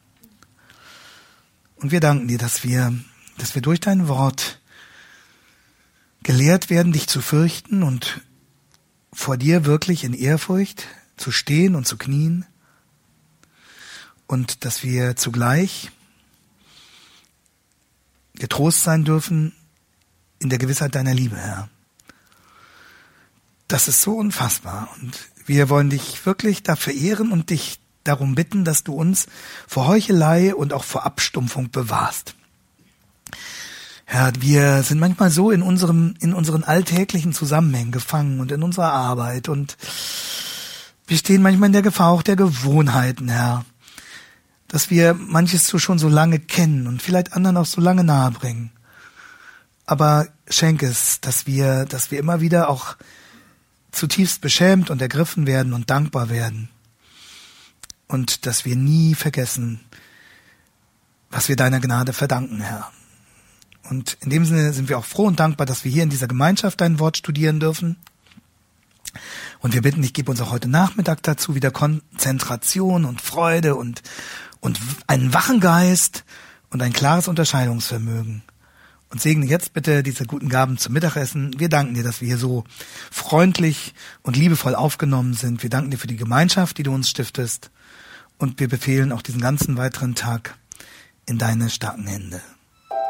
Und 1.76 1.92
wir 1.92 2.00
danken 2.00 2.28
dir, 2.28 2.36
dass 2.36 2.62
wir, 2.62 2.92
dass 3.38 3.54
wir 3.54 3.62
durch 3.62 3.80
dein 3.80 4.06
Wort 4.06 4.60
gelehrt 6.26 6.70
werden, 6.70 6.90
dich 6.90 7.06
zu 7.06 7.22
fürchten 7.22 7.84
und 7.84 8.20
vor 9.12 9.36
dir 9.36 9.64
wirklich 9.64 10.02
in 10.02 10.12
Ehrfurcht 10.12 10.82
zu 11.16 11.30
stehen 11.30 11.76
und 11.76 11.86
zu 11.86 11.96
knien 11.96 12.44
und 14.26 14.64
dass 14.64 14.82
wir 14.82 15.14
zugleich 15.14 15.92
getrost 18.34 18.82
sein 18.82 19.04
dürfen 19.04 19.52
in 20.40 20.50
der 20.50 20.58
Gewissheit 20.58 20.96
deiner 20.96 21.14
Liebe, 21.14 21.36
Herr. 21.36 21.68
Das 23.68 23.86
ist 23.86 24.02
so 24.02 24.16
unfassbar 24.16 24.88
und 25.00 25.16
wir 25.46 25.68
wollen 25.68 25.90
dich 25.90 26.26
wirklich 26.26 26.64
dafür 26.64 26.92
ehren 26.92 27.30
und 27.30 27.50
dich 27.50 27.78
darum 28.02 28.34
bitten, 28.34 28.64
dass 28.64 28.82
du 28.82 28.94
uns 28.94 29.28
vor 29.68 29.86
Heuchelei 29.86 30.56
und 30.56 30.72
auch 30.72 30.82
vor 30.82 31.06
Abstumpfung 31.06 31.70
bewahrst. 31.70 32.34
Herr, 34.08 34.32
wir 34.38 34.84
sind 34.84 35.00
manchmal 35.00 35.30
so 35.30 35.50
in 35.50 35.62
unserem, 35.62 36.14
in 36.20 36.32
unseren 36.32 36.62
alltäglichen 36.62 37.32
Zusammenhängen 37.32 37.90
gefangen 37.90 38.38
und 38.38 38.52
in 38.52 38.62
unserer 38.62 38.92
Arbeit 38.92 39.48
und 39.48 39.76
wir 41.08 41.18
stehen 41.18 41.42
manchmal 41.42 41.68
in 41.68 41.72
der 41.72 41.82
Gefahr 41.82 42.10
auch 42.10 42.22
der 42.22 42.36
Gewohnheiten, 42.36 43.28
Herr, 43.28 43.64
dass 44.68 44.90
wir 44.90 45.14
manches 45.14 45.66
so 45.66 45.78
schon 45.78 45.98
so 45.98 46.08
lange 46.08 46.38
kennen 46.38 46.86
und 46.86 47.02
vielleicht 47.02 47.32
anderen 47.32 47.56
auch 47.56 47.66
so 47.66 47.80
lange 47.80 48.04
nahe 48.04 48.30
bringen. 48.30 48.70
Aber 49.86 50.28
schenk 50.48 50.84
es, 50.84 51.20
dass 51.20 51.46
wir, 51.46 51.84
dass 51.84 52.10
wir 52.12 52.20
immer 52.20 52.40
wieder 52.40 52.68
auch 52.68 52.96
zutiefst 53.90 54.40
beschämt 54.40 54.88
und 54.88 55.02
ergriffen 55.02 55.48
werden 55.48 55.72
und 55.72 55.90
dankbar 55.90 56.30
werden. 56.30 56.68
Und 58.06 58.46
dass 58.46 58.64
wir 58.64 58.76
nie 58.76 59.14
vergessen, 59.14 59.80
was 61.30 61.48
wir 61.48 61.56
deiner 61.56 61.80
Gnade 61.80 62.12
verdanken, 62.12 62.60
Herr. 62.60 62.92
Und 63.90 64.16
in 64.20 64.30
dem 64.30 64.44
Sinne 64.44 64.72
sind 64.72 64.88
wir 64.88 64.98
auch 64.98 65.04
froh 65.04 65.26
und 65.26 65.40
dankbar, 65.40 65.66
dass 65.66 65.84
wir 65.84 65.92
hier 65.92 66.02
in 66.02 66.10
dieser 66.10 66.28
Gemeinschaft 66.28 66.80
dein 66.80 66.98
Wort 66.98 67.16
studieren 67.16 67.60
dürfen. 67.60 67.96
Und 69.60 69.74
wir 69.74 69.82
bitten 69.82 70.02
dich, 70.02 70.12
gib 70.12 70.28
uns 70.28 70.40
auch 70.40 70.50
heute 70.50 70.68
Nachmittag 70.68 71.22
dazu 71.22 71.54
wieder 71.54 71.70
Konzentration 71.70 73.04
und 73.04 73.20
Freude 73.20 73.74
und, 73.74 74.02
und 74.60 74.78
einen 75.06 75.32
wachen 75.32 75.60
Geist 75.60 76.24
und 76.70 76.82
ein 76.82 76.92
klares 76.92 77.28
Unterscheidungsvermögen. 77.28 78.42
Und 79.08 79.22
segne 79.22 79.46
jetzt 79.46 79.72
bitte 79.72 80.02
diese 80.02 80.26
guten 80.26 80.48
Gaben 80.48 80.78
zum 80.78 80.92
Mittagessen. 80.92 81.58
Wir 81.58 81.68
danken 81.68 81.94
dir, 81.94 82.02
dass 82.02 82.20
wir 82.20 82.26
hier 82.26 82.38
so 82.38 82.64
freundlich 83.10 83.94
und 84.22 84.36
liebevoll 84.36 84.74
aufgenommen 84.74 85.34
sind. 85.34 85.62
Wir 85.62 85.70
danken 85.70 85.92
dir 85.92 85.98
für 85.98 86.08
die 86.08 86.16
Gemeinschaft, 86.16 86.76
die 86.76 86.82
du 86.82 86.92
uns 86.92 87.08
stiftest. 87.08 87.70
Und 88.36 88.58
wir 88.58 88.68
befehlen 88.68 89.12
auch 89.12 89.22
diesen 89.22 89.40
ganzen 89.40 89.76
weiteren 89.76 90.16
Tag 90.16 90.58
in 91.24 91.38
deine 91.38 91.70
starken 91.70 92.06
Hände. 92.06 92.42